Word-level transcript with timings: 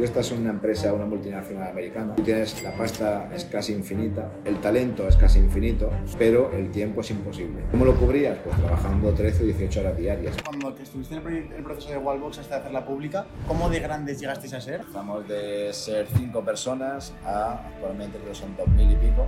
Tú 0.00 0.04
estás 0.04 0.32
en 0.32 0.40
una 0.40 0.48
empresa, 0.48 0.94
una 0.94 1.04
multinacional 1.04 1.72
americana, 1.72 2.14
tú 2.14 2.22
tienes 2.22 2.62
la 2.62 2.72
pasta 2.72 3.28
es 3.34 3.44
casi 3.44 3.74
infinita, 3.74 4.32
el 4.46 4.58
talento 4.58 5.06
es 5.06 5.14
casi 5.14 5.40
infinito, 5.40 5.90
pero 6.18 6.50
el 6.52 6.70
tiempo 6.70 7.02
es 7.02 7.10
imposible. 7.10 7.64
¿Cómo 7.70 7.84
lo 7.84 7.94
cubrías? 7.94 8.38
Pues 8.42 8.56
trabajando 8.56 9.12
13 9.12 9.42
o 9.42 9.44
18 9.44 9.80
horas 9.80 9.98
diarias. 9.98 10.36
Cuando 10.42 10.74
estuviste 10.78 11.16
en 11.16 11.52
el 11.54 11.62
proceso 11.62 11.90
de 11.90 11.98
Wallbox 11.98 12.38
hasta 12.38 12.56
hacerla 12.56 12.86
pública, 12.86 13.26
¿cómo 13.46 13.68
de 13.68 13.80
grandes 13.80 14.18
llegasteis 14.18 14.54
a 14.54 14.62
ser? 14.62 14.86
Pasamos 14.86 15.28
de 15.28 15.70
ser 15.74 16.06
5 16.16 16.44
personas 16.46 17.12
a 17.22 17.66
actualmente 17.66 18.16
creo 18.16 18.30
que 18.30 18.38
son 18.38 18.56
2.000 18.56 18.92
y 18.92 18.96
pico. 18.96 19.26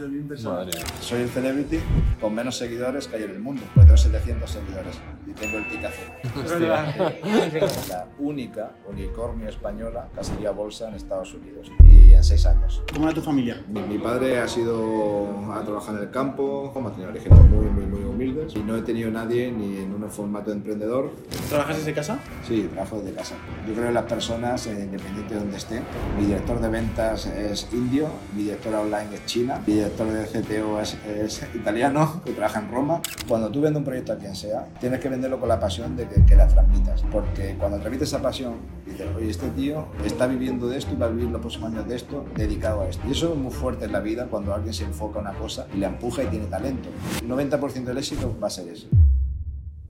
de 0.00 0.08
mil 0.08 0.24
personas. 0.24 0.74
Soy 1.00 1.22
el 1.22 1.28
celebrity 1.28 1.78
con 2.20 2.34
menos 2.34 2.56
seguidores 2.56 3.06
que 3.06 3.18
hay 3.18 3.22
en 3.22 3.30
el 3.30 3.38
mundo, 3.38 3.62
pues 3.72 3.86
tengo 3.86 3.96
700 3.96 4.50
seguidores 4.50 4.96
y 5.28 5.32
tengo 5.32 5.58
el 5.58 5.68
tic 5.68 5.84
azul. 5.84 6.58
la 7.88 8.08
única 8.18 8.72
unicornio 8.88 9.43
española 9.48 10.08
que 10.12 10.20
ha 10.20 10.24
salido 10.24 10.50
a 10.50 10.52
bolsa 10.52 10.88
en 10.88 10.94
Estados 10.94 11.34
Unidos 11.34 11.70
y 11.84 12.12
en 12.12 12.24
6 12.24 12.46
años. 12.46 12.82
¿Cómo 12.92 13.06
era 13.06 13.14
tu 13.14 13.22
familia? 13.22 13.62
Mi, 13.68 13.80
mi 13.82 13.98
padre 13.98 14.38
ha 14.38 14.48
sido 14.48 15.52
a 15.52 15.62
trabajar 15.62 15.96
en 15.96 16.02
el 16.02 16.10
campo, 16.10 16.72
ha 16.74 16.90
tenido 16.90 17.10
orígenes 17.10 17.38
muy, 17.50 17.66
muy, 17.66 17.86
muy 17.86 18.04
humildes 18.04 18.54
y 18.56 18.60
no 18.60 18.76
he 18.76 18.82
tenido 18.82 19.10
nadie 19.10 19.50
ni 19.50 19.78
en 19.78 19.94
un 19.94 20.10
formato 20.10 20.50
de 20.50 20.56
emprendedor. 20.56 21.10
¿Trabajas 21.48 21.78
desde 21.78 21.94
casa? 21.94 22.18
Sí, 22.46 22.68
trabajo 22.72 22.98
desde 22.98 23.14
casa. 23.14 23.34
Yo 23.66 23.74
creo 23.74 23.86
que 23.86 23.92
las 23.92 24.04
personas, 24.04 24.66
eh, 24.66 24.84
independiente 24.84 25.34
de 25.34 25.40
donde 25.40 25.56
esté, 25.56 25.80
mi 26.18 26.26
director 26.26 26.60
de 26.60 26.68
ventas 26.68 27.26
es 27.26 27.68
indio, 27.72 28.08
mi 28.34 28.44
directora 28.44 28.80
online 28.80 29.14
es 29.14 29.26
china, 29.26 29.60
mi 29.66 29.74
director 29.74 30.06
de 30.06 30.24
CTO 30.26 30.80
es, 30.80 30.96
es 31.06 31.42
italiano, 31.54 32.20
que 32.24 32.32
trabaja 32.32 32.60
en 32.60 32.70
Roma. 32.70 33.00
Cuando 33.28 33.50
tú 33.50 33.60
vendes 33.60 33.78
un 33.78 33.84
proyecto 33.84 34.12
a 34.12 34.16
quien 34.16 34.34
sea, 34.34 34.66
tienes 34.80 35.00
que 35.00 35.08
venderlo 35.08 35.38
con 35.40 35.48
la 35.48 35.58
pasión 35.58 35.96
de 35.96 36.06
que, 36.06 36.24
que 36.24 36.36
la 36.36 36.46
transmitas, 36.46 37.02
porque 37.10 37.56
cuando 37.58 37.78
transmites 37.78 38.08
esa 38.08 38.22
pasión, 38.22 38.54
dices, 38.86 39.06
oye, 39.16 39.23
este 39.30 39.48
tío 39.50 39.88
está 40.04 40.26
viviendo 40.26 40.68
de 40.68 40.78
esto 40.78 40.92
y 40.92 40.96
va 40.96 41.06
a 41.06 41.08
vivir 41.10 41.30
los 41.30 41.40
próximos 41.40 41.72
años 41.72 41.86
de 41.88 41.96
esto, 41.96 42.24
dedicado 42.36 42.82
a 42.82 42.88
esto. 42.88 43.06
Y 43.08 43.12
eso 43.12 43.32
es 43.32 43.38
muy 43.38 43.52
fuerte 43.52 43.84
en 43.86 43.92
la 43.92 44.00
vida 44.00 44.26
cuando 44.26 44.54
alguien 44.54 44.72
se 44.74 44.84
enfoca 44.84 45.18
a 45.18 45.22
una 45.22 45.32
cosa 45.34 45.66
y 45.74 45.78
la 45.78 45.88
empuja 45.88 46.22
y 46.24 46.26
tiene 46.28 46.46
talento. 46.46 46.88
El 47.22 47.28
90% 47.28 47.84
del 47.84 47.98
éxito 47.98 48.36
va 48.42 48.46
a 48.46 48.50
ser 48.50 48.68
eso. 48.68 48.88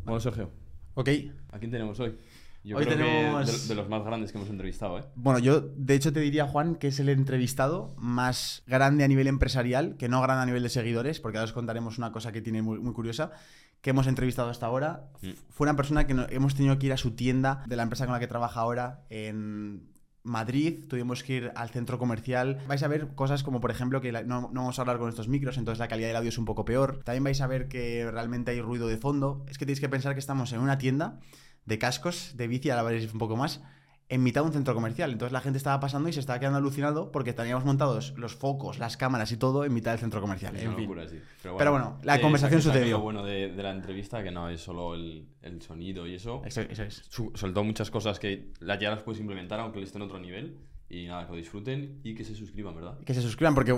Bueno, 0.05 0.21
Sergio, 0.21 0.51
Ok. 0.95 1.09
¿a 1.51 1.59
quién 1.59 1.71
tenemos 1.71 1.99
hoy? 2.01 2.17
Yo 2.63 2.79
Hoy 2.79 2.85
creo 2.87 2.97
tenemos- 2.97 3.45
que 3.45 3.53
de, 3.53 3.69
de 3.69 3.75
los 3.75 3.91
más 3.91 4.03
grandes 4.07 4.33
que 4.33 4.39
hemos 4.39 4.49
entrevistado, 4.49 4.99
¿eh? 4.99 5.03
Bueno, 5.17 5.39
yo 5.39 5.61
de 5.61 5.95
hecho 5.95 6.15
te 6.15 6.21
diría, 6.21 6.47
Juan, 6.47 6.77
que 6.77 6.89
es 6.89 6.99
el 6.99 7.11
entrevistado 7.11 7.95
más 7.99 8.63
grande 8.67 9.05
a 9.05 9.09
nivel 9.09 9.27
empresarial, 9.27 9.97
que 9.99 10.09
no 10.09 10.23
grande 10.23 10.45
a 10.45 10.47
nivel 10.47 10.63
de 10.63 10.71
seguidores, 10.71 11.21
porque 11.21 11.37
ahora 11.37 11.45
os 11.45 11.53
contaremos 11.53 11.99
una 11.99 12.11
cosa 12.11 12.33
que 12.33 12.41
tiene 12.41 12.63
muy, 12.63 12.79
muy 12.79 12.95
curiosa, 12.95 13.33
que 13.85 13.91
hemos 13.91 14.07
entrevistado 14.07 14.49
hasta 14.49 14.65
ahora. 14.65 15.11
Mm. 15.21 15.33
Fue 15.51 15.67
una 15.67 15.77
persona 15.77 16.07
que 16.07 16.15
no- 16.15 16.27
hemos 16.31 16.55
tenido 16.55 16.79
que 16.79 16.87
ir 16.87 16.95
a 16.95 16.97
su 16.97 17.11
tienda 17.11 17.63
de 17.67 17.77
la 17.77 17.83
empresa 17.83 18.07
con 18.07 18.15
la 18.15 18.19
que 18.19 18.27
trabaja 18.27 18.59
ahora 18.61 19.05
en 19.11 19.93
Madrid, 20.23 20.87
tuvimos 20.89 21.23
que 21.23 21.35
ir 21.35 21.53
al 21.55 21.69
centro 21.69 21.99
comercial. 21.99 22.57
Vais 22.67 22.83
a 22.83 22.89
ver 22.89 23.15
cosas 23.15 23.43
como, 23.43 23.61
por 23.61 23.71
ejemplo, 23.71 24.01
que 24.01 24.11
no, 24.11 24.23
no 24.25 24.49
vamos 24.49 24.79
a 24.79 24.83
hablar 24.83 24.97
con 24.99 25.11
estos 25.11 25.29
micros, 25.29 25.59
entonces 25.59 25.79
la 25.81 25.89
calidad 25.89 26.09
del 26.09 26.17
audio 26.17 26.31
es 26.31 26.39
un 26.39 26.47
poco 26.47 26.65
peor. 26.65 27.03
También 27.05 27.25
vais 27.25 27.43
a 27.43 27.47
ver 27.47 27.69
que 27.69 28.11
realmente 28.11 28.53
hay 28.53 28.63
ruido 28.63 28.89
de 28.89 28.97
fondo. 28.97 29.45
Es 29.51 29.59
que 29.59 29.67
tenéis 29.67 29.81
que 29.81 29.91
pensar 29.91 30.15
que 30.15 30.21
estamos 30.21 30.51
en 30.55 30.61
una 30.61 30.79
tienda 30.79 31.21
de 31.67 31.79
cascos, 31.79 32.33
de 32.39 32.49
bici, 32.49 32.71
ahora 32.71 32.85
veréis 32.85 33.13
un 33.13 33.19
poco 33.19 33.37
más, 33.37 33.61
en 34.09 34.23
mitad 34.23 34.43
de 34.43 34.49
un 34.49 34.53
centro 34.53 34.75
comercial. 34.75 35.11
Entonces 35.13 35.33
la 35.33 35.41
gente 35.41 35.57
estaba 35.57 35.81
pasando 35.81 36.09
y 36.09 36.13
se 36.13 36.21
estaba 36.21 36.39
quedando 36.39 36.59
alucinado 36.59 37.11
porque 37.11 37.33
teníamos 37.33 37.65
montados 37.65 38.15
los 38.19 38.35
focos, 38.35 38.79
las 38.79 38.97
cámaras 38.97 39.33
y 39.33 39.37
todo 39.37 39.65
en 39.65 39.73
mitad 39.73 39.93
del 39.93 40.01
centro 40.01 40.21
comercial. 40.21 40.55
Es 40.57 40.63
En 40.63 40.77
fin. 40.77 40.89
sí. 41.09 41.21
Pero 41.43 41.57
Pero 41.57 41.71
bueno, 41.73 41.99
la 42.03 42.17
eh, 42.17 42.21
conversación 42.21 42.61
sucedió. 42.63 42.99
Lo 42.99 43.03
bueno 43.03 43.25
de, 43.25 43.49
de 43.53 43.63
la 43.63 43.71
entrevista, 43.71 44.23
que 44.23 44.31
no 44.31 44.49
es 44.51 44.61
solo 44.61 44.95
el, 44.95 45.27
el 45.43 45.63
sonido 45.63 46.07
y 46.07 46.15
eso. 46.17 46.43
Eso, 46.45 46.61
eso 46.63 46.83
es. 46.83 47.03
Soltó 47.35 47.65
muchas 47.65 47.91
cosas 47.91 48.19
que 48.19 48.53
la- 48.61 48.79
ya 48.79 48.91
las 48.91 49.03
puedes 49.03 49.21
implementar, 49.21 49.59
aunque 49.61 49.79
le 49.79 49.85
estén 49.87 50.03
en 50.03 50.07
otro 50.09 50.19
nivel. 50.21 50.59
Y 50.89 51.07
nada, 51.07 51.25
que 51.27 51.33
lo 51.33 51.39
disfruten 51.39 52.01
y 52.05 52.15
que 52.15 52.25
se 52.25 52.35
suscriban, 52.35 52.75
¿verdad? 52.75 52.99
Que 53.05 53.15
se 53.15 53.23
suscriban 53.23 53.55
porque 53.55 53.75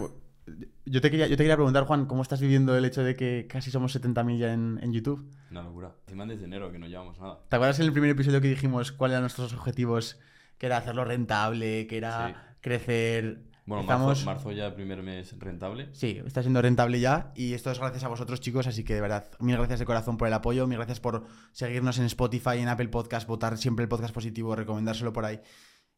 yo 0.84 1.00
te 1.00 1.10
quería, 1.10 1.26
yo 1.26 1.36
te 1.36 1.42
quería 1.42 1.56
preguntar, 1.56 1.84
Juan, 1.84 2.06
¿cómo 2.06 2.22
estás 2.22 2.40
viviendo 2.40 2.76
el 2.76 2.84
hecho 2.84 3.02
de 3.02 3.16
que 3.16 3.46
casi 3.48 3.70
somos 3.70 3.94
70.000 4.00 4.38
ya 4.38 4.52
en, 4.52 4.78
en 4.82 4.92
YouTube? 4.92 5.28
Una 5.50 5.62
locura. 5.62 5.92
Encima 6.06 6.26
desde 6.26 6.44
enero, 6.44 6.70
que 6.70 6.78
no 6.78 6.86
llevamos 6.86 7.18
nada. 7.18 7.40
¿Te 7.48 7.56
acuerdas 7.56 7.78
en 7.80 7.86
el 7.86 7.92
primer 7.92 8.10
episodio 8.10 8.40
que 8.40 8.48
dijimos 8.48 8.92
cuáles 8.92 9.14
eran 9.14 9.22
nuestros 9.22 9.52
objetivos? 9.52 10.18
Que 10.58 10.66
era 10.66 10.78
hacerlo 10.78 11.04
rentable, 11.04 11.86
que 11.86 11.96
era 11.98 12.28
Sí. 12.28 12.34
crecer. 12.60 13.42
Bueno, 13.66 13.82
Estamos- 13.82 14.24
marzo, 14.24 14.24
marzo 14.26 14.52
ya 14.52 14.72
primer 14.76 15.02
mes 15.02 15.36
rentable. 15.40 15.88
Sí, 15.92 16.22
está 16.24 16.40
siendo 16.40 16.62
rentable 16.62 17.00
ya 17.00 17.32
y 17.34 17.52
esto 17.54 17.72
es 17.72 17.80
gracias 17.80 18.04
a 18.04 18.08
vosotros 18.08 18.40
chicos, 18.40 18.68
así 18.68 18.84
que 18.84 18.94
de 18.94 19.00
verdad, 19.00 19.26
mil 19.40 19.56
gracias 19.56 19.80
de 19.80 19.84
corazón 19.84 20.16
por 20.16 20.28
el 20.28 20.34
apoyo, 20.34 20.68
mil 20.68 20.78
gracias 20.78 21.00
por 21.00 21.26
seguirnos 21.50 21.98
en 21.98 22.04
Spotify, 22.04 22.58
en 22.58 22.68
Apple 22.68 22.86
Podcast, 22.88 23.26
votar 23.26 23.58
siempre 23.58 23.82
el 23.82 23.88
podcast 23.88 24.14
positivo, 24.14 24.54
recomendárselo 24.54 25.12
por 25.12 25.24
ahí. 25.24 25.40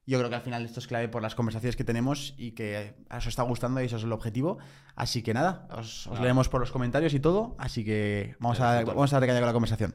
Yo 0.09 0.17
creo 0.17 0.31
que 0.31 0.37
al 0.37 0.41
final 0.41 0.65
esto 0.65 0.81
es 0.81 0.87
clave 0.87 1.07
por 1.09 1.21
las 1.21 1.35
conversaciones 1.35 1.77
que 1.77 1.85
tenemos 1.85 2.33
y 2.39 2.53
que 2.53 2.95
os 3.15 3.27
está 3.27 3.43
gustando 3.43 3.83
y 3.83 3.85
eso 3.85 3.99
es 3.99 4.05
el 4.05 4.13
objetivo. 4.13 4.57
Así 4.97 5.23
que 5.23 5.35
nada, 5.35 5.69
os, 5.71 6.07
os 6.07 6.19
leemos 6.19 6.49
por 6.49 6.63
los 6.63 6.71
comentarios 6.71 7.13
y 7.13 7.21
todo, 7.21 7.55
así 7.59 7.85
que 7.85 8.35
vamos 8.39 8.59
a, 8.61 8.85
vamos 8.85 9.13
a 9.13 9.17
darle 9.17 9.27
caña 9.27 9.41
con 9.41 9.49
la 9.49 9.53
conversación. 9.53 9.95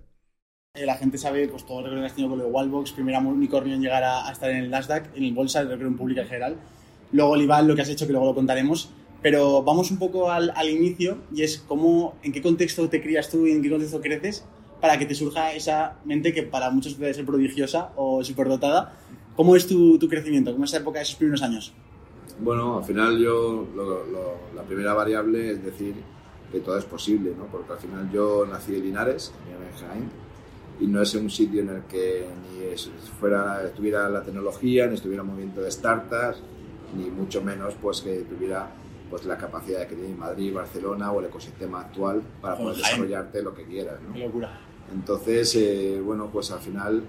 Eh, 0.76 0.86
La 0.86 0.98
gente 0.98 1.18
sabe 1.18 1.48
pues, 1.48 1.66
todo 1.66 1.80
el 1.80 1.86
recorrido 1.86 2.04
que 2.04 2.08
has 2.12 2.14
tenido 2.14 2.30
con 2.30 2.38
lo 2.38 2.46
de 2.46 2.52
Wallbox, 2.52 2.92
primera 2.92 3.18
unicornio 3.18 3.74
en 3.74 3.82
llegar 3.82 4.04
a, 4.04 4.28
a 4.28 4.32
estar 4.32 4.52
en 4.52 4.58
el 4.58 4.70
Nasdaq, 4.70 5.18
en 5.18 5.24
el 5.24 5.34
Bolsa, 5.34 5.62
el 5.62 5.68
recorrido 5.70 5.90
en 5.90 5.98
pública 5.98 6.22
en 6.22 6.28
general. 6.28 6.58
Luego 7.12 7.32
Olival, 7.32 7.68
lo 7.68 7.76
que 7.76 7.82
has 7.82 7.90
hecho, 7.90 8.06
que 8.06 8.12
luego 8.12 8.28
lo 8.28 8.36
contaremos. 8.36 8.92
Pero 9.24 9.64
vamos 9.64 9.90
un 9.90 9.98
poco 9.98 10.30
al, 10.30 10.54
al 10.56 10.70
inicio 10.70 11.24
y 11.34 11.42
es 11.42 11.58
cómo, 11.58 12.18
en 12.22 12.32
qué 12.34 12.42
contexto 12.44 12.88
te 12.88 13.02
crías 13.02 13.32
tú 13.32 13.48
y 13.48 13.52
en 13.52 13.64
qué 13.64 13.70
contexto 13.72 14.00
creces 14.00 14.46
para 14.80 15.00
que 15.00 15.08
te 15.08 15.16
surja 15.16 15.54
esa 15.54 15.96
mente 16.06 16.34
que 16.34 16.44
para 16.44 16.70
muchos 16.70 16.94
puede 16.94 17.16
ser 17.16 17.26
prodigiosa 17.26 17.94
o 17.96 18.24
superdotada. 18.24 18.94
¿Cómo 19.36 19.56
es 19.56 19.68
tu, 19.68 19.98
tu 19.98 20.08
crecimiento? 20.08 20.52
¿Cómo 20.52 20.66
es 20.66 20.72
esa 20.72 20.82
época 20.82 21.00
de 21.00 21.04
esos 21.04 21.16
primeros 21.16 21.42
años? 21.42 21.74
Bueno, 22.40 22.78
al 22.80 22.84
final 22.84 23.18
yo 23.20 23.68
lo- 23.76 24.06
lo- 24.06 24.38
la 24.56 24.64
primera 24.64 24.94
variable 24.94 25.52
es 25.52 25.64
decir 25.64 25.96
que 26.52 26.60
todo 26.60 26.78
es 26.78 26.86
posible, 26.86 27.34
¿no? 27.38 27.46
Porque 27.46 27.74
al 27.74 27.80
final 27.80 28.12
yo 28.12 28.46
nací 28.46 28.76
en 28.76 28.84
Linares, 28.84 29.32
en 29.48 29.80
Jaén, 29.88 30.10
y 30.80 30.88
no 30.88 31.02
es 31.02 31.14
un 31.16 31.30
sitio 31.30 31.62
en 31.62 31.70
el 31.70 31.82
que 31.84 32.28
ni 32.52 32.64
es- 32.74 32.90
fuera, 33.20 33.64
estuviera 33.66 34.10
la 34.10 34.22
tecnología, 34.24 34.88
ni 34.88 34.96
estuviera 34.96 35.24
un 35.24 35.30
movimiento 35.30 35.62
de 35.62 35.72
startups, 35.72 36.40
ni 36.98 37.10
mucho 37.10 37.42
menos 37.42 37.74
pues 37.82 38.02
que 38.02 38.18
tuviera 38.22 38.70
pues 39.10 39.26
la 39.26 39.38
capacidad 39.38 39.88
que 39.88 39.96
tiene 39.96 40.16
Madrid, 40.16 40.54
Barcelona 40.54 41.12
o 41.12 41.20
el 41.20 41.28
ecosistema 41.28 41.82
actual 41.82 42.22
para 42.42 42.58
poder 42.58 42.78
desarrollarte 42.78 43.44
lo 43.44 43.54
que 43.54 43.64
quieras, 43.66 44.00
¿no? 44.08 44.14
Qué 44.14 44.26
locura. 44.26 44.60
Entonces, 44.92 45.56
eh, 45.56 46.02
bueno, 46.04 46.30
pues 46.32 46.50
al 46.52 46.60
final, 46.60 47.04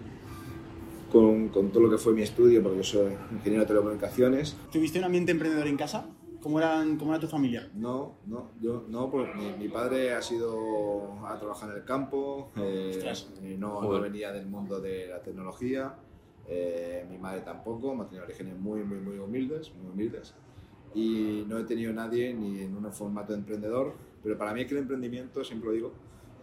con, 1.14 1.48
con 1.50 1.70
todo 1.70 1.84
lo 1.84 1.90
que 1.90 1.96
fue 1.96 2.12
mi 2.12 2.22
estudio, 2.22 2.60
porque 2.60 2.78
yo 2.78 2.82
soy 2.82 3.12
ingeniero 3.30 3.62
de 3.62 3.68
telecomunicaciones, 3.68 4.56
¿Tuviste 4.72 4.98
un 4.98 5.04
ambiente 5.04 5.30
emprendedor 5.30 5.68
en 5.68 5.76
casa? 5.76 6.08
¿Cómo, 6.42 6.58
eran, 6.58 6.96
cómo 6.96 7.12
era 7.12 7.20
tu 7.20 7.28
familia? 7.28 7.70
no, 7.76 8.16
no, 8.26 8.50
yo 8.60 8.84
no, 8.88 9.08
porque 9.12 9.32
mi, 9.34 9.52
mi 9.52 9.68
padre 9.68 10.12
ha 10.12 10.20
sido 10.20 11.24
a 11.24 11.38
trabajar 11.38 11.70
en 11.70 11.76
el 11.76 11.84
campo, 11.84 12.50
eh, 12.56 13.00
eh, 13.42 13.56
no, 13.56 13.80
no 13.80 14.00
venía 14.00 14.32
del 14.32 14.46
mundo 14.46 14.80
de 14.80 15.06
la 15.06 15.22
tecnología, 15.22 15.94
eh, 16.48 17.06
mi 17.08 17.16
madre 17.16 17.42
tampoco, 17.42 17.92
ha 18.02 18.06
tenido 18.06 18.24
orígenes 18.24 18.58
muy, 18.58 18.82
muy, 18.82 18.98
muy 18.98 19.16
humildes, 19.16 19.72
muy 19.72 19.92
humildes, 19.92 20.34
y 20.96 21.44
no 21.46 21.58
he 21.58 21.64
tenido 21.64 21.92
nadie 21.92 22.34
ni 22.34 22.60
en 22.60 22.76
un 22.76 22.92
formato 22.92 23.32
de 23.34 23.38
emprendedor, 23.38 23.94
pero 24.20 24.36
para 24.36 24.52
mí 24.52 24.62
es 24.62 24.66
que 24.66 24.74
el 24.74 24.80
emprendimiento, 24.80 25.44
siempre 25.44 25.68
lo 25.68 25.74
digo, 25.74 25.92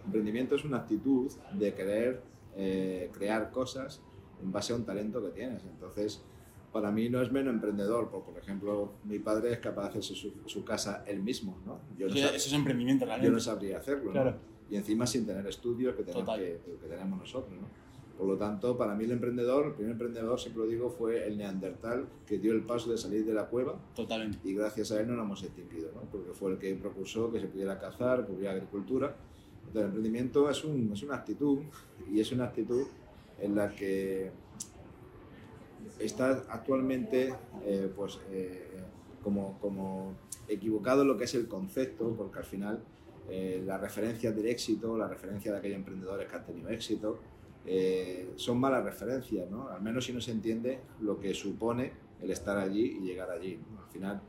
emprendimiento 0.06 0.56
es 0.56 0.64
una 0.64 0.78
actitud 0.78 1.30
de 1.52 1.74
querer 1.74 2.22
eh, 2.56 3.10
crear 3.14 3.52
cosas 3.52 4.02
en 4.42 4.52
base 4.52 4.74
a 4.74 4.76
un 4.76 4.86
talento 4.86 5.22
que 5.24 5.30
tienes. 5.30 5.64
Entonces, 5.64 6.22
para 6.72 6.92
mí 6.92 7.10
no 7.10 7.22
es 7.22 7.32
menos 7.32 7.54
emprendedor, 7.54 8.10
porque, 8.10 8.32
por 8.32 8.42
ejemplo, 8.42 8.94
mi 9.04 9.20
padre 9.20 9.54
es 9.54 9.60
capaz 9.60 9.84
de 9.84 9.90
hacerse 9.90 10.16
su, 10.16 10.32
su 10.46 10.64
casa 10.64 11.04
él 11.06 11.22
mismo, 11.22 11.58
¿no? 11.66 11.80
Yo 11.98 12.08
no, 12.08 12.16
Eso, 12.16 12.28
es 12.30 12.54
emprendimiento, 12.54 13.06
yo 13.06 13.08
realmente. 13.08 13.34
no 13.34 13.40
sabría 13.40 13.78
hacerlo, 13.78 14.06
¿no? 14.06 14.12
Claro. 14.12 14.36
Y 14.70 14.78
encima 14.78 15.06
sin 15.06 15.26
tener 15.26 15.46
estudios 15.48 15.96
que 15.96 16.04
tenemos, 16.04 16.38
que, 16.38 16.62
que 16.82 16.88
tenemos 16.88 17.20
nosotros, 17.20 17.54
¿no? 17.60 17.68
Por 18.18 18.28
lo 18.30 18.38
tanto, 18.38 18.78
para 18.78 18.94
mí 18.94 19.04
el 19.06 19.14
emprendedor, 19.14 19.66
el 19.66 19.74
primer 19.74 19.94
emprendedor, 19.94 20.40
siempre 20.40 20.64
lo 20.64 20.70
digo, 20.70 20.90
fue 20.92 21.26
el 21.28 21.38
neandertal 21.40 22.08
que 22.28 22.38
dio 22.38 22.54
el 22.54 22.62
paso 22.62 22.92
de 22.92 22.98
salir 22.98 23.26
de 23.26 23.34
la 23.34 23.48
cueva 23.48 23.80
Totalmente. 23.96 24.38
y 24.48 24.54
gracias 24.54 24.92
a 24.92 25.02
él 25.02 25.08
no 25.08 25.16
nos 25.16 25.26
hemos 25.26 25.44
extinguido, 25.44 25.92
¿no? 25.96 26.02
porque 26.02 26.32
fue 26.32 26.52
el 26.52 26.60
que 26.60 26.76
propulsó 26.76 27.32
que 27.32 27.40
se 27.40 27.48
pudiera 27.48 27.80
cazar, 27.80 28.28
que 28.28 28.32
hubiera 28.32 28.52
agricultura. 28.52 29.16
Entonces, 29.62 29.82
el 29.82 29.86
emprendimiento 29.88 30.48
es, 30.52 30.64
un, 30.64 30.92
es 30.94 31.02
una 31.02 31.16
actitud 31.16 31.60
y 32.12 32.20
es 32.20 32.32
una 32.32 32.44
actitud 32.46 32.86
en 33.42 33.56
la 33.56 33.70
que 33.76 34.32
está 36.00 36.44
actualmente 36.50 37.34
eh, 37.66 37.92
pues, 37.96 38.20
eh, 38.32 38.70
como, 39.24 39.60
como 39.60 40.16
equivocado 40.48 41.04
lo 41.04 41.18
que 41.18 41.26
es 41.26 41.36
el 41.36 41.48
concepto, 41.48 42.14
porque 42.16 42.40
al 42.40 42.46
final 42.46 42.84
eh, 43.30 43.64
las 43.66 43.80
referencias 43.80 44.36
del 44.36 44.48
éxito, 44.48 44.98
las 44.98 45.10
referencias 45.10 45.54
de 45.54 45.60
aquellos 45.60 45.78
emprendedores 45.78 46.28
que 46.28 46.36
han 46.36 46.46
tenido 46.46 46.70
éxito, 46.70 47.20
eh, 47.66 48.34
son 48.36 48.60
malas 48.60 48.84
referencias, 48.84 49.50
¿no? 49.50 49.70
Al 49.70 49.82
menos 49.82 50.06
si 50.06 50.14
no 50.14 50.20
se 50.20 50.32
entiende 50.32 50.80
lo 51.00 51.20
que 51.20 51.34
supone 51.34 51.94
el 52.20 52.32
estar 52.32 52.58
allí 52.58 52.98
y 52.98 53.00
llegar 53.02 53.30
allí. 53.30 53.60
¿no? 53.72 53.82
Al 53.84 53.90
final, 53.92 54.22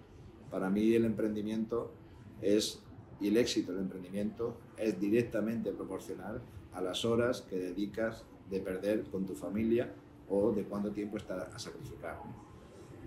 para 0.50 0.68
mí 0.70 0.94
el 0.94 1.04
emprendimiento 1.04 1.92
es, 2.40 2.82
y 3.20 3.28
el 3.28 3.38
éxito 3.38 3.72
del 3.72 3.82
emprendimiento 3.82 4.56
es 4.76 5.00
directamente 5.00 5.72
proporcional 5.72 6.42
a 6.72 6.80
las 6.80 7.04
horas 7.04 7.42
que 7.42 7.56
dedicas 7.56 8.24
de 8.52 8.60
perder 8.60 9.02
con 9.10 9.24
tu 9.26 9.34
familia 9.34 9.92
o 10.28 10.52
de 10.52 10.62
cuánto 10.64 10.92
tiempo 10.92 11.16
está 11.16 11.34
a 11.52 11.58
sacrificar. 11.58 12.20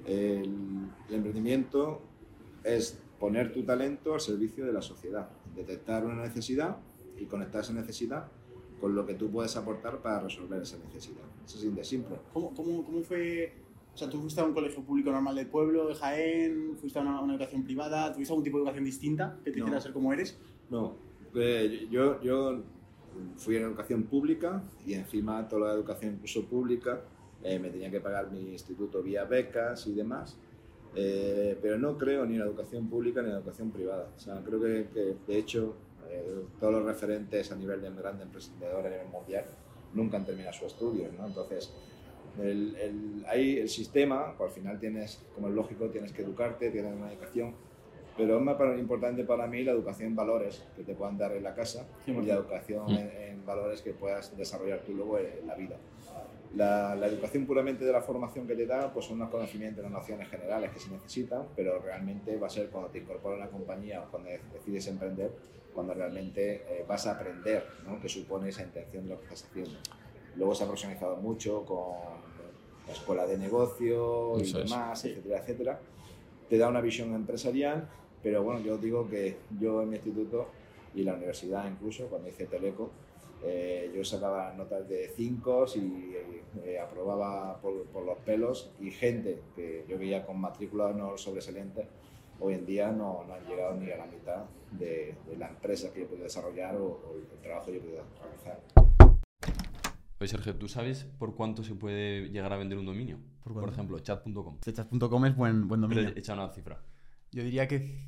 El, 0.05 0.87
el 1.09 1.15
emprendimiento 1.15 2.01
es 2.63 2.99
poner 3.19 3.53
tu 3.53 3.63
talento 3.63 4.13
al 4.13 4.19
servicio 4.21 4.65
de 4.65 4.73
la 4.73 4.81
sociedad, 4.81 5.29
detectar 5.55 6.05
una 6.05 6.23
necesidad 6.23 6.77
y 7.17 7.25
conectar 7.25 7.61
esa 7.61 7.73
necesidad 7.73 8.27
con 8.81 8.93
lo 8.93 9.05
que 9.05 9.13
tú 9.13 9.29
puedes 9.31 9.55
aportar 9.55 10.01
para 10.01 10.19
resolver 10.19 10.61
esa 10.61 10.77
necesidad. 10.77 11.23
Eso 11.45 11.57
es 11.57 11.75
de 11.75 11.83
simple. 11.83 12.17
¿Cómo, 12.33 12.53
cómo, 12.53 12.83
¿Cómo 12.83 13.01
fue? 13.03 13.53
O 13.93 13.97
sea, 13.97 14.09
tú 14.09 14.19
fuiste 14.19 14.41
a 14.41 14.43
un 14.43 14.53
colegio 14.53 14.83
público 14.83 15.09
normal 15.11 15.35
del 15.35 15.47
pueblo, 15.47 15.87
de 15.87 15.95
Jaén, 15.95 16.75
fuiste 16.75 16.99
a 16.99 17.01
una, 17.01 17.21
una 17.21 17.33
educación 17.33 17.63
privada, 17.63 18.11
¿tuviste 18.11 18.33
algún 18.33 18.43
tipo 18.43 18.57
de 18.57 18.63
educación 18.63 18.83
distinta 18.83 19.39
que 19.43 19.51
te 19.51 19.59
No. 19.59 19.65
hiciera 19.65 19.79
ser 19.81 19.93
como 19.93 20.11
eres? 20.11 20.37
No, 20.69 20.95
eh, 21.35 21.87
yo, 21.89 22.21
yo 22.21 22.61
fui 23.37 23.55
en 23.57 23.63
educación 23.63 24.03
pública 24.03 24.63
y 24.85 24.93
encima 24.93 25.47
toda 25.47 25.69
la 25.69 25.73
educación 25.73 26.13
incluso 26.15 26.45
pública 26.45 27.01
eh, 27.43 27.59
me 27.59 27.69
tenía 27.69 27.91
que 27.91 27.99
pagar 27.99 28.31
mi 28.31 28.51
instituto 28.51 29.03
vía 29.03 29.23
becas 29.25 29.87
y 29.87 29.93
demás. 29.93 30.37
Eh, 30.97 31.57
pero 31.61 31.77
no 31.77 31.97
creo 31.97 32.25
ni 32.25 32.35
en 32.35 32.39
la 32.39 32.45
educación 32.45 32.87
pública 32.87 33.21
ni 33.21 33.27
en 33.27 33.33
la 33.33 33.39
educación 33.39 33.71
privada. 33.71 34.09
O 34.15 34.19
sea, 34.19 34.41
creo 34.43 34.61
que, 34.61 34.87
que, 34.93 35.15
de 35.27 35.37
hecho 35.37 35.75
eh, 36.09 36.45
todos 36.59 36.73
los 36.73 36.85
referentes 36.85 37.51
a 37.51 37.55
nivel 37.55 37.81
de 37.81 37.89
grandes 37.89 38.27
emprendedores 38.27 38.85
a 38.85 38.89
nivel 38.89 39.07
mundial 39.11 39.45
nunca 39.93 40.17
han 40.17 40.25
terminado 40.25 40.53
sus 40.53 40.67
estudios, 40.67 41.11
¿no? 41.13 41.27
Entonces, 41.27 41.73
el, 42.41 42.75
el, 42.75 43.25
ahí 43.27 43.57
el 43.57 43.69
sistema, 43.69 44.35
pues, 44.37 44.49
al 44.49 44.55
final 44.55 44.79
tienes, 44.79 45.21
como 45.33 45.47
es 45.47 45.53
lógico, 45.53 45.89
tienes 45.89 46.11
que 46.11 46.21
educarte, 46.21 46.69
tienes 46.69 46.93
una 46.93 47.11
educación, 47.11 47.55
pero 48.17 48.37
es 48.37 48.43
más 48.43 48.57
importante 48.77 49.23
para 49.23 49.47
mí 49.47 49.63
la 49.63 49.71
educación 49.71 50.09
en 50.09 50.15
valores 50.15 50.65
que 50.75 50.83
te 50.83 50.93
puedan 50.93 51.17
dar 51.17 51.33
en 51.33 51.43
la 51.43 51.53
casa 51.53 51.85
y 52.05 52.11
la 52.11 52.35
educación 52.35 52.89
en, 52.89 53.09
en 53.09 53.45
valores 53.45 53.81
que 53.81 53.93
puedas 53.93 54.35
desarrollar 54.37 54.79
tú 54.79 54.93
luego 54.93 55.19
en 55.19 55.45
la 55.45 55.55
vida. 55.55 55.75
La, 56.55 56.95
la 56.95 57.07
educación 57.07 57.45
puramente 57.45 57.83
de 57.83 57.91
la 57.91 58.01
formación 58.01 58.47
que 58.47 58.55
te 58.55 58.65
da, 58.65 58.93
pues 58.93 59.05
son 59.07 59.17
unos 59.17 59.29
conocimientos, 59.29 59.83
unas 59.83 59.99
nociones 59.99 60.29
generales 60.29 60.71
que 60.71 60.79
se 60.79 60.89
necesitan, 60.89 61.43
pero 61.53 61.79
realmente 61.79 62.37
va 62.37 62.47
a 62.47 62.49
ser 62.49 62.69
cuando 62.69 62.89
te 62.89 62.99
incorporas 62.99 63.39
a 63.39 63.43
una 63.43 63.51
compañía 63.51 64.01
o 64.01 64.09
cuando 64.09 64.29
decides 64.53 64.87
emprender, 64.87 65.31
cuando 65.73 65.93
realmente 65.93 66.63
eh, 66.69 66.85
vas 66.87 67.05
a 67.07 67.11
aprender 67.11 67.65
¿no? 67.85 67.99
qué 67.99 68.07
supone 68.07 68.47
esa 68.49 68.63
intención 68.63 69.03
de 69.03 69.09
lo 69.09 69.17
que 69.19 69.25
estás 69.25 69.43
haciendo. 69.43 69.77
Luego 70.37 70.55
se 70.55 70.63
ha 70.63 70.67
profesionalizado 70.67 71.17
mucho 71.17 71.65
con 71.65 71.97
la 72.87 72.93
escuela 72.93 73.25
de 73.25 73.37
negocio 73.37 74.37
y 74.37 74.43
es. 74.43 74.53
demás, 74.53 75.03
etcétera, 75.03 75.39
etcétera. 75.39 75.79
Te 76.49 76.57
da 76.57 76.69
una 76.69 76.79
visión 76.79 77.13
empresarial, 77.13 77.89
pero 78.23 78.43
bueno, 78.43 78.59
yo 78.61 78.77
digo 78.77 79.07
que 79.09 79.37
yo 79.59 79.81
en 79.81 79.89
mi 79.89 79.95
instituto 79.95 80.47
y 80.93 81.03
la 81.03 81.13
universidad 81.13 81.69
incluso, 81.69 82.07
cuando 82.07 82.29
hice 82.29 82.45
Teleco, 82.45 82.89
eh, 83.43 83.91
yo 83.95 84.03
sacaba 84.03 84.53
notas 84.53 84.87
de 84.89 85.09
5 85.15 85.65
y 85.75 86.15
eh, 86.63 86.79
aprobaba 86.79 87.59
por, 87.61 87.83
por 87.87 88.03
los 88.05 88.17
pelos 88.19 88.71
y 88.79 88.89
gente 88.91 89.41
que 89.55 89.85
yo 89.87 89.99
veía 89.99 90.25
con 90.25 90.39
matrícula 90.39 90.91
no 90.93 91.17
sobresaliente, 91.17 91.85
hoy 92.39 92.53
en 92.55 92.65
día 92.65 92.91
no, 92.91 93.23
no 93.27 93.33
han 93.33 93.45
llegado 93.45 93.75
ni 93.75 93.91
a 93.91 93.97
la 93.97 94.05
mitad 94.05 94.45
de, 94.71 95.15
de 95.27 95.37
la 95.37 95.49
empresa 95.49 95.93
que 95.93 96.01
yo 96.01 96.07
pude 96.07 96.23
desarrollar 96.23 96.75
o, 96.77 96.85
o 96.85 97.15
el 97.15 97.39
trabajo 97.41 97.67
que 97.67 97.75
yo 97.75 97.81
pude 97.81 97.99
realizar. 98.21 98.61
Oye, 100.17 100.29
Sergio, 100.29 100.55
¿tú 100.55 100.67
sabes 100.69 101.03
por 101.19 101.35
cuánto 101.35 101.63
se 101.63 101.75
puede 101.75 102.29
llegar 102.29 102.51
a 102.53 102.57
vender 102.57 102.77
un 102.77 102.85
dominio? 102.85 103.19
¿Por 103.43 103.53
Por, 103.53 103.69
ejemplo, 103.69 103.99
chat.com. 103.99 104.59
Chat.com 104.61 105.25
es 105.25 105.35
buen, 105.35 105.67
buen 105.67 105.81
Pero 105.81 105.93
dominio. 105.93 106.13
echa 106.17 106.33
una 106.33 106.49
cifra. 106.49 106.81
Yo 107.35 107.43
diría 107.43 107.67
que 107.67 108.07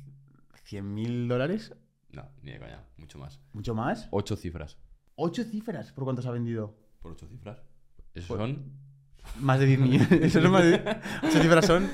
100.000 0.70 1.28
dólares, 1.28 1.74
No, 2.12 2.26
ni 2.42 2.52
de 2.52 2.58
coña, 2.58 2.82
mucho 2.96 3.18
más. 3.18 3.38
mucho 3.52 3.74
más. 3.74 4.08
Ocho 4.10 4.36
cifras. 4.36 4.78
¿Ocho 5.16 5.44
cifras 5.44 5.92
por 5.92 6.04
cuánto 6.04 6.22
se 6.22 6.28
ha 6.28 6.30
vendido? 6.30 6.78
Por 7.02 7.12
ocho 7.12 7.26
cifras. 7.28 7.58
Eso 8.14 8.28
Pues- 8.28 8.40
son 8.40 8.72
Más 9.40 9.60
de 9.60 9.66
10 9.66 9.80
millones. 9.80 10.10
Eso 10.22 10.40
son 10.40 10.50
más 10.50 10.64
de... 10.64 10.76
Ocho 11.24 11.42
cifras 11.42 11.66
son, 11.66 11.86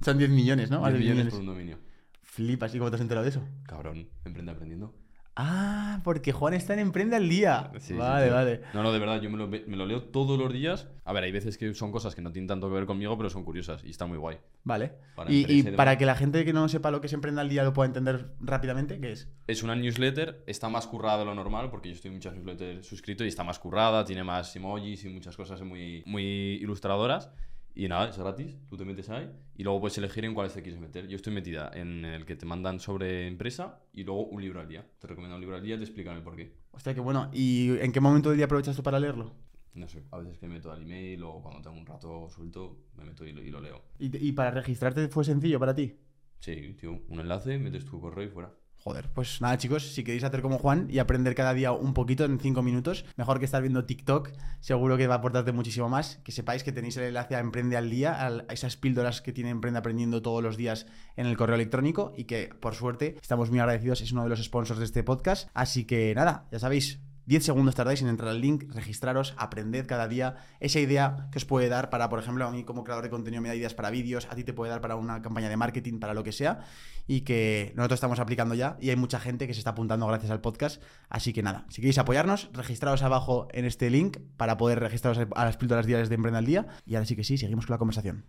son 0.00 0.16
10 0.16 0.30
millones, 0.30 0.70
¿no? 0.70 0.80
Más 0.80 0.92
10 0.94 0.98
de 1.00 1.04
10 1.04 1.14
millones 1.14 1.24
millones. 1.26 1.32
por 1.34 1.40
un 1.40 1.46
dominio. 1.46 1.78
Flipas, 2.22 2.74
¿y 2.74 2.78
cómo 2.78 2.88
te 2.90 2.96
has 2.96 3.02
enterado 3.02 3.24
de 3.24 3.30
eso? 3.30 3.46
Cabrón, 3.64 4.08
emprende 4.24 4.50
aprendiendo. 4.52 4.94
Ah, 5.40 6.00
porque 6.02 6.32
Juan 6.32 6.52
está 6.52 6.72
en 6.74 6.80
Emprende 6.80 7.14
al 7.14 7.28
Día. 7.28 7.70
Sí, 7.74 7.80
sí, 7.80 7.94
vale, 7.94 8.26
tío. 8.26 8.34
vale. 8.34 8.60
No, 8.74 8.82
no, 8.82 8.92
de 8.92 8.98
verdad, 8.98 9.20
yo 9.20 9.30
me 9.30 9.36
lo, 9.36 9.46
me 9.46 9.76
lo 9.76 9.86
leo 9.86 10.02
todos 10.02 10.36
los 10.36 10.52
días. 10.52 10.88
A 11.04 11.12
ver, 11.12 11.22
hay 11.22 11.30
veces 11.30 11.56
que 11.56 11.72
son 11.74 11.92
cosas 11.92 12.16
que 12.16 12.22
no 12.22 12.32
tienen 12.32 12.48
tanto 12.48 12.68
que 12.68 12.74
ver 12.74 12.86
conmigo, 12.86 13.16
pero 13.16 13.30
son 13.30 13.44
curiosas 13.44 13.84
y 13.84 13.90
está 13.90 14.04
muy 14.06 14.18
guay. 14.18 14.38
Vale. 14.64 14.94
Para 15.14 15.30
y 15.30 15.46
y 15.48 15.62
para 15.62 15.96
que 15.96 16.06
la 16.06 16.16
gente 16.16 16.44
que 16.44 16.52
no 16.52 16.68
sepa 16.68 16.90
lo 16.90 17.00
que 17.00 17.06
es 17.06 17.12
Emprende 17.12 17.40
al 17.40 17.48
Día 17.48 17.62
lo 17.62 17.72
pueda 17.72 17.86
entender 17.86 18.32
rápidamente, 18.40 19.00
¿qué 19.00 19.12
es? 19.12 19.28
Es 19.46 19.62
una 19.62 19.76
newsletter, 19.76 20.42
está 20.48 20.68
más 20.68 20.88
currada 20.88 21.18
de 21.18 21.26
lo 21.26 21.36
normal, 21.36 21.70
porque 21.70 21.88
yo 21.88 21.94
estoy 21.94 22.08
en 22.08 22.16
muchas 22.16 22.34
newsletters 22.34 22.84
suscrito 22.84 23.24
y 23.24 23.28
está 23.28 23.44
más 23.44 23.60
currada, 23.60 24.04
tiene 24.04 24.24
más 24.24 24.56
emojis 24.56 25.04
y 25.04 25.08
muchas 25.08 25.36
cosas 25.36 25.62
muy, 25.62 26.02
muy 26.04 26.24
ilustradoras. 26.60 27.30
Y 27.78 27.86
nada, 27.86 28.08
es 28.08 28.18
gratis, 28.18 28.56
tú 28.68 28.76
te 28.76 28.84
metes 28.84 29.08
ahí 29.08 29.30
y 29.54 29.62
luego 29.62 29.78
puedes 29.78 29.96
elegir 29.98 30.24
en 30.24 30.34
cuáles 30.34 30.52
te 30.52 30.62
quieres 30.62 30.80
meter. 30.80 31.06
Yo 31.06 31.14
estoy 31.14 31.32
metida 31.32 31.70
en 31.72 32.04
el 32.04 32.26
que 32.26 32.34
te 32.34 32.44
mandan 32.44 32.80
sobre 32.80 33.28
empresa 33.28 33.84
y 33.92 34.02
luego 34.02 34.24
un 34.26 34.42
libro 34.42 34.60
al 34.60 34.66
día. 34.66 34.84
Te 34.98 35.06
recomiendo 35.06 35.36
un 35.36 35.40
libro 35.40 35.54
al 35.54 35.62
día, 35.62 35.76
te 35.76 35.84
explican 35.84 36.16
el 36.16 36.24
porqué. 36.24 36.56
Hostia, 36.72 36.92
qué 36.92 36.98
bueno. 36.98 37.30
¿Y 37.32 37.78
en 37.78 37.92
qué 37.92 38.00
momento 38.00 38.30
del 38.30 38.38
día 38.38 38.46
aprovechas 38.46 38.74
tú 38.74 38.82
para 38.82 38.98
leerlo? 38.98 39.32
No 39.74 39.86
sé, 39.86 40.02
a 40.10 40.18
veces 40.18 40.38
que 40.38 40.48
me 40.48 40.54
meto 40.54 40.72
al 40.72 40.82
email 40.82 41.22
o 41.22 41.40
cuando 41.40 41.62
tengo 41.62 41.76
un 41.76 41.86
rato 41.86 42.28
suelto, 42.28 42.86
me 42.96 43.04
meto 43.04 43.24
y 43.24 43.30
lo, 43.30 43.40
y 43.42 43.50
lo 43.52 43.60
leo. 43.60 43.80
¿Y, 44.00 44.26
y 44.26 44.32
para 44.32 44.50
registrarte 44.50 45.06
fue 45.06 45.22
sencillo 45.22 45.60
para 45.60 45.72
ti? 45.72 45.94
Sí, 46.40 46.74
tío, 46.80 47.00
un 47.06 47.20
enlace, 47.20 47.60
metes 47.60 47.84
tu 47.84 48.00
correo 48.00 48.26
y 48.26 48.28
fuera. 48.28 48.52
Joder, 48.88 49.10
pues 49.12 49.42
nada 49.42 49.58
chicos, 49.58 49.92
si 49.92 50.02
queréis 50.02 50.24
hacer 50.24 50.40
como 50.40 50.56
Juan 50.56 50.86
y 50.88 50.98
aprender 50.98 51.34
cada 51.34 51.52
día 51.52 51.72
un 51.72 51.92
poquito 51.92 52.24
en 52.24 52.40
5 52.40 52.62
minutos, 52.62 53.04
mejor 53.18 53.38
que 53.38 53.44
estar 53.44 53.60
viendo 53.60 53.84
TikTok, 53.84 54.30
seguro 54.60 54.96
que 54.96 55.06
va 55.06 55.16
a 55.16 55.18
aportarte 55.18 55.52
muchísimo 55.52 55.90
más. 55.90 56.20
Que 56.24 56.32
sepáis 56.32 56.62
que 56.62 56.72
tenéis 56.72 56.96
el 56.96 57.04
enlace 57.04 57.36
a 57.36 57.40
Emprende 57.40 57.76
al 57.76 57.90
Día, 57.90 58.24
a 58.26 58.50
esas 58.50 58.78
píldoras 58.78 59.20
que 59.20 59.34
tiene 59.34 59.50
Emprende 59.50 59.78
aprendiendo 59.78 60.22
todos 60.22 60.42
los 60.42 60.56
días 60.56 60.86
en 61.16 61.26
el 61.26 61.36
correo 61.36 61.56
electrónico 61.56 62.14
y 62.16 62.24
que 62.24 62.48
por 62.48 62.74
suerte 62.74 63.16
estamos 63.20 63.50
muy 63.50 63.58
agradecidos, 63.58 64.00
es 64.00 64.12
uno 64.12 64.22
de 64.22 64.30
los 64.30 64.42
sponsors 64.42 64.78
de 64.78 64.86
este 64.86 65.02
podcast. 65.02 65.50
Así 65.52 65.84
que 65.84 66.14
nada, 66.14 66.48
ya 66.50 66.58
sabéis, 66.58 66.98
10 67.28 67.44
segundos 67.44 67.74
tardáis 67.74 68.00
en 68.00 68.08
entrar 68.08 68.30
al 68.30 68.40
link, 68.40 68.64
registraros, 68.72 69.34
aprended 69.36 69.84
cada 69.86 70.08
día 70.08 70.36
esa 70.60 70.80
idea 70.80 71.28
que 71.30 71.36
os 71.36 71.44
puede 71.44 71.68
dar 71.68 71.90
para, 71.90 72.08
por 72.08 72.18
ejemplo, 72.18 72.46
a 72.46 72.50
mí 72.50 72.64
como 72.64 72.84
creador 72.84 73.04
de 73.04 73.10
contenido 73.10 73.42
me 73.42 73.50
da 73.50 73.54
ideas 73.54 73.74
para 73.74 73.90
vídeos, 73.90 74.26
a 74.30 74.34
ti 74.34 74.44
te 74.44 74.54
puede 74.54 74.70
dar 74.70 74.80
para 74.80 74.96
una 74.96 75.20
campaña 75.20 75.50
de 75.50 75.58
marketing, 75.58 75.98
para 76.00 76.14
lo 76.14 76.24
que 76.24 76.32
sea, 76.32 76.60
y 77.06 77.20
que 77.20 77.74
nosotros 77.76 77.98
estamos 77.98 78.18
aplicando 78.18 78.54
ya 78.54 78.78
y 78.80 78.88
hay 78.88 78.96
mucha 78.96 79.20
gente 79.20 79.46
que 79.46 79.52
se 79.52 79.60
está 79.60 79.72
apuntando 79.72 80.06
gracias 80.06 80.30
al 80.30 80.40
podcast. 80.40 80.82
Así 81.10 81.34
que 81.34 81.42
nada, 81.42 81.66
si 81.68 81.82
queréis 81.82 81.98
apoyarnos, 81.98 82.48
registraos 82.54 83.02
abajo 83.02 83.46
en 83.52 83.66
este 83.66 83.90
link 83.90 84.16
para 84.38 84.56
poder 84.56 84.80
registraros 84.80 85.18
a 85.18 85.44
las 85.44 85.58
píldoras 85.58 85.84
diarias 85.84 86.08
de 86.08 86.14
Emprende 86.14 86.38
al 86.38 86.46
Día. 86.46 86.66
Y 86.86 86.94
ahora 86.94 87.04
sí 87.04 87.14
que 87.14 87.24
sí, 87.24 87.36
seguimos 87.36 87.66
con 87.66 87.74
la 87.74 87.78
conversación. 87.78 88.24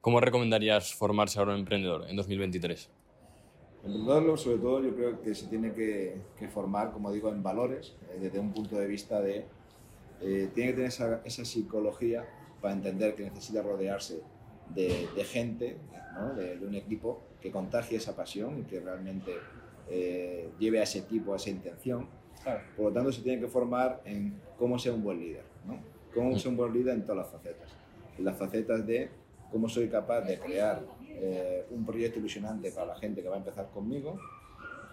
¿Cómo 0.00 0.22
recomendarías 0.22 0.94
formarse 0.94 1.38
ahora 1.38 1.52
un 1.52 1.58
emprendedor 1.58 2.08
en 2.08 2.16
2023? 2.16 2.88
Entenderlo, 3.84 4.36
sobre 4.36 4.58
todo, 4.58 4.82
yo 4.82 4.94
creo 4.94 5.22
que 5.22 5.34
se 5.34 5.46
tiene 5.46 5.72
que, 5.72 6.16
que 6.38 6.48
formar, 6.48 6.90
como 6.92 7.12
digo, 7.12 7.30
en 7.30 7.42
valores, 7.42 7.94
eh, 8.10 8.18
desde 8.20 8.38
un 8.38 8.52
punto 8.52 8.76
de 8.76 8.86
vista 8.86 9.20
de. 9.20 9.44
eh, 10.20 10.50
tiene 10.54 10.70
que 10.70 10.74
tener 10.74 10.88
esa, 10.88 11.20
esa 11.24 11.44
psicología 11.44 12.26
para 12.60 12.74
entender 12.74 13.14
que 13.14 13.22
necesita 13.22 13.62
rodearse 13.62 14.20
de, 14.74 15.08
de 15.14 15.24
gente, 15.24 15.76
¿no? 16.14 16.34
de, 16.34 16.58
de 16.58 16.66
un 16.66 16.74
equipo 16.74 17.22
que 17.40 17.50
contagie 17.52 17.96
esa 17.96 18.16
pasión 18.16 18.58
y 18.58 18.62
que 18.64 18.80
realmente 18.80 19.32
eh, 19.88 20.50
lleve 20.58 20.80
a 20.80 20.82
ese 20.82 20.98
equipo 20.98 21.32
a 21.32 21.36
esa 21.36 21.50
intención. 21.50 22.06
Por 22.76 22.86
lo 22.86 22.92
tanto, 22.92 23.12
se 23.12 23.22
tiene 23.22 23.40
que 23.40 23.48
formar 23.48 24.00
en 24.04 24.34
cómo 24.58 24.78
ser 24.78 24.92
un 24.92 25.02
buen 25.04 25.20
líder, 25.20 25.44
¿no? 25.66 25.78
Cómo 26.14 26.36
ser 26.38 26.48
un 26.50 26.56
buen 26.56 26.72
líder 26.72 26.94
en 26.94 27.02
todas 27.02 27.18
las 27.18 27.28
facetas. 27.28 27.70
En 28.18 28.24
las 28.24 28.36
facetas 28.36 28.84
de 28.86 29.08
cómo 29.52 29.68
soy 29.68 29.88
capaz 29.88 30.22
de 30.22 30.38
crear 30.38 30.82
eh, 31.20 31.66
un 31.70 31.84
proyecto 31.84 32.18
ilusionante 32.20 32.70
para 32.72 32.86
la 32.86 32.96
gente 32.96 33.22
que 33.22 33.28
va 33.28 33.34
a 33.36 33.38
empezar 33.38 33.70
conmigo, 33.70 34.18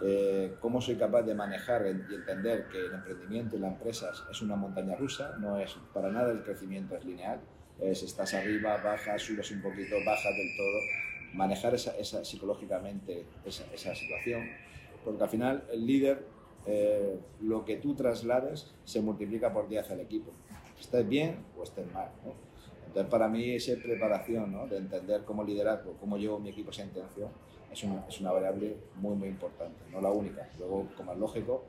eh, 0.02 0.56
cómo 0.60 0.82
soy 0.82 0.96
capaz 0.96 1.22
de 1.24 1.34
manejar 1.34 1.86
y 1.88 2.14
entender 2.16 2.68
que 2.68 2.80
el 2.80 2.94
emprendimiento 2.94 3.56
y 3.56 3.60
las 3.60 3.72
empresas 3.74 4.24
es 4.30 4.42
una 4.42 4.56
montaña 4.56 4.96
rusa, 4.96 5.38
no 5.40 5.58
es 5.60 5.76
para 5.94 6.10
nada 6.12 6.32
el 6.32 6.44
crecimiento 6.44 6.96
es 6.98 7.06
lineal, 7.06 7.40
es 7.80 8.04
estás 8.04 8.34
arriba, 8.34 8.78
bajas, 8.84 9.22
subes 9.22 9.52
un 9.52 9.62
poquito, 9.62 9.96
bajas 10.06 10.34
del 10.36 10.50
todo, 10.58 10.80
manejar 11.34 11.74
esa, 11.76 11.96
esa- 11.98 12.26
psicológicamente 12.26 13.26
esa, 13.46 13.64
esa 13.74 13.96
situación, 13.96 14.44
porque 15.04 15.24
al 15.24 15.30
final 15.30 15.64
el 15.72 15.86
líder, 15.86 16.26
eh, 16.66 17.20
lo 17.42 17.64
que 17.64 17.78
tú 17.78 17.94
traslades 17.96 18.74
se 18.86 19.00
multiplica 19.02 19.54
por 19.54 19.68
10 19.70 19.90
al 19.92 20.00
equipo, 20.02 20.32
estés 20.80 21.08
bien 21.08 21.38
o 21.58 21.64
estés 21.64 21.90
mal. 21.94 22.10
¿no? 22.26 22.34
Entonces, 22.96 23.12
para 23.12 23.28
mí, 23.28 23.56
esa 23.56 23.74
preparación 23.84 24.54
¿no? 24.54 24.68
de 24.68 24.78
entender 24.78 25.26
cómo 25.26 25.44
liderazgo, 25.44 25.98
cómo 26.00 26.18
llevo 26.18 26.40
mi 26.40 26.52
equipo 26.52 26.70
a 26.70 26.72
esa 26.72 26.84
intención, 26.86 27.28
es 27.70 27.84
una, 27.84 28.06
es 28.08 28.22
una 28.22 28.32
variable 28.32 28.78
muy, 28.96 29.16
muy 29.18 29.28
importante, 29.28 29.76
no 29.92 30.00
la 30.00 30.10
única. 30.12 30.48
Luego, 30.58 30.88
como 30.96 31.12
es 31.12 31.18
lógico, 31.20 31.66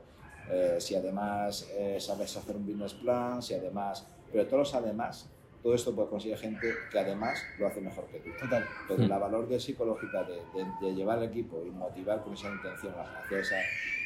eh, 0.49 0.77
si 0.79 0.95
además 0.95 1.67
eh, 1.75 1.97
sabes 1.99 2.37
hacer 2.37 2.55
un 2.55 2.65
business 2.65 2.93
plan, 2.93 3.41
si 3.41 3.53
además, 3.55 4.07
pero 4.31 4.45
todos 4.45 4.59
los 4.59 4.75
además, 4.75 5.29
todo 5.61 5.75
esto 5.75 5.93
puede 5.93 6.07
conseguir 6.07 6.37
gente 6.37 6.65
que 6.89 6.97
además 6.97 7.43
lo 7.59 7.67
hace 7.67 7.81
mejor 7.81 8.05
que 8.05 8.19
tú. 8.19 8.29
Total. 8.39 8.63
Pero 8.87 9.03
Hmm. 9.03 9.09
la 9.09 9.17
valor 9.17 9.49
de 9.49 9.59
psicológica 9.59 10.23
de, 10.23 10.35
de- 10.35 10.71
de 10.87 10.95
llevar 10.95 11.17
al 11.17 11.25
equipo 11.25 11.61
y 11.65 11.71
motivar 11.71 12.23
con 12.23 12.35
esa 12.35 12.47
intención 12.47 12.93
hacia 12.97 13.39
ese 13.39 13.55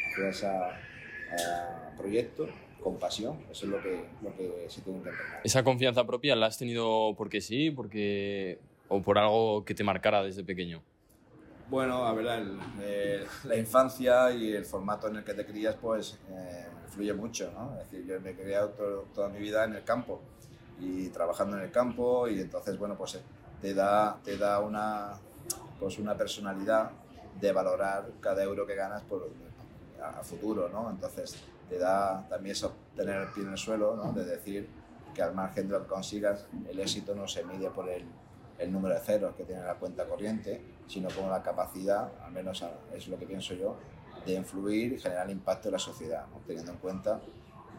hacia 0.10 0.30
esa, 0.30 0.70
ah, 0.70 1.92
proyecto 1.98 2.48
con 2.82 2.98
pasión. 2.98 3.40
Eso 3.52 3.66
es 3.66 3.72
lo 3.72 3.82
que, 3.82 4.06
lo 4.22 4.36
que 4.36 4.66
se 4.70 4.82
tiene 4.82 5.02
que 5.02 5.10
entrenar. 5.10 5.42
¿Esa 5.44 5.64
confianza 5.64 6.06
propia 6.06 6.36
la 6.36 6.48
has 6.48 6.58
tenido 6.58 7.14
porque 7.18 7.42
sí, 7.42 7.72
porque 7.72 8.60
o 8.90 9.02
por 9.02 9.18
algo 9.18 9.64
que 9.64 9.74
te 9.74 9.84
marcara 9.84 10.24
desde 10.24 10.44
pequeño? 10.44 10.82
Bueno, 11.70 12.06
a 12.06 12.14
ver, 12.14 12.26
el- 12.26 12.60
eh, 12.82 13.26
la 13.46 13.56
infancia 13.56 14.32
y 14.32 14.52
el 14.54 14.66
formato 14.66 15.08
en 15.08 15.18
el 15.18 15.24
que 15.24 15.34
te 15.34 15.46
crías, 15.46 15.76
pues 15.82 16.20
eh, 16.30 16.66
influye 16.86 17.14
mucho, 17.14 17.50
¿no? 17.54 17.74
Es 17.80 17.90
decir, 17.90 18.06
yo 18.06 18.20
me 18.20 18.32
he 18.32 18.36
criado 18.36 18.70
to- 18.70 19.06
toda 19.16 19.30
mi 19.30 19.40
vida 19.40 19.64
en 19.64 19.76
el 19.76 19.84
campo 19.84 20.20
y 20.80 21.08
trabajando 21.10 21.56
en 21.58 21.64
el 21.64 21.72
campo 21.72 22.28
y 22.28 22.42
entonces, 22.42 22.78
bueno, 22.78 22.96
pues 22.98 23.16
eh, 23.16 23.22
te 23.62 23.74
da, 23.74 24.20
te 24.24 24.38
da 24.38 24.60
una, 24.60 25.14
pues 25.80 25.98
una 25.98 26.18
personalidad 26.18 26.92
de 27.40 27.52
valorar 27.54 28.10
cada 28.20 28.44
euro 28.44 28.68
que 28.68 28.76
ganas 28.76 29.04
por, 29.04 29.30
a, 30.02 30.20
a 30.20 30.24
futuro, 30.24 30.68
¿no? 30.68 30.90
Entonces 30.90 31.42
te 31.72 31.80
da 31.80 32.28
también 32.28 32.52
eso, 32.52 32.74
tener 32.98 33.22
el 33.22 33.28
pie 33.30 33.44
en 33.44 33.52
el 33.52 33.58
suelo, 33.58 33.96
¿no? 33.96 34.12
De 34.12 34.26
decir 34.26 34.68
que 35.16 35.22
al 35.22 35.34
margen 35.34 35.70
de 35.70 35.76
lo 35.76 35.84
que 35.84 35.88
consigas, 35.88 36.46
el 36.70 36.78
éxito 36.78 37.16
no 37.16 37.30
se 37.30 37.46
mide 37.46 37.70
por 37.70 37.88
el, 37.88 38.04
el 38.60 38.74
número 38.74 38.94
de 38.94 39.00
ceros 39.00 39.34
que 39.36 39.46
tiene 39.46 39.64
la 39.64 39.76
cuenta 39.76 40.06
corriente, 40.06 40.62
sino 40.88 41.08
como 41.16 41.30
la 41.30 41.42
capacidad, 41.42 42.12
al 42.26 42.34
menos 42.34 42.62
es 42.94 43.08
lo 43.08 43.18
que 43.18 43.26
pienso 43.26 43.54
yo, 43.54 43.78
de 44.26 44.34
influir 44.34 44.92
y 44.92 45.00
generar 45.00 45.30
impacto 45.32 45.70
en 45.70 45.72
la 45.72 45.80
sociedad, 45.80 46.26
teniendo 46.46 46.74
en 46.74 46.78
cuenta 46.80 47.22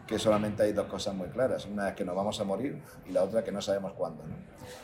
que 0.07 0.19
solamente 0.19 0.63
hay 0.63 0.73
dos 0.73 0.87
cosas 0.87 1.15
muy 1.15 1.29
claras. 1.29 1.65
Una 1.65 1.89
es 1.89 1.95
que 1.95 2.03
nos 2.05 2.15
vamos 2.15 2.39
a 2.39 2.43
morir 2.43 2.81
y 3.07 3.11
la 3.11 3.23
otra 3.23 3.43
que 3.43 3.51
no 3.51 3.61
sabemos 3.61 3.93
cuándo. 3.93 4.23
¿no? 4.23 4.35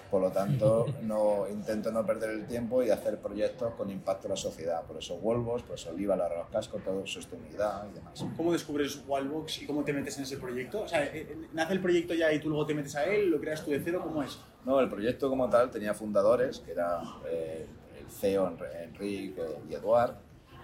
Por 0.09 0.21
lo 0.21 0.31
tanto, 0.31 0.85
no, 1.03 1.45
intento 1.49 1.91
no 1.91 2.05
perder 2.05 2.29
el 2.31 2.45
tiempo 2.47 2.81
y 2.83 2.89
hacer 2.89 3.17
proyectos 3.19 3.73
con 3.75 3.89
impacto 3.89 4.27
en 4.27 4.31
la 4.31 4.37
sociedad. 4.37 4.81
Por 4.83 4.97
eso 4.97 5.17
Volvos, 5.17 5.61
por 5.63 5.75
eso 5.75 5.89
Oliva, 5.89 6.15
la 6.15 6.29
los 6.29 6.47
cascos, 6.47 6.83
todo 6.83 7.05
sostenibilidad 7.05 7.85
y 7.89 7.93
demás. 7.95 8.25
¿Cómo 8.37 8.53
descubres 8.53 9.01
Wallbox 9.07 9.61
y 9.61 9.65
cómo 9.65 9.83
te 9.83 9.91
metes 9.93 10.17
en 10.17 10.23
ese 10.23 10.37
proyecto? 10.37 10.81
O 10.83 10.87
sea, 10.87 11.03
eh, 11.03 11.11
eh, 11.29 11.37
¿nace 11.53 11.73
el 11.73 11.81
proyecto 11.81 12.13
ya 12.13 12.31
y 12.31 12.39
tú 12.39 12.49
luego 12.49 12.65
te 12.65 12.73
metes 12.73 12.95
a 12.95 13.03
él? 13.05 13.29
¿Lo 13.29 13.39
creas 13.39 13.63
tú 13.63 13.71
de 13.71 13.81
cero? 13.83 14.01
¿Cómo 14.03 14.23
es? 14.23 14.39
No, 14.65 14.79
el 14.79 14.89
proyecto 14.89 15.29
como 15.29 15.49
tal 15.49 15.69
tenía 15.69 15.93
fundadores, 15.93 16.59
que 16.59 16.71
era 16.71 17.01
eh, 17.27 17.65
el 17.99 18.09
CEO 18.09 18.49
Enri- 18.49 18.83
Enrique 18.83 19.41
y 19.69 19.73
Eduard, 19.73 20.15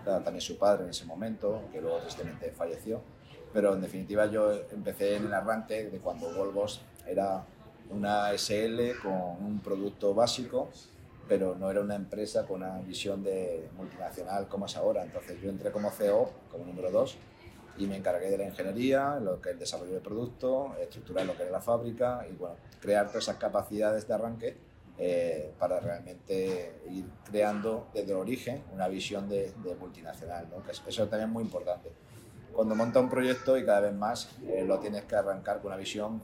era 0.03 0.23
también 0.23 0.41
su 0.41 0.57
padre 0.57 0.83
en 0.85 0.89
ese 0.91 1.05
momento, 1.05 1.61
que 1.71 1.81
luego 1.81 1.97
tristemente 1.99 2.51
falleció. 2.51 3.01
Pero 3.55 3.73
en 3.73 3.79
definitiva 3.79 4.25
yo 4.25 4.51
empecé 4.69 5.15
en 5.15 5.27
el 5.27 5.33
arranque 5.33 5.85
de 5.89 5.99
cuando 5.99 6.29
Volvos 6.33 6.81
era 7.07 7.41
una 7.89 8.33
SL 8.33 8.99
con 9.01 9.13
un 9.13 9.61
producto 9.63 10.13
básico, 10.13 10.69
pero 11.29 11.55
no 11.55 11.71
era 11.71 11.79
una 11.79 11.95
empresa 11.95 12.45
con 12.45 12.61
una 12.63 12.79
visión 12.81 13.23
de 13.23 13.69
multinacional 13.77 14.49
como 14.49 14.65
es 14.65 14.75
ahora. 14.75 15.03
Entonces 15.05 15.41
yo 15.41 15.49
entré 15.49 15.71
como 15.71 15.89
CEO, 15.89 16.29
como 16.51 16.65
número 16.65 16.91
2, 16.91 17.17
y 17.77 17.87
me 17.87 17.95
encargué 17.95 18.29
de 18.29 18.37
la 18.39 18.43
ingeniería, 18.45 19.21
lo 19.21 19.39
que 19.39 19.49
es 19.51 19.53
el 19.53 19.59
desarrollo 19.59 19.93
de 19.93 20.01
producto, 20.01 20.75
estructurar 20.77 21.25
lo 21.25 21.37
que 21.37 21.43
era 21.43 21.51
la 21.53 21.61
fábrica 21.61 22.25
y 22.29 22.33
bueno, 22.35 22.55
crear 22.81 23.07
todas 23.07 23.23
esas 23.23 23.37
capacidades 23.37 24.05
de 24.05 24.13
arranque 24.13 24.57
eh, 24.97 25.53
para 25.59 25.79
realmente 25.79 26.73
ir 26.89 27.05
creando 27.23 27.87
desde 27.93 28.11
el 28.11 28.17
origen 28.17 28.63
una 28.73 28.89
visión 28.89 29.29
de, 29.29 29.53
de 29.63 29.75
multinacional, 29.75 30.47
¿no? 30.49 30.61
que 30.61 30.71
es- 30.71 30.81
eso 30.85 31.07
también 31.07 31.29
es 31.29 31.33
muy 31.33 31.43
importante. 31.43 31.89
Cuando 32.55 32.73
monta 32.75 32.99
un 32.99 33.09
proyecto 33.09 33.57
y 33.57 33.65
cada 33.65 33.81
vez 33.81 33.93
más 33.93 34.29
eh, 34.47 34.63
lo 34.65 34.79
tienes 34.79 35.03
que 35.03 35.15
arrancar 35.15 35.57
con 35.57 35.67
una 35.67 35.77
visión 35.77 36.21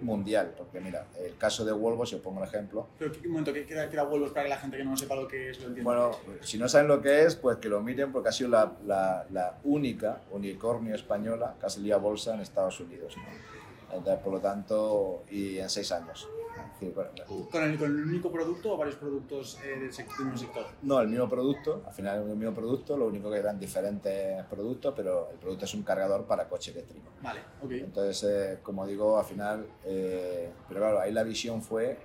mundial, 0.00 0.54
porque 0.56 0.80
mira, 0.80 1.06
el 1.24 1.36
caso 1.36 1.64
de 1.64 1.72
Volvo, 1.72 2.06
si 2.06 2.14
os 2.14 2.20
pongo 2.20 2.40
el 2.42 2.48
ejemplo, 2.48 2.86
Pero 2.98 3.10
¿qué- 3.10 3.18
un 3.26 3.32
momento, 3.32 3.52
¿qué, 3.52 3.66
era, 3.68 4.04
Wallbox 4.04 4.30
para 4.32 4.44
que 4.44 4.48
la 4.50 4.56
gente 4.58 4.76
que 4.76 4.84
no 4.84 4.96
sepa 4.96 5.16
lo 5.16 5.26
que 5.26 5.50
es 5.50 5.60
lo 5.60 5.68
entienda? 5.68 5.82
bueno, 5.92 6.10
si 6.40 6.56
no 6.56 6.68
saben 6.68 6.86
lo 6.86 7.00
que 7.02 7.24
es, 7.24 7.34
pues 7.34 7.56
que 7.58 7.68
lo 7.68 7.80
miren 7.80 8.12
porque 8.12 8.28
ha 8.28 8.32
sido 8.32 8.50
la, 8.50 8.72
la, 8.86 9.26
la 9.30 9.58
única 9.64 10.20
unicornio 10.30 10.94
española 10.94 11.54
que 11.58 11.66
ha 11.66 11.68
salido 11.68 11.96
a 11.96 11.98
bolsa 11.98 12.34
en 12.34 12.40
Estados 12.40 12.78
Unidos. 12.78 13.16
¿no? 13.16 13.96
Entonces, 13.96 14.22
por 14.22 14.34
lo 14.34 14.40
tanto, 14.40 15.24
y 15.30 15.58
en 15.58 15.68
seis 15.68 15.90
años. 15.90 16.28
Decir, 16.74 16.94
bueno, 16.94 17.10
¿Con 17.50 17.62
el, 17.64 17.78
¿Con 17.78 17.88
el 17.96 18.04
único 18.04 18.30
producto 18.30 18.74
o 18.74 18.76
varios 18.76 18.96
productos 18.96 19.58
eh, 19.64 19.78
del, 19.80 19.90
sec- 19.92 20.08
del 20.16 20.26
mismo 20.26 20.38
sector? 20.38 20.66
No, 20.82 21.00
el 21.00 21.08
mismo 21.08 21.28
producto, 21.28 21.82
al 21.86 21.92
final 21.92 22.22
es 22.24 22.30
el 22.30 22.36
mismo 22.36 22.54
producto, 22.54 22.96
lo 22.96 23.06
único 23.06 23.30
que 23.30 23.38
eran 23.38 23.58
diferentes 23.58 24.44
productos, 24.46 24.92
pero 24.96 25.30
el 25.30 25.38
producto 25.38 25.64
es 25.64 25.74
un 25.74 25.82
cargador 25.82 26.24
para 26.24 26.48
coche 26.48 26.70
eléctrico. 26.70 27.08
Vale, 27.22 27.40
ok. 27.62 27.70
Entonces, 27.72 28.22
eh, 28.30 28.58
como 28.62 28.86
digo, 28.86 29.18
al 29.18 29.24
final, 29.24 29.66
eh, 29.84 30.50
pero 30.68 30.80
claro, 30.80 31.00
ahí 31.00 31.12
la 31.12 31.22
visión 31.24 31.62
fue 31.62 31.98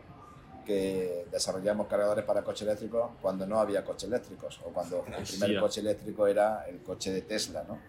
que 0.66 1.26
desarrollamos 1.30 1.88
cargadores 1.88 2.24
para 2.24 2.42
coche 2.42 2.64
eléctrico 2.64 3.12
cuando 3.22 3.46
no 3.46 3.60
había 3.60 3.84
coches 3.84 4.08
eléctricos 4.08 4.60
o 4.64 4.70
cuando 4.70 5.04
el 5.18 5.24
primer 5.26 5.60
coche 5.60 5.82
eléctrico 5.82 6.26
era 6.26 6.66
el 6.70 6.82
coche 6.82 7.12
de 7.12 7.22
Tesla, 7.24 7.66
¿no? 7.68 7.80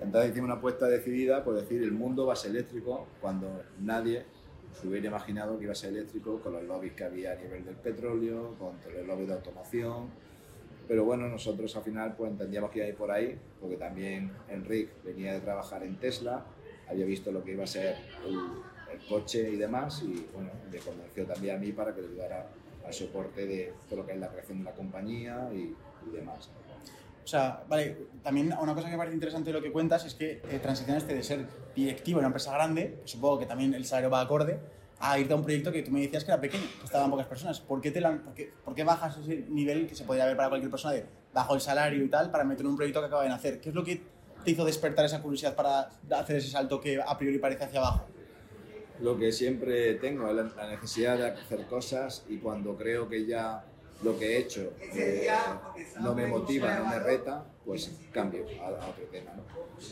Entonces 0.00 0.30
hicimos 0.30 0.46
una 0.46 0.58
apuesta 0.58 0.86
decidida 0.86 1.42
por 1.42 1.54
decir 1.54 1.82
el 1.82 1.92
mundo 1.92 2.26
va 2.26 2.34
a 2.34 2.36
ser 2.36 2.50
eléctrico 2.52 3.06
cuando 3.20 3.62
nadie 3.80 4.24
se 4.80 4.88
hubiera 4.88 5.08
imaginado 5.08 5.56
que 5.58 5.64
iba 5.64 5.72
a 5.72 5.76
ser 5.76 5.90
eléctrico 5.90 6.40
con 6.40 6.52
los 6.52 6.64
lobbies 6.64 6.94
que 6.94 7.04
había 7.04 7.32
a 7.32 7.36
nivel 7.36 7.64
del 7.64 7.76
petróleo, 7.76 8.54
con 8.58 8.74
el 8.92 9.06
lobby 9.06 9.26
de 9.26 9.34
automoción. 9.34 10.08
Pero 10.86 11.04
bueno, 11.04 11.28
nosotros 11.28 11.74
al 11.76 11.82
final 11.82 12.14
pues 12.16 12.30
entendíamos 12.30 12.70
que 12.70 12.80
iba 12.80 12.86
a 12.86 12.90
ir 12.90 12.96
por 12.96 13.10
ahí, 13.10 13.38
porque 13.60 13.76
también 13.76 14.30
Enric 14.48 14.90
venía 15.02 15.32
de 15.32 15.40
trabajar 15.40 15.82
en 15.82 15.96
Tesla, 15.96 16.44
había 16.88 17.06
visto 17.06 17.32
lo 17.32 17.42
que 17.42 17.52
iba 17.52 17.64
a 17.64 17.66
ser 17.66 17.96
el, 18.26 18.64
coche 19.08 19.50
y 19.50 19.56
demás, 19.56 20.02
y 20.04 20.24
bueno, 20.32 20.50
me 20.70 20.78
convenció 20.78 21.26
también 21.26 21.56
a 21.56 21.58
mí 21.58 21.72
para 21.72 21.92
que 21.92 22.00
le 22.00 22.08
ayudara 22.08 22.46
al 22.86 22.92
soporte 22.94 23.44
de 23.44 23.72
todo 23.88 24.00
lo 24.00 24.06
que 24.06 24.12
es 24.12 24.18
la 24.18 24.28
creación 24.28 24.58
de 24.58 24.64
la 24.64 24.72
compañía 24.72 25.50
y 25.52 25.74
demás. 26.12 26.48
O 27.24 27.26
sea, 27.26 27.64
vale, 27.68 27.96
también 28.22 28.52
una 28.60 28.74
cosa 28.74 28.86
que 28.88 28.92
me 28.92 28.98
parece 28.98 29.14
interesante 29.14 29.50
de 29.50 29.54
lo 29.54 29.62
que 29.62 29.72
cuentas 29.72 30.04
es 30.04 30.14
que 30.14 30.42
eh, 30.50 30.58
transicionaste 30.60 31.14
de 31.14 31.22
ser 31.22 31.46
directivo 31.74 32.18
en 32.18 32.24
una 32.24 32.28
empresa 32.28 32.52
grande, 32.52 32.98
que 33.02 33.08
supongo 33.08 33.38
que 33.38 33.46
también 33.46 33.72
el 33.72 33.84
salario 33.86 34.10
va 34.10 34.20
acorde, 34.20 34.58
a 35.00 35.18
irte 35.18 35.32
a 35.32 35.36
un 35.36 35.42
proyecto 35.42 35.72
que 35.72 35.82
tú 35.82 35.90
me 35.90 36.00
decías 36.02 36.22
que 36.24 36.30
era 36.30 36.40
pequeño, 36.40 36.64
que 36.78 36.84
estaban 36.84 37.10
pocas 37.10 37.26
personas. 37.26 37.60
¿Por 37.60 37.80
qué, 37.80 37.90
te 37.90 38.00
lan- 38.00 38.20
por 38.20 38.34
qué, 38.34 38.52
por 38.64 38.74
qué 38.74 38.84
bajas 38.84 39.16
ese 39.16 39.44
nivel 39.48 39.86
que 39.86 39.94
se 39.94 40.04
podría 40.04 40.26
ver 40.26 40.36
para 40.36 40.50
cualquier 40.50 40.70
persona 40.70 40.94
de 40.94 41.06
bajo 41.32 41.54
el 41.54 41.60
salario 41.62 42.04
y 42.04 42.08
tal 42.08 42.30
para 42.30 42.44
meter 42.44 42.60
en 42.64 42.70
un 42.72 42.76
proyecto 42.76 43.00
que 43.00 43.06
acaba 43.06 43.22
de 43.22 43.30
nacer? 43.30 43.58
¿Qué 43.60 43.70
es 43.70 43.74
lo 43.74 43.82
que 43.82 44.02
te 44.44 44.50
hizo 44.50 44.64
despertar 44.64 45.06
esa 45.06 45.22
curiosidad 45.22 45.54
para 45.56 45.90
hacer 46.18 46.36
ese 46.36 46.48
salto 46.50 46.78
que 46.80 47.00
a 47.00 47.16
priori 47.16 47.38
parece 47.38 47.64
hacia 47.64 47.80
abajo? 47.80 48.04
Lo 49.00 49.18
que 49.18 49.32
siempre 49.32 49.94
tengo 49.94 50.30
la, 50.30 50.42
la 50.42 50.68
necesidad 50.68 51.16
de 51.16 51.28
hacer 51.28 51.66
cosas 51.66 52.24
y 52.28 52.36
cuando 52.36 52.76
creo 52.76 53.08
que 53.08 53.26
ya 53.26 53.64
lo 54.02 54.18
que 54.18 54.26
he 54.26 54.38
hecho 54.38 54.72
eh, 54.80 55.28
no 56.00 56.14
me 56.14 56.26
motiva, 56.26 56.74
no 56.78 56.86
me 56.86 56.98
reta, 56.98 57.44
pues 57.64 57.90
cambio 58.12 58.44
a, 58.60 58.66
a 58.68 58.88
otro 58.88 59.04
tema. 59.10 59.32
¿no? 59.34 59.42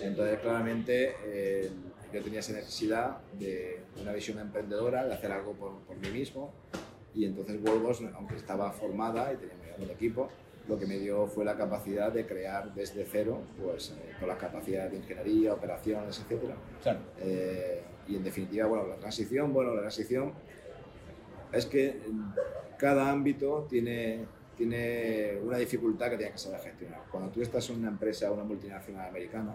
Entonces, 0.04 0.38
claramente, 0.40 1.14
eh, 1.24 1.70
yo 2.12 2.22
tenía 2.22 2.40
esa 2.40 2.52
necesidad 2.52 3.18
de 3.38 3.80
una 4.00 4.12
visión 4.12 4.38
emprendedora, 4.38 5.04
de 5.06 5.14
hacer 5.14 5.32
algo 5.32 5.52
por, 5.52 5.78
por 5.80 5.96
mí 5.96 6.08
mismo 6.10 6.52
y 7.14 7.24
entonces 7.24 7.60
Volvos, 7.62 8.02
aunque 8.14 8.36
estaba 8.36 8.70
formada 8.72 9.32
y 9.32 9.36
teníamos 9.36 9.66
ya 9.66 9.84
un 9.84 9.90
equipo, 9.90 10.28
lo 10.68 10.78
que 10.78 10.86
me 10.86 10.98
dio 10.98 11.26
fue 11.26 11.44
la 11.44 11.56
capacidad 11.56 12.12
de 12.12 12.26
crear 12.26 12.72
desde 12.74 13.04
cero, 13.04 13.40
pues 13.62 13.90
eh, 13.90 14.12
con 14.18 14.28
las 14.28 14.38
capacidades 14.38 14.92
de 14.92 14.98
ingeniería, 14.98 15.54
operaciones, 15.54 16.18
etcétera, 16.20 16.54
Claro. 16.82 17.00
eh, 17.20 17.82
y 18.08 18.16
en 18.16 18.24
definitiva, 18.24 18.66
bueno, 18.66 18.86
la 18.86 18.96
transición, 18.96 19.52
bueno, 19.52 19.74
la 19.74 19.80
transición 19.80 20.32
es 21.52 21.66
que 21.66 22.00
cada 22.78 23.10
ámbito 23.10 23.66
tiene, 23.68 24.24
tiene 24.56 25.38
una 25.42 25.58
dificultad 25.58 26.10
que 26.10 26.16
tienes 26.16 26.32
que 26.32 26.38
saber 26.38 26.60
gestionar. 26.60 27.02
Cuando 27.10 27.30
tú 27.30 27.42
estás 27.42 27.68
en 27.70 27.78
una 27.78 27.88
empresa, 27.88 28.30
una 28.32 28.44
multinacional 28.44 29.08
americana, 29.08 29.54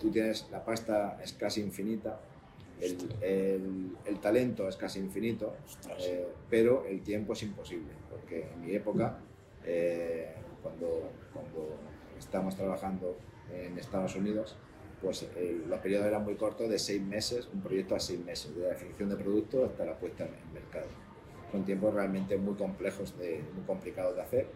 tú 0.00 0.10
tienes, 0.10 0.48
la 0.50 0.64
pasta 0.64 1.18
es 1.22 1.32
casi 1.34 1.60
infinita, 1.60 2.20
el, 2.80 2.96
el- 3.20 3.96
el 4.06 4.18
talento 4.20 4.68
es 4.68 4.76
casi 4.76 4.98
infinito, 4.98 5.54
eh, 6.00 6.26
pero 6.50 6.84
el 6.86 7.02
tiempo 7.02 7.32
es 7.34 7.42
imposible, 7.42 7.92
porque 8.10 8.48
en 8.52 8.60
mi 8.60 8.74
época, 8.74 9.18
eh, 9.64 10.34
cuando, 10.62 11.10
cuando 11.32 11.76
estábamos 12.18 12.56
trabajando 12.56 13.16
en 13.52 13.78
Estados 13.78 14.16
Unidos, 14.16 14.56
pues 15.02 15.26
el- 15.36 15.68
los 15.68 15.80
periodos 15.80 16.06
eran 16.06 16.24
muy 16.24 16.36
cortos, 16.36 16.68
de 16.70 16.78
seis 16.78 17.02
meses, 17.02 17.48
un 17.52 17.60
proyecto 17.60 17.94
a 17.96 18.00
seis 18.00 18.20
meses, 18.24 18.54
de 18.56 18.62
la 18.62 18.68
definición 18.70 19.08
de 19.10 19.16
producto 19.16 19.64
hasta 19.64 19.84
la 19.84 19.98
puesta 19.98 20.24
en 20.24 20.30
en 20.34 20.52
mercado. 20.54 20.86
Son 21.50 21.64
tiempos 21.64 21.92
realmente 21.92 22.36
muy 22.38 22.54
complejos, 22.54 23.18
de, 23.18 23.42
muy 23.54 23.64
complicados 23.66 24.14
de 24.16 24.22
hacer, 24.22 24.46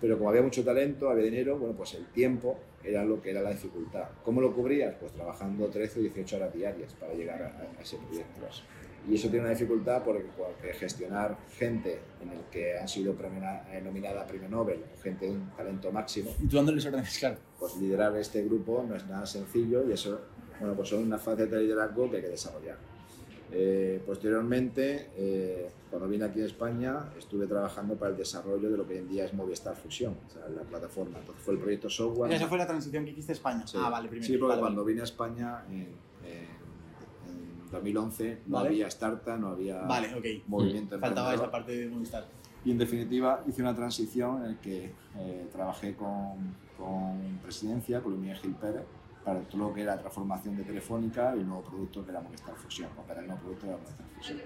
pero 0.00 0.18
como 0.18 0.30
había 0.30 0.42
mucho 0.42 0.64
talento, 0.64 1.08
había 1.08 1.24
dinero, 1.24 1.56
bueno, 1.58 1.74
pues 1.76 1.94
el 1.94 2.06
tiempo 2.06 2.58
era 2.84 3.04
lo 3.04 3.22
que 3.22 3.30
era 3.30 3.40
la 3.40 3.50
dificultad. 3.50 4.08
¿Cómo 4.24 4.40
lo 4.40 4.52
cubrías? 4.52 4.94
Pues 4.98 5.12
trabajando 5.12 5.68
13 5.68 6.00
o 6.00 6.02
18 6.02 6.36
horas 6.36 6.52
diarias 6.52 6.92
para 6.94 7.14
llegar 7.14 7.40
a, 7.42 7.78
a 7.78 7.82
ese 7.82 7.96
proyecto. 7.98 8.40
Y 9.08 9.16
eso 9.16 9.28
tiene 9.28 9.40
una 9.46 9.50
dificultad 9.50 10.02
porque, 10.04 10.24
porque 10.36 10.72
gestionar 10.74 11.36
gente 11.58 12.00
en 12.20 12.30
el 12.30 12.40
que 12.52 12.78
han 12.78 12.86
sido 12.86 13.12
eh, 13.12 13.80
nominada 13.82 14.22
a 14.22 14.26
premio 14.26 14.48
Nobel, 14.48 14.80
o 14.96 15.02
gente 15.02 15.26
de 15.26 15.32
un 15.32 15.50
talento 15.56 15.90
máximo, 15.90 16.30
Y 16.40 16.46
tú 16.46 16.56
dándoles 16.56 16.86
órdenes, 16.86 17.18
claro. 17.18 17.36
pues 17.58 17.76
liderar 17.78 18.16
este 18.16 18.44
grupo 18.44 18.84
no 18.88 18.94
es 18.94 19.06
nada 19.06 19.26
sencillo 19.26 19.84
y 19.88 19.92
eso, 19.92 20.20
bueno, 20.60 20.74
pues 20.76 20.88
son 20.88 21.02
unas 21.02 21.20
facetas 21.20 21.50
de 21.50 21.62
liderazgo 21.62 22.10
que 22.10 22.16
hay 22.18 22.22
que 22.22 22.28
desarrollar. 22.28 22.76
Eh, 23.54 24.00
posteriormente, 24.06 25.10
eh, 25.14 25.68
cuando 25.90 26.08
vine 26.08 26.24
aquí 26.24 26.40
a 26.40 26.46
España, 26.46 27.12
estuve 27.18 27.46
trabajando 27.46 27.96
para 27.96 28.12
el 28.12 28.16
desarrollo 28.16 28.70
de 28.70 28.78
lo 28.78 28.86
que 28.86 28.94
hoy 28.94 29.00
en 29.00 29.08
día 29.08 29.26
es 29.26 29.34
Movistar 29.34 29.76
Fusión, 29.76 30.16
o 30.26 30.30
sea, 30.30 30.48
la 30.48 30.62
plataforma. 30.62 31.18
Entonces 31.18 31.44
fue 31.44 31.54
el 31.54 31.60
proyecto 31.60 31.90
software. 31.90 32.32
Y 32.32 32.36
esa 32.36 32.46
fue 32.48 32.56
la 32.56 32.66
transición 32.66 33.04
que 33.04 33.10
hiciste 33.10 33.32
a 33.32 33.34
España. 33.34 33.66
Sí. 33.66 33.76
Ah, 33.78 33.90
vale, 33.90 34.08
primero. 34.08 34.26
Sí, 34.26 34.38
porque 34.38 34.48
Vale, 34.52 34.60
cuando 34.62 34.82
vale. 34.82 34.92
vine 34.92 35.00
a 35.02 35.04
España 35.04 35.64
en 35.68 35.88
2011 37.72 38.42
no 38.46 38.56
Vale. 38.58 38.68
había 38.68 38.86
startup, 38.88 39.38
no 39.38 39.48
había 39.48 39.82
Vale, 39.82 40.14
ok. 40.14 40.46
movimiento 40.46 40.98
Faltaba 40.98 41.34
esa 41.34 41.50
parte 41.50 41.72
de 41.72 41.88
Movistar. 41.88 42.26
Y 42.64 42.70
en 42.70 42.78
definitiva 42.78 43.42
hice 43.46 43.62
una 43.62 43.74
transición 43.74 44.44
en 44.44 44.52
la 44.52 44.60
que 44.60 44.92
eh, 45.16 45.48
trabajé 45.50 45.96
con, 45.96 46.54
con 46.78 47.38
Presidencia, 47.42 48.00
con 48.00 48.12
Luis 48.12 48.22
Miguel 48.22 48.38
Gil 48.38 48.54
Pérez, 48.54 48.84
para 49.24 49.40
todo 49.40 49.68
lo 49.68 49.74
que 49.74 49.82
era 49.82 49.98
transformación 49.98 50.56
de 50.56 50.62
Telefónica 50.64 51.34
y 51.36 51.40
el 51.40 51.48
nuevo 51.48 51.62
producto 51.62 52.04
que 52.04 52.10
era 52.10 52.20
Movistar 52.20 52.54
Fusión, 52.54 52.90
para 53.06 53.20
el 53.20 53.26
nuevo 53.26 53.40
producto 53.42 53.66
era 53.66 53.76
Movistar 53.78 54.06
Fusión. 54.16 54.38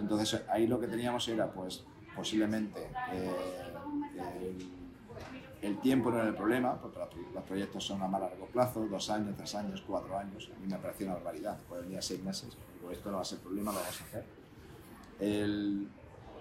Entonces 0.00 0.42
ahí 0.48 0.66
lo 0.66 0.80
que 0.80 0.88
teníamos 0.88 1.28
era 1.28 1.50
pues 1.52 1.84
posiblemente 2.16 2.80
eh, 3.12 3.30
el, 4.42 4.75
el 5.62 5.78
tiempo 5.80 6.10
no 6.10 6.18
era 6.18 6.28
el 6.28 6.34
problema, 6.34 6.80
porque 6.80 6.98
los, 7.34 7.44
proyectos 7.44 7.84
son 7.84 8.02
a 8.02 8.08
más 8.08 8.20
largo 8.20 8.46
plazo, 8.46 8.86
dos 8.86 9.08
años, 9.10 9.34
tres 9.36 9.54
años, 9.54 9.82
cuatro 9.86 10.16
años, 10.18 10.50
a 10.54 10.58
mí 10.60 10.66
me 10.66 10.76
pareció 10.78 11.06
una 11.06 11.14
barbaridad, 11.16 11.58
puede 11.68 11.82
venir 11.82 11.98
a 11.98 12.02
seis 12.02 12.22
meses, 12.22 12.56
digo, 12.74 12.90
esto 12.92 13.10
no 13.10 13.16
va 13.16 13.22
a 13.22 13.24
ser 13.24 13.38
problema, 13.38 13.72
lo 13.72 13.78
vamos 13.78 14.00
a 14.00 14.04
hacer. 14.04 14.24
El, 15.18 15.88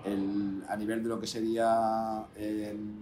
el- 0.04 0.64
a 0.68 0.76
nivel 0.76 1.02
de 1.04 1.10
lo 1.10 1.20
que 1.20 1.28
sería 1.28 2.26
el, 2.36 2.94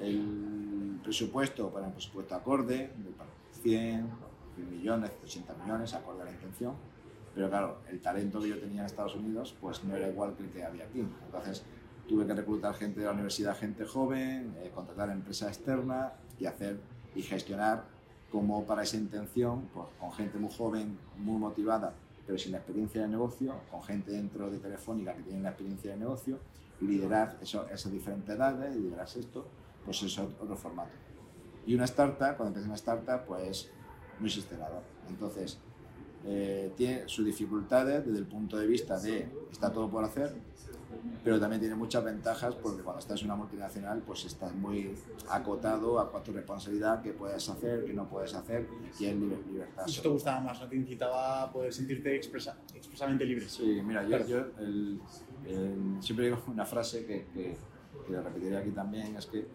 el 0.00 0.98
presupuesto, 1.02 1.70
para 1.70 1.86
el 1.86 1.92
presupuesto 1.92 2.34
acorde, 2.34 2.92
de 2.96 3.10
para 3.16 3.30
100, 3.62 4.08
100 4.56 4.70
millones, 4.70 5.10
180 5.24 5.54
millones, 5.64 5.94
acorde 5.94 6.22
a 6.22 6.24
la 6.26 6.32
intención, 6.32 6.74
pero 7.34 7.48
claro, 7.48 7.78
el 7.90 8.00
talento 8.00 8.40
que 8.40 8.48
yo 8.48 8.58
tenía 8.58 8.80
en 8.80 8.86
Estados 8.86 9.14
Unidos 9.14 9.54
pues 9.60 9.84
no 9.84 9.94
era 9.94 10.08
igual 10.08 10.34
que 10.34 10.42
el 10.44 10.50
que 10.50 10.64
había 10.64 10.84
aquí. 10.84 11.00
Entonces 11.26 11.64
tuve 12.08 12.26
que 12.26 12.34
reclutar 12.34 12.74
gente 12.74 13.00
de 13.00 13.06
la 13.06 13.12
universidad, 13.12 13.56
gente 13.56 13.84
joven, 13.84 14.54
eh, 14.58 14.70
contratar 14.74 15.10
empresas 15.10 15.48
externas 15.56 16.12
y 16.38 16.46
hacer 16.46 16.78
y 17.14 17.22
gestionar 17.22 17.84
como 18.30 18.64
para 18.64 18.82
esa 18.82 18.96
intención, 18.96 19.68
pues, 19.72 19.86
con 19.98 20.12
gente 20.12 20.38
muy 20.38 20.52
joven, 20.52 20.98
muy 21.18 21.38
motivada, 21.38 21.94
pero 22.26 22.38
sin 22.38 22.52
la 22.52 22.58
experiencia 22.58 23.02
de 23.02 23.08
negocio, 23.08 23.54
con 23.70 23.82
gente 23.82 24.10
dentro 24.12 24.50
de 24.50 24.58
Telefónica 24.58 25.14
que 25.14 25.22
tiene 25.22 25.42
la 25.42 25.50
experiencia 25.50 25.92
de 25.92 25.96
negocio, 25.98 26.38
liderar 26.80 27.38
eso, 27.40 27.66
esas 27.72 27.90
diferentes 27.90 28.34
edades, 28.34 28.76
liderar 28.76 29.06
esto, 29.06 29.46
pues 29.84 30.02
es 30.02 30.18
ot- 30.18 30.34
otro 30.40 30.56
formato. 30.56 30.90
Y 31.66 31.74
una 31.74 31.84
startup, 31.84 32.36
cuando 32.36 32.46
empieza 32.48 32.66
una 32.66 32.74
startup, 32.76 33.24
pues 33.26 33.70
no 34.20 34.26
existe 34.26 34.56
nada. 34.56 34.82
Entonces, 35.08 35.58
eh, 36.24 36.72
tiene 36.76 37.08
sus 37.08 37.24
dificultades 37.24 38.04
desde 38.04 38.18
el 38.18 38.26
punto 38.26 38.56
de 38.58 38.66
vista 38.66 38.98
de 38.98 39.28
está 39.50 39.72
todo 39.72 39.88
por 39.88 40.04
hacer, 40.04 40.34
pero 41.24 41.38
también 41.40 41.60
tiene 41.60 41.74
muchas 41.74 42.04
ventajas 42.04 42.54
porque 42.56 42.82
cuando 42.82 43.00
estás 43.00 43.20
en 43.20 43.26
una 43.26 43.36
multinacional 43.36 44.02
pues 44.06 44.24
estás 44.24 44.54
muy 44.54 44.94
acotado 45.30 45.98
a 46.00 46.10
cuánta 46.10 46.32
responsabilidad, 46.32 47.02
qué 47.02 47.12
puedes 47.12 47.48
hacer, 47.48 47.84
qué 47.84 47.92
no 47.92 48.08
puedes 48.08 48.34
hacer 48.34 48.68
y 48.98 49.04
es 49.06 49.14
liber- 49.16 49.44
libertad. 49.46 49.84
Eso 49.86 50.02
te 50.02 50.08
gustaba 50.08 50.40
más, 50.40 50.60
¿no? 50.60 50.68
Te 50.68 50.76
incitaba 50.76 51.42
a 51.42 51.52
poder 51.52 51.72
sentirte 51.72 52.14
expresa, 52.16 52.56
expresamente 52.74 53.24
libre. 53.24 53.48
Sí, 53.48 53.80
mira, 53.84 54.02
yo, 54.06 54.24
yo 54.26 54.38
el- 54.58 55.00
el- 55.46 55.96
siempre 56.00 56.26
digo 56.26 56.38
una 56.48 56.64
frase 56.64 57.04
que, 57.06 57.26
que, 57.32 57.56
que 58.06 58.12
la 58.12 58.22
repetiré 58.22 58.56
aquí 58.56 58.70
también, 58.70 59.16
es 59.16 59.26
que 59.26 59.46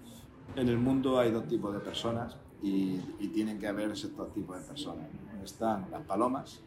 en 0.56 0.68
el 0.70 0.78
mundo 0.78 1.20
hay 1.20 1.32
dos 1.32 1.48
tipos 1.48 1.74
de 1.74 1.80
personas 1.80 2.36
y, 2.62 3.00
y 3.20 3.28
tienen 3.30 3.58
que 3.60 3.68
haber 3.68 3.92
esos 3.92 4.16
dos 4.16 4.34
tipos 4.34 4.60
de 4.60 4.66
personas. 4.68 5.08
Están 5.44 5.90
las 5.90 6.02
palomas, 6.04 6.62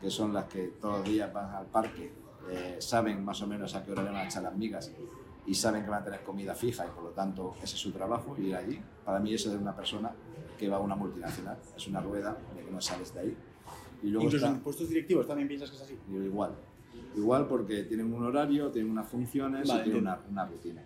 que 0.00 0.10
son 0.10 0.34
las 0.34 0.46
que 0.46 0.72
todos 0.80 0.98
los 0.98 1.08
días 1.08 1.32
van 1.32 1.54
al 1.54 1.66
parque, 1.66 2.12
eh, 2.50 2.76
saben 2.80 3.24
más 3.24 3.40
o 3.42 3.46
menos 3.46 3.74
a 3.74 3.84
qué 3.84 3.92
hora 3.92 4.02
le 4.02 4.10
van 4.10 4.20
a 4.20 4.24
echar 4.24 4.42
las 4.42 4.56
migas 4.56 4.92
y 5.46 5.54
saben 5.54 5.82
que 5.84 5.90
van 5.90 6.02
a 6.02 6.04
tener 6.04 6.22
comida 6.22 6.54
fija 6.54 6.86
y 6.86 6.90
por 6.90 7.04
lo 7.04 7.10
tanto 7.10 7.54
ese 7.62 7.74
es 7.74 7.80
su 7.80 7.90
trabajo, 7.92 8.36
ir 8.38 8.54
allí. 8.54 8.80
Para 9.04 9.18
mí 9.20 9.34
eso 9.34 9.52
es 9.52 9.60
una 9.60 9.74
persona 9.74 10.10
que 10.58 10.68
va 10.68 10.76
a 10.76 10.80
una 10.80 10.94
multinacional, 10.94 11.58
es 11.76 11.86
una 11.88 12.00
rueda 12.00 12.36
de 12.54 12.62
que 12.64 12.70
no 12.70 12.80
sales 12.80 13.12
de 13.14 13.20
ahí. 13.20 13.36
Y 14.02 14.08
luego 14.08 14.24
Incluso 14.26 14.44
está- 14.44 14.56
en 14.56 14.62
puestos 14.62 14.88
directivos 14.88 15.26
también 15.26 15.48
piensas 15.48 15.70
que 15.70 15.76
es 15.76 15.82
así. 15.82 15.98
Igual. 16.10 16.52
Igual 17.16 17.46
porque 17.46 17.84
tienen 17.84 18.12
un 18.12 18.24
horario, 18.24 18.70
tienen 18.70 18.90
unas 18.90 19.08
funciones 19.08 19.68
Vale, 19.68 19.80
y 19.80 19.84
tienen 19.84 20.02
una, 20.02 20.20
una 20.30 20.46
rutina. 20.46 20.82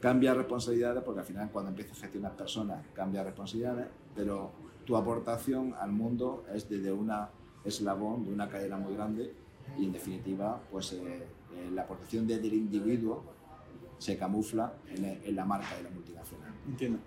Cambia 0.00 0.34
responsabilidades 0.34 1.02
porque 1.04 1.20
al 1.20 1.26
final 1.26 1.50
cuando 1.52 1.70
empiezas 1.70 1.98
a 1.98 2.00
gestionar 2.02 2.36
personas 2.36 2.84
cambia 2.92 3.22
responsabilidades, 3.22 3.86
pero 4.14 4.50
tu 4.84 4.96
aportación 4.96 5.74
al 5.78 5.92
mundo 5.92 6.44
es 6.52 6.68
desde 6.68 6.92
una 6.92 7.28
eslabón 7.64 8.24
de 8.24 8.32
una 8.32 8.48
cadena 8.48 8.76
muy 8.78 8.94
grande 8.94 9.32
y 9.78 9.84
en 9.86 9.92
definitiva 9.92 10.60
pues 10.70 10.92
eh, 10.92 10.98
eh, 11.54 11.70
la 11.74 11.82
aportación 11.82 12.26
desde 12.26 12.46
el 12.48 12.54
individuo 12.54 13.24
se 13.98 14.16
camufla 14.18 14.72
en, 14.88 15.02
la- 15.02 15.12
en 15.12 15.36
la 15.36 15.44
marca 15.44 15.76
de 15.76 15.84
la 15.84 15.90
multinacional. 15.90 16.52
Entiendo. 16.66 16.98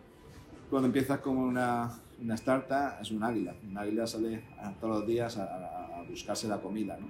Cuando 0.69 0.87
empiezas 0.87 1.19
como 1.19 1.43
una, 1.43 1.91
una 2.21 2.35
startup, 2.35 3.01
es 3.01 3.11
un 3.11 3.21
águila. 3.23 3.55
Un 3.69 3.77
águila 3.77 4.07
sale 4.07 4.43
todos 4.79 4.99
los 4.99 5.07
días 5.07 5.37
a- 5.37 5.99
a 5.99 6.03
buscarse 6.09 6.47
la 6.47 6.59
comida. 6.61 6.97
¿no? 6.99 7.07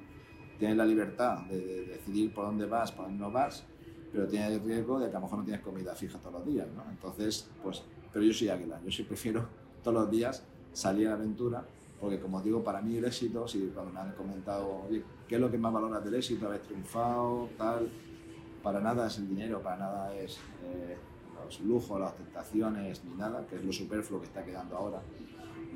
Tienes 0.59 0.75
la 0.77 0.85
libertad 0.85 1.39
de, 1.45 1.59
de 1.59 1.85
decidir 1.85 2.33
por 2.33 2.45
dónde 2.45 2.65
vas, 2.65 2.91
por 2.91 3.05
dónde 3.05 3.19
no 3.19 3.31
vas, 3.31 3.63
pero 4.11 4.27
tienes 4.27 4.51
el 4.53 4.63
riesgo 4.63 4.99
de 4.99 5.09
que 5.09 5.15
a 5.15 5.19
lo 5.19 5.25
mejor 5.25 5.39
no 5.39 5.45
tienes 5.45 5.61
comida 5.63 5.93
fija 5.95 6.17
todos 6.17 6.33
los 6.33 6.45
días. 6.45 6.67
¿no? 6.75 6.83
Entonces, 6.89 7.49
pues, 7.61 7.83
pero 8.11 8.25
yo 8.25 8.33
soy 8.33 8.49
águila. 8.49 8.79
Yo 8.83 8.91
sí 8.91 9.03
prefiero 9.03 9.47
todos 9.83 9.95
los 10.01 10.11
días 10.11 10.43
salir 10.73 11.07
a 11.07 11.11
la 11.11 11.15
aventura, 11.17 11.65
porque 11.99 12.19
como 12.19 12.41
digo, 12.41 12.63
para 12.63 12.81
mí 12.81 12.97
el 12.97 13.05
éxito, 13.05 13.47
si 13.47 13.71
cuando 13.73 13.91
me 13.91 13.99
han 13.99 14.11
comentado, 14.13 14.83
oye, 14.87 15.03
¿qué 15.27 15.35
es 15.35 15.41
lo 15.41 15.49
que 15.49 15.57
más 15.57 15.73
valoras 15.73 16.03
del 16.03 16.15
éxito? 16.15 16.47
¿Haber 16.47 16.61
triunfado? 16.61 17.49
Tal 17.57 17.89
para 18.65 18.79
nada 18.79 19.05
es 19.05 19.19
el 19.19 19.29
dinero, 19.29 19.61
para 19.61 19.77
nada 19.77 20.15
es 20.15 20.39
eh, 20.63 20.97
los 21.45 21.59
lujos, 21.59 22.01
las 22.01 22.15
tentaciones, 22.15 23.05
ni 23.05 23.13
nada, 23.13 23.45
que 23.45 23.57
es 23.57 23.63
lo 23.63 23.71
superfluo 23.71 24.19
que 24.19 24.25
está 24.25 24.43
quedando 24.43 24.75
ahora. 24.75 25.03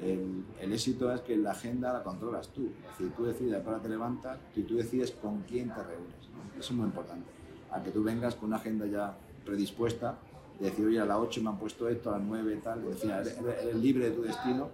El, 0.02 0.44
el 0.60 0.74
éxito 0.74 1.14
es 1.14 1.22
que 1.22 1.38
la 1.38 1.52
agenda 1.52 1.94
la 1.94 2.02
controlas 2.02 2.48
tú. 2.48 2.72
Es 2.82 2.98
decir, 2.98 3.14
tú 3.16 3.26
decides 3.26 3.62
para 3.62 3.80
te 3.80 3.90
levantas 3.90 4.40
y 4.56 4.64
tú 4.64 4.78
decides 4.78 5.12
con 5.12 5.42
quién 5.42 5.68
te 5.68 5.84
reúnes. 5.84 6.16
Eso 6.58 6.74
es 6.74 6.78
muy 6.80 6.86
importante. 6.86 7.30
A 7.70 7.84
que 7.84 7.92
tú 7.92 8.04
vengas 8.04 8.34
con 8.34 8.48
una 8.48 8.58
agenda 8.58 8.88
ya 8.88 9.16
predispuesta, 9.46 10.18
de 10.60 10.72
decir, 10.72 10.88
oye, 10.88 11.00
a 11.00 11.06
las 11.06 11.18
8 11.20 11.44
me 11.44 11.50
han 11.50 11.60
puesto 11.60 11.88
esto, 11.88 12.10
a 12.10 12.18
las 12.18 12.28
9 12.28 12.60
tal, 12.64 12.80
es 12.86 12.90
decir, 12.90 13.12
eres, 13.12 13.38
eres 13.38 13.76
libre 13.76 14.10
de 14.10 14.16
tu 14.16 14.24
destino 14.24 14.70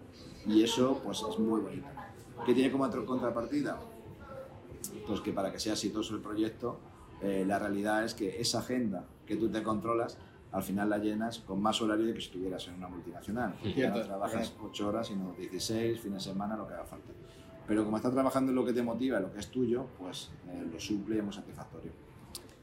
y 0.46 0.64
eso 0.64 1.02
pues 1.04 1.24
es 1.30 1.40
muy 1.40 1.62
bonito. 1.62 1.88
¿Qué 2.46 2.54
tiene 2.54 2.72
como 2.72 2.84
otra 2.84 3.04
contrapartida? 3.06 3.80
pues 5.06 5.22
que 5.22 5.32
para 5.32 5.52
que 5.52 5.60
sea 5.60 5.74
exitoso 5.74 6.16
el 6.16 6.22
proyecto, 6.22 6.80
eh, 7.22 7.44
la 7.46 7.60
realidad 7.60 8.04
es 8.04 8.14
que 8.14 8.40
esa 8.40 8.60
agenda 8.60 9.06
que 9.26 9.36
tú 9.36 9.50
te 9.50 9.64
controlas, 9.64 10.18
al 10.52 10.64
final 10.64 10.90
la 10.90 10.98
llenas 10.98 11.40
con 11.40 11.62
más 11.62 11.82
horario 11.82 12.06
de 12.06 12.14
que 12.14 12.22
si 12.22 12.28
estuvieras 12.28 12.68
en 12.68 12.76
una 12.76 12.88
multinacional. 12.88 13.56
Porque 13.62 13.82
ya 13.82 13.90
no 13.90 14.02
trabajas 14.02 14.50
correcto. 14.52 14.70
8 14.70 14.88
horas, 14.88 15.08
sino 15.08 15.34
16, 15.34 16.00
fines 16.00 16.24
de 16.24 16.32
semana, 16.32 16.56
lo 16.56 16.68
que 16.68 16.74
haga 16.74 16.86
falta. 16.86 17.12
Pero 17.68 17.84
como 17.84 17.98
estás 17.98 18.14
trabajando 18.14 18.52
en 18.52 18.56
lo 18.56 18.66
que 18.66 18.74
te 18.74 18.84
motiva, 18.84 19.18
en 19.18 19.24
lo 19.24 19.34
que 19.34 19.40
es 19.40 19.48
tuyo, 19.50 19.88
pues 19.98 20.32
eh, 20.50 20.66
lo 20.72 20.80
suple 20.80 21.16
y 21.16 21.18
es 21.20 21.24
muy 21.24 21.34
satisfactorio. 21.34 21.92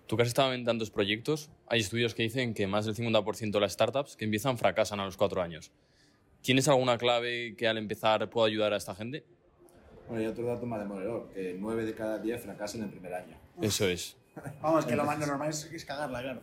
Tú 0.06 0.16
que 0.16 0.22
has 0.22 0.28
estado 0.28 0.52
en 0.52 0.64
tantos 0.64 0.90
proyectos, 0.90 1.50
hay 1.66 1.80
estudios 1.80 2.14
que 2.14 2.22
dicen 2.22 2.54
que 2.54 2.66
más 2.66 2.84
del 2.84 2.94
50% 2.94 3.50
de 3.50 3.60
las 3.60 3.72
startups 3.72 4.16
que 4.16 4.24
empiezan 4.24 4.58
fracasan 4.58 5.00
a 5.00 5.04
los 5.04 5.16
cuatro 5.16 5.42
años. 5.42 5.72
¿Tienes 6.42 6.68
alguna 6.68 6.98
clave 6.98 7.54
que 7.56 7.68
al 7.68 7.78
empezar 7.78 8.28
pueda 8.28 8.48
ayudar 8.48 8.72
a 8.72 8.76
esta 8.76 8.94
gente? 8.94 9.24
Bueno, 10.08 10.22
y 10.24 10.26
otro 10.26 10.44
dato 10.46 10.66
más 10.66 10.80
demoledor, 10.80 11.28
que 11.32 11.56
9 11.58 11.84
de 11.84 11.94
cada 11.94 12.18
10 12.18 12.42
fracasan 12.42 12.80
en 12.80 12.86
el 12.86 12.90
primer 12.92 13.14
año. 13.14 13.36
Eso 13.60 13.86
es. 13.88 14.16
Vamos, 14.60 14.84
que 14.86 14.96
lo 14.96 15.04
más 15.04 15.18
normal 15.18 15.50
es, 15.50 15.64
es 15.72 15.84
cagarla, 15.84 16.20
claro. 16.20 16.40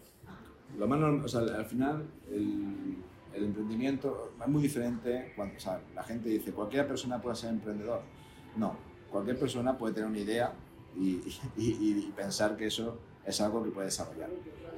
Lo 0.77 0.87
más 0.87 0.99
norm- 0.99 1.23
o 1.23 1.27
sea, 1.27 1.41
al 1.41 1.65
final 1.65 2.05
el, 2.31 2.95
el 3.33 3.43
emprendimiento 3.43 4.33
es 4.41 4.47
muy 4.47 4.61
diferente. 4.61 5.33
Cuando, 5.35 5.57
o 5.57 5.59
sea, 5.59 5.81
la 5.93 6.03
gente 6.03 6.29
dice, 6.29 6.51
cualquier 6.51 6.87
persona 6.87 7.21
puede 7.21 7.35
ser 7.35 7.49
emprendedor. 7.49 8.01
No, 8.55 8.77
cualquier 9.11 9.37
persona 9.37 9.77
puede 9.77 9.95
tener 9.95 10.09
una 10.09 10.19
idea 10.19 10.53
y, 10.97 11.19
y- 11.57 12.05
y 12.07 12.13
pensar 12.15 12.55
que 12.55 12.67
eso 12.67 12.99
es 13.25 13.41
algo 13.41 13.63
que 13.63 13.71
puede 13.71 13.87
desarrollar. 13.87 14.29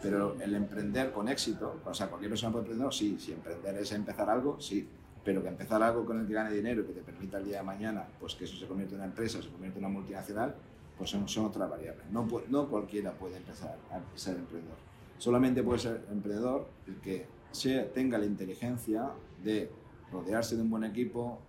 Pero 0.02 0.36
el 0.42 0.56
emprender 0.56 1.12
con 1.12 1.28
éxito, 1.30 1.80
o 1.86 1.94
sea, 1.94 2.08
cualquier 2.08 2.32
persona 2.32 2.52
puede 2.52 2.64
emprender, 2.66 2.92
sí, 2.94 3.18
si 3.20 3.34
emprender 3.34 3.78
es 3.78 3.92
empezar 3.92 4.30
algo, 4.30 4.60
sí, 4.60 4.88
pero 5.24 5.42
que 5.44 5.50
empezar 5.50 5.82
algo 5.84 6.06
con 6.06 6.20
el 6.20 6.28
que 6.28 6.34
gane 6.34 6.52
dinero 6.52 6.86
que 6.86 6.94
te 6.94 7.02
permita 7.02 7.38
el 7.38 7.46
día 7.46 7.58
de 7.58 7.64
mañana, 7.64 8.06
pues 8.20 8.36
que 8.36 8.46
eso 8.46 8.56
se 8.58 8.66
convierta 8.66 8.96
en 8.96 9.02
una 9.02 9.10
empresa, 9.10 9.42
se 9.42 9.50
convierta 9.50 9.78
en 9.80 9.86
una 9.86 9.94
multinacional, 9.94 10.56
pues 10.98 11.10
son, 11.10 11.28
son 11.28 11.46
otras 11.46 11.70
variables. 11.70 12.06
No, 12.12 12.28
no 12.50 12.68
cualquiera 12.68 13.12
puede 13.14 13.38
empezar 13.38 13.78
a 13.92 14.18
ser 14.18 14.38
emprendedor. 14.38 14.78
Solamente 15.18 15.62
puede 15.64 15.80
ser 15.80 16.06
emprendedor 16.12 16.68
el 16.88 16.96
que 16.96 17.26
sea- 17.52 17.88
tenga 17.94 18.18
la 18.18 18.26
inteligencia 18.26 19.10
de 19.44 19.70
rodearse 20.12 20.56
de 20.56 20.64
un 20.64 20.70
buen 20.70 20.84
equipo, 20.84 21.40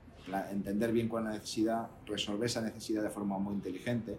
entender 0.50 0.92
bien 0.92 1.08
cuál 1.08 1.24
es 1.24 1.28
la 1.30 1.34
necesidad, 1.38 1.88
resolver 2.06 2.46
esa 2.46 2.60
necesidad 2.60 3.02
de 3.02 3.10
forma 3.10 3.38
muy 3.38 3.54
inteligente. 3.54 4.18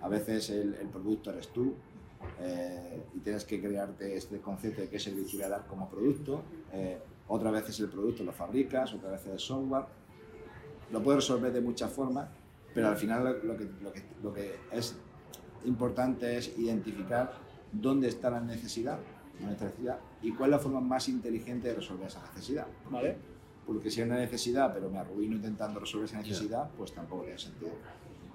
A 0.00 0.08
veces 0.08 0.48
el, 0.50 0.74
el 0.74 0.88
producto 0.88 1.30
eres 1.30 1.48
tú 1.48 1.74
eh, 2.40 3.02
y 3.14 3.18
tienes 3.20 3.44
que 3.44 3.60
crearte 3.60 4.16
este 4.16 4.38
concepto 4.40 4.80
de 4.80 4.88
qué 4.88 4.98
servicio 4.98 5.38
voy 5.38 5.46
a 5.46 5.48
dar 5.50 5.66
como 5.66 5.88
producto. 5.88 6.42
Eh, 6.72 6.98
otras 7.28 7.52
veces 7.52 7.80
el 7.80 7.88
producto 7.88 8.24
lo 8.24 8.32
fabricas, 8.32 8.92
otras 8.94 9.12
veces 9.12 9.32
el 9.32 9.38
software. 9.38 9.84
Lo 10.90 11.02
puedes 11.02 11.22
resolver 11.22 11.52
de 11.52 11.60
muchas 11.60 11.90
formas, 11.90 12.28
pero 12.74 12.88
al 12.88 12.96
final 12.96 13.24
lo, 13.24 13.32
lo 13.44 13.56
que, 13.56 13.70
lo, 13.82 13.92
que, 13.92 14.02
lo 14.22 14.32
que 14.32 14.56
es 14.70 14.96
importante 15.64 16.36
es 16.36 16.58
identificar 16.58 17.32
dónde 17.72 18.08
está 18.08 18.30
la 18.30 18.40
necesidad, 18.40 18.98
la 19.40 19.50
necesidad 19.50 19.98
y 20.20 20.32
cuál 20.32 20.50
es 20.50 20.56
la 20.56 20.58
forma 20.58 20.80
más 20.80 21.08
inteligente 21.08 21.68
de 21.68 21.74
resolver 21.74 22.06
esa 22.06 22.22
necesidad. 22.22 22.66
¿Vale? 22.90 23.16
Porque 23.66 23.90
si 23.90 24.00
hay 24.00 24.08
una 24.08 24.18
necesidad, 24.18 24.72
pero 24.74 24.90
me 24.90 24.98
arruino 24.98 25.36
intentando 25.36 25.80
resolver 25.80 26.08
esa 26.08 26.18
necesidad, 26.18 26.68
pues 26.76 26.92
tampoco 26.92 27.22
tiene 27.22 27.38
sentido. 27.38 27.72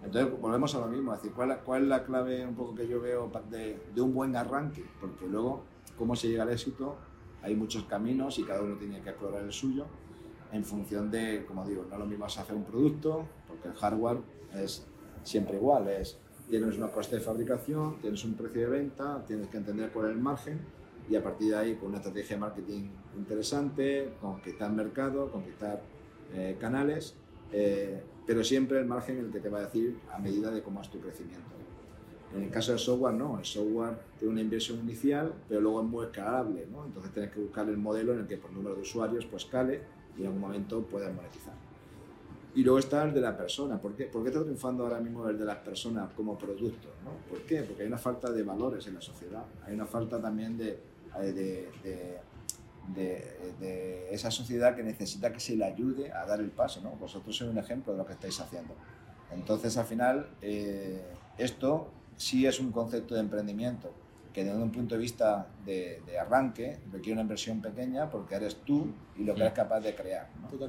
Entonces, 0.03 0.39
volvemos 0.39 0.73
a 0.75 0.79
lo 0.79 0.87
mismo, 0.87 1.13
es 1.13 1.21
decir, 1.21 1.35
¿cuál, 1.35 1.59
cuál 1.65 1.83
es 1.83 1.87
la 1.89 2.03
clave 2.03 2.45
un 2.45 2.55
poco 2.55 2.75
que 2.75 2.87
yo 2.87 3.01
veo 3.01 3.29
de, 3.49 3.79
de 3.93 4.01
un 4.01 4.13
buen 4.13 4.35
arranque? 4.35 4.85
Porque 5.01 5.27
luego, 5.27 5.63
¿cómo 5.97 6.15
se 6.15 6.29
llega 6.29 6.43
al 6.43 6.51
éxito? 6.51 6.97
Hay 7.47 7.55
muchos 7.55 7.85
caminos 7.85 8.37
y 8.39 8.43
cada 8.43 8.61
uno 8.61 8.75
tiene 8.75 9.01
que 9.01 9.09
explorar 9.09 9.41
el 9.41 9.53
suyo 9.53 9.85
en 10.51 10.65
función 10.65 11.09
de, 11.09 11.45
como 11.45 11.65
digo, 11.65 11.85
no 11.89 11.97
lo 11.97 12.05
mismo 12.05 12.25
es 12.25 12.37
hacer 12.37 12.55
un 12.55 12.65
producto, 12.65 13.25
porque 13.47 13.69
el 13.69 13.73
hardware 13.73 14.19
es 14.53 14.85
siempre 15.23 15.55
igual, 15.55 15.87
es 15.87 16.17
tienes 16.49 16.77
unos 16.77 16.91
costes 16.91 17.19
de 17.19 17.25
fabricación, 17.25 17.99
tienes 17.99 18.23
un 18.25 18.33
precio 18.33 18.61
de 18.61 18.67
venta, 18.67 19.23
tienes 19.25 19.47
que 19.47 19.57
entender 19.57 19.91
cuál 19.91 20.07
es 20.07 20.11
el 20.13 20.21
margen 20.21 20.59
y 21.09 21.15
a 21.15 21.23
partir 21.23 21.51
de 21.51 21.57
ahí 21.57 21.75
con 21.75 21.89
una 21.89 21.97
estrategia 21.97 22.35
de 22.35 22.39
marketing 22.41 22.89
interesante, 23.17 24.13
conquistar 24.21 24.71
mercado, 24.71 25.31
conquistar 25.31 25.81
eh, 26.33 26.57
canales, 26.59 27.15
eh, 27.53 28.03
pero 28.25 28.43
siempre 28.43 28.79
el 28.79 28.85
margen 28.85 29.19
el 29.19 29.31
que 29.31 29.39
te 29.39 29.49
va 29.49 29.59
a 29.59 29.61
decir 29.61 29.99
a 30.11 30.19
medida 30.19 30.51
de 30.51 30.61
cómo 30.61 30.81
es 30.81 30.89
tu 30.89 30.99
crecimiento. 30.99 31.56
En 32.35 32.43
el 32.43 32.49
caso 32.49 32.71
del 32.71 32.79
software, 32.79 33.13
no, 33.13 33.39
el 33.39 33.45
software 33.45 33.97
tiene 34.19 34.33
una 34.33 34.41
inversión 34.41 34.79
inicial, 34.79 35.33
pero 35.47 35.61
luego 35.61 35.81
es 35.81 35.87
muy 35.87 36.05
escalable, 36.05 36.67
¿no? 36.69 36.85
entonces 36.85 37.11
tienes 37.13 37.31
que 37.31 37.39
buscar 37.39 37.67
el 37.69 37.77
modelo 37.77 38.13
en 38.13 38.19
el 38.19 38.27
que 38.27 38.37
por 38.37 38.51
número 38.51 38.75
de 38.75 38.81
usuarios 38.81 39.25
pues 39.25 39.45
cale 39.45 39.81
y 40.17 40.21
en 40.21 40.27
algún 40.27 40.41
momento 40.41 40.81
puedas 40.83 41.13
monetizar. 41.13 41.53
Y 42.57 42.63
luego 42.63 42.79
está 42.79 43.03
el 43.03 43.13
de 43.13 43.21
la 43.21 43.37
persona. 43.37 43.79
¿Por 43.79 43.95
qué, 43.95 44.05
¿Por 44.05 44.23
qué 44.23 44.29
está 44.29 44.41
triunfando 44.41 44.83
ahora 44.83 44.99
mismo 44.99 45.29
el 45.29 45.37
de 45.37 45.45
las 45.45 45.57
personas 45.57 46.11
como 46.13 46.35
producto? 46.35 46.87
¿no? 47.05 47.11
¿Por 47.29 47.45
qué? 47.45 47.61
Porque 47.61 47.83
hay 47.83 47.87
una 47.87 47.99
falta 47.99 48.31
de 48.31 48.41
valores 48.41 48.87
en 48.87 48.95
la 48.95 49.01
sociedad. 49.01 49.43
Hay 49.63 49.75
una 49.75 49.85
falta 49.85 50.19
también 50.19 50.57
de, 50.57 50.79
de, 51.21 51.69
de, 52.95 53.53
de, 53.59 54.07
esa 54.11 54.31
sociedad 54.31 54.75
que 54.75 54.81
necesita 54.81 55.31
que 55.31 55.39
se 55.39 55.55
le 55.55 55.65
ayude 55.65 56.11
a 56.11 56.25
dar 56.25 56.39
el 56.39 56.49
paso. 56.49 56.81
¿no? 56.81 56.91
Vosotros 56.91 57.37
sois 57.37 57.51
un 57.51 57.59
ejemplo 57.59 57.93
de 57.93 57.99
lo 57.99 58.05
que 58.07 58.13
estáis 58.13 58.39
haciendo. 58.39 58.73
Entonces, 59.31 59.77
al 59.77 59.85
final, 59.85 60.27
eh, 60.41 61.05
esto 61.37 61.91
sí 62.17 62.45
es 62.45 62.59
un 62.59 62.71
concepto 62.71 63.15
de 63.15 63.21
emprendimiento 63.21 63.91
que 64.33 64.43
desde 64.43 64.61
un 64.61 64.71
punto 64.71 64.95
de 64.95 65.01
vista 65.01 65.47
de, 65.65 66.01
arranque 66.19 66.79
requiere 66.91 67.13
una 67.13 67.21
inversión 67.21 67.61
pequeña 67.61 68.09
porque 68.09 68.35
eres 68.35 68.57
tú 68.57 68.87
y 69.15 69.23
lo 69.23 69.33
que 69.33 69.41
eres 69.41 69.53
capaz 69.53 69.79
de 69.79 69.95
crear. 69.95 70.29
¿no? 70.41 70.67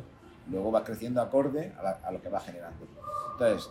Luego 0.50 0.70
vas 0.70 0.84
creciendo 0.84 1.20
acorde 1.20 1.72
a, 2.02 2.10
lo 2.10 2.22
que 2.22 2.30
vas 2.30 2.44
generando. 2.46 2.86
Entonces, 3.32 3.70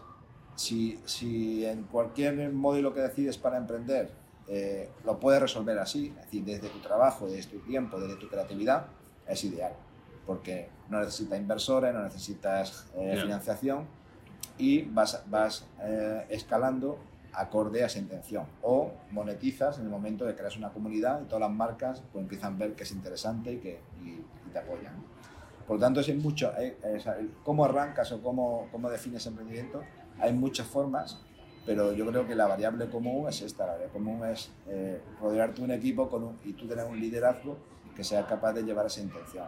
si, 0.55 0.99
si, 1.05 1.65
en 1.65 1.83
cualquier 1.83 2.51
modelo 2.51 2.93
que 2.93 3.01
decides 3.01 3.37
para 3.39 3.57
emprender 3.57 4.11
eh, 4.47 4.89
lo 5.03 5.19
puedes 5.19 5.41
resolver 5.41 5.77
así, 5.77 6.13
es 6.15 6.25
decir, 6.25 6.45
desde 6.45 6.69
tu 6.69 6.79
trabajo, 6.79 7.27
desde 7.27 7.49
tu 7.49 7.59
tiempo, 7.59 7.99
desde 7.99 8.15
tu 8.15 8.29
creatividad, 8.29 8.85
es 9.27 9.43
ideal, 9.43 9.73
porque 10.25 10.69
no 10.89 10.99
necesitas 10.99 11.37
inversores, 11.39 11.93
no 11.93 12.01
necesitas 12.03 12.87
eh, 12.95 13.17
financiación 13.21 13.85
y 14.57 14.83
vas, 14.83 15.23
vas 15.27 15.67
eh, 15.81 16.25
escalando 16.29 16.97
acorde 17.33 17.83
a 17.83 17.87
esa 17.87 17.99
intención. 17.99 18.45
O 18.61 18.91
monetizas 19.11 19.77
en 19.79 19.85
el 19.85 19.89
momento 19.89 20.25
de 20.25 20.35
crear 20.35 20.51
una 20.57 20.69
comunidad 20.69 21.21
y 21.21 21.25
todas 21.25 21.41
las 21.41 21.51
marcas 21.51 22.03
pues, 22.11 22.23
empiezan 22.23 22.55
a 22.55 22.57
ver 22.57 22.73
que 22.73 22.83
es 22.83 22.91
interesante 22.91 23.53
y 23.53 23.57
que 23.57 23.79
y, 24.03 24.21
te 24.51 24.59
apoyan. 24.59 24.95
Por 25.67 25.75
lo 25.75 25.81
tanto, 25.81 25.99
es 25.99 26.15
mucho, 26.15 26.53
cómo 27.43 27.65
arrancas 27.65 28.11
o 28.13 28.21
cómo, 28.21 28.67
cómo 28.71 28.89
defines 28.89 29.25
emprendimiento, 29.25 29.83
hay 30.17 30.31
muchas 30.31 30.65
formas 30.65 31.19
pero 31.67 31.91
yo 31.91 32.07
creo 32.07 32.25
que 32.25 32.33
la 32.33 32.47
variable 32.47 32.87
común 32.87 33.27
es 33.27 33.41
esta, 33.41 33.65
la 33.65 33.73
variable 33.73 33.93
común 33.93 34.25
es 34.25 34.49
eh, 34.69 35.01
rodearte 35.19 35.61
un 35.61 35.71
equipo 35.71 36.09
con 36.09 36.23
un, 36.23 36.39
y 36.45 36.53
tú 36.53 36.65
tener 36.65 36.85
un 36.85 36.97
liderazgo 36.97 37.57
que 37.93 38.05
sea 38.05 38.25
capaz 38.25 38.53
de 38.53 38.63
llevar 38.63 38.85
esa 38.85 39.01
intención. 39.01 39.47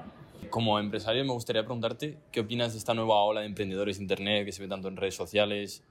Como 0.50 0.78
empresario 0.80 1.24
me 1.24 1.32
gustaría 1.32 1.64
preguntarte 1.64 2.18
qué 2.30 2.42
opinas 2.42 2.74
de 2.74 2.80
esta 2.80 2.94
nueva 2.94 3.24
ola 3.24 3.40
de 3.40 3.46
emprendedores 3.46 3.98
de 3.98 4.04
Internet 4.04 4.46
que 4.46 4.52
se 4.52 4.62
ve 4.62 4.68
tanto 4.68 4.90
en 4.90 4.98
redes 4.98 5.16
sociales. 5.16 5.82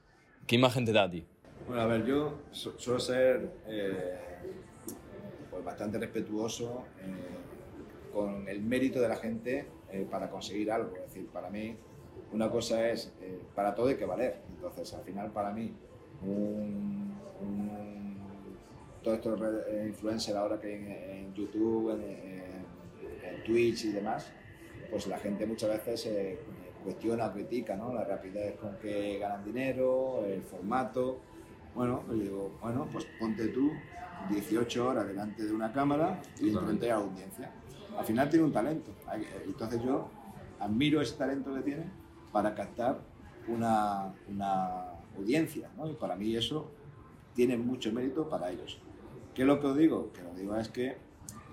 ¿Qué 0.45 0.55
imagen 0.55 0.85
te 0.85 0.93
da 0.93 1.05
a 1.05 1.09
ti? 1.09 1.25
Bueno, 1.67 1.81
a 1.81 1.85
ver, 1.85 2.05
yo 2.05 2.39
suelo 2.51 2.99
ser 2.99 3.51
eh, 3.67 4.17
pues 5.49 5.63
bastante 5.63 5.99
respetuoso 5.99 6.85
eh, 7.01 8.11
con 8.13 8.47
el 8.47 8.61
mérito 8.61 8.99
de 8.99 9.07
la 9.07 9.15
gente 9.15 9.67
para 10.09 10.29
conseguir 10.29 10.71
algo. 10.71 10.95
Es 10.95 11.03
decir, 11.03 11.27
para 11.27 11.49
mí 11.49 11.75
una 12.31 12.49
cosa 12.49 12.89
es, 12.89 13.13
para 13.55 13.73
todo 13.73 13.87
hay 13.87 13.95
que 13.95 14.05
valer. 14.05 14.41
Entonces, 14.49 14.93
al 14.93 15.03
final, 15.03 15.31
para 15.31 15.51
mí, 15.51 15.73
un, 16.21 17.15
un, 17.41 17.89
todos 19.01 19.17
estos 19.17 19.41
eh, 19.69 19.85
influencers 19.87 20.37
ahora 20.37 20.59
que 20.59 20.67
hay 20.67 20.73
en, 20.73 21.33
YouTube, 21.33 21.91
en, 21.91 22.39
Twitch 23.45 23.85
y 23.85 23.91
demás, 23.93 24.31
pues 24.91 25.07
la 25.07 25.17
gente 25.17 25.45
muchas 25.45 25.69
veces 25.69 26.05
eh, 26.07 26.39
cuestiona 26.83 27.31
critica 27.31 27.75
¿no? 27.75 27.93
la 27.93 28.03
rapidez 28.03 28.57
con 28.57 28.77
que 28.77 29.17
ganan 29.17 29.43
dinero, 29.45 30.25
el 30.25 30.43
formato. 30.43 31.21
Bueno, 31.75 32.03
yo 32.07 32.13
digo, 32.13 32.57
bueno, 32.61 32.87
pues 32.91 33.05
ponte 33.19 33.47
tú 33.49 33.71
18 34.29 34.87
horas 34.87 35.07
delante 35.07 35.43
de 35.43 35.53
una 35.53 35.71
cámara 35.71 36.21
y 36.39 36.49
enfrente 36.49 36.91
a 36.91 36.97
la 36.97 37.03
audiencia. 37.03 37.51
Al 37.97 38.05
final 38.05 38.29
tiene 38.29 38.45
un 38.45 38.51
talento. 38.51 38.91
Entonces 39.45 39.81
yo 39.83 40.09
admiro 40.59 41.01
ese 41.01 41.15
talento 41.15 41.53
que 41.53 41.61
tiene 41.61 41.85
para 42.31 42.53
captar 42.53 42.99
una, 43.47 44.13
una 44.27 44.91
audiencia, 45.17 45.69
¿no? 45.77 45.89
Y 45.89 45.93
para 45.93 46.15
mí 46.15 46.35
eso 46.35 46.71
tiene 47.33 47.57
mucho 47.57 47.91
mérito 47.91 48.27
para 48.29 48.51
ellos. 48.51 48.79
¿Qué 49.33 49.43
es 49.43 49.47
lo 49.47 49.59
que 49.59 49.67
os 49.67 49.77
digo? 49.77 50.11
Que 50.11 50.21
lo 50.21 50.33
digo 50.33 50.55
es 50.57 50.69
que 50.69 50.97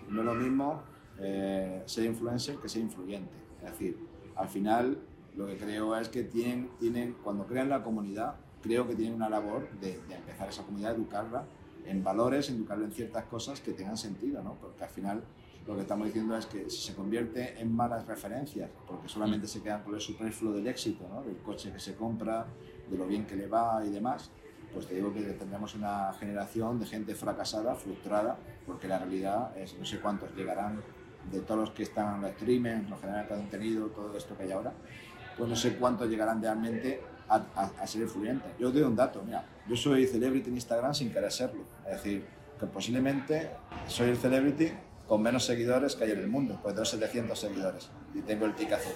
no 0.08 0.20
es 0.20 0.26
lo 0.26 0.34
mismo 0.34 0.82
eh, 1.18 1.82
ser 1.86 2.04
influencer 2.04 2.56
que 2.56 2.68
ser 2.68 2.82
influyente. 2.82 3.32
Es 3.64 3.70
decir, 3.72 3.98
al 4.34 4.48
final 4.48 4.98
lo 5.36 5.46
que 5.46 5.56
creo 5.56 5.96
es 5.96 6.08
que 6.08 6.24
tienen, 6.24 6.70
tienen 6.78 7.16
cuando 7.22 7.46
crean 7.46 7.68
la 7.68 7.82
comunidad, 7.82 8.36
creo 8.66 8.86
que 8.86 8.94
tienen 8.94 9.14
una 9.14 9.28
labor 9.28 9.68
de, 9.80 10.00
de 10.08 10.14
empezar 10.14 10.48
esa 10.48 10.62
comunidad, 10.62 10.94
educarla 10.94 11.44
en 11.86 12.02
valores, 12.02 12.50
educarla 12.50 12.86
en 12.86 12.92
ciertas 12.92 13.24
cosas 13.24 13.60
que 13.60 13.72
tengan 13.72 13.96
sentido, 13.96 14.42
¿no? 14.42 14.54
Porque 14.54 14.84
al 14.84 14.90
final 14.90 15.22
lo 15.66 15.74
que 15.74 15.82
estamos 15.82 16.06
diciendo 16.06 16.36
es 16.36 16.46
que 16.46 16.70
si 16.70 16.78
se 16.86 16.94
convierte 16.94 17.60
en 17.60 17.74
malas 17.74 18.06
referencias, 18.06 18.70
porque 18.86 19.08
solamente 19.08 19.48
se 19.48 19.62
quedan 19.62 19.82
con 19.82 19.94
el 19.94 20.00
superfluo 20.00 20.52
del 20.52 20.66
éxito, 20.68 21.08
¿no? 21.08 21.22
del 21.22 21.38
coche 21.38 21.72
que 21.72 21.80
se 21.80 21.96
compra, 21.96 22.46
de 22.88 22.96
lo 22.96 23.06
bien 23.06 23.26
que 23.26 23.34
le 23.34 23.48
va 23.48 23.84
y 23.84 23.90
demás, 23.90 24.30
pues 24.72 24.86
te 24.86 24.94
digo 24.94 25.12
que 25.12 25.22
tendremos 25.22 25.74
una 25.74 26.12
generación 26.12 26.78
de 26.78 26.86
gente 26.86 27.14
fracasada, 27.16 27.74
frustrada, 27.74 28.38
porque 28.64 28.86
la 28.86 28.98
realidad 28.98 29.56
es, 29.58 29.76
no 29.76 29.84
sé 29.84 29.98
cuántos 29.98 30.32
llegarán 30.36 30.80
de 31.32 31.40
todos 31.40 31.60
los 31.60 31.70
que 31.70 31.82
están 31.82 32.16
en 32.16 32.22
los 32.22 32.30
streaming, 32.32 32.88
los 32.88 33.00
generadores 33.00 33.30
de 33.30 33.36
contenido, 33.36 33.86
todo 33.88 34.16
esto 34.16 34.36
que 34.36 34.44
hay 34.44 34.52
ahora, 34.52 34.72
pues 35.36 35.50
no 35.50 35.56
sé 35.56 35.76
cuántos 35.76 36.08
llegarán 36.08 36.40
realmente 36.40 37.00
a, 37.28 37.36
a, 37.80 37.86
ser 37.86 38.02
influyentes. 38.02 38.50
Yo 38.58 38.68
os 38.68 38.74
doy 38.74 38.82
un 38.82 38.96
dato, 38.96 39.22
mira, 39.24 39.44
yo 39.68 39.76
soy 39.76 40.06
celebrity 40.06 40.48
en 40.48 40.56
Instagram 40.56 40.94
sin 40.94 41.10
querer 41.12 41.32
serlo, 41.32 41.62
es 41.86 41.92
decir, 41.92 42.24
que 42.58 42.66
posiblemente 42.66 43.50
soy 43.86 44.10
el 44.10 44.16
celebrity 44.16 44.72
con 45.06 45.22
menos 45.22 45.44
seguidores 45.44 45.94
que 45.94 46.04
hay 46.04 46.12
en 46.12 46.18
el 46.18 46.28
mundo, 46.28 46.58
pues 46.62 46.74
tengo 46.74 46.84
700 46.84 47.38
seguidores 47.38 47.90
y 48.14 48.20
tengo 48.22 48.46
el 48.46 48.54
tic 48.54 48.72
azul. 48.72 48.94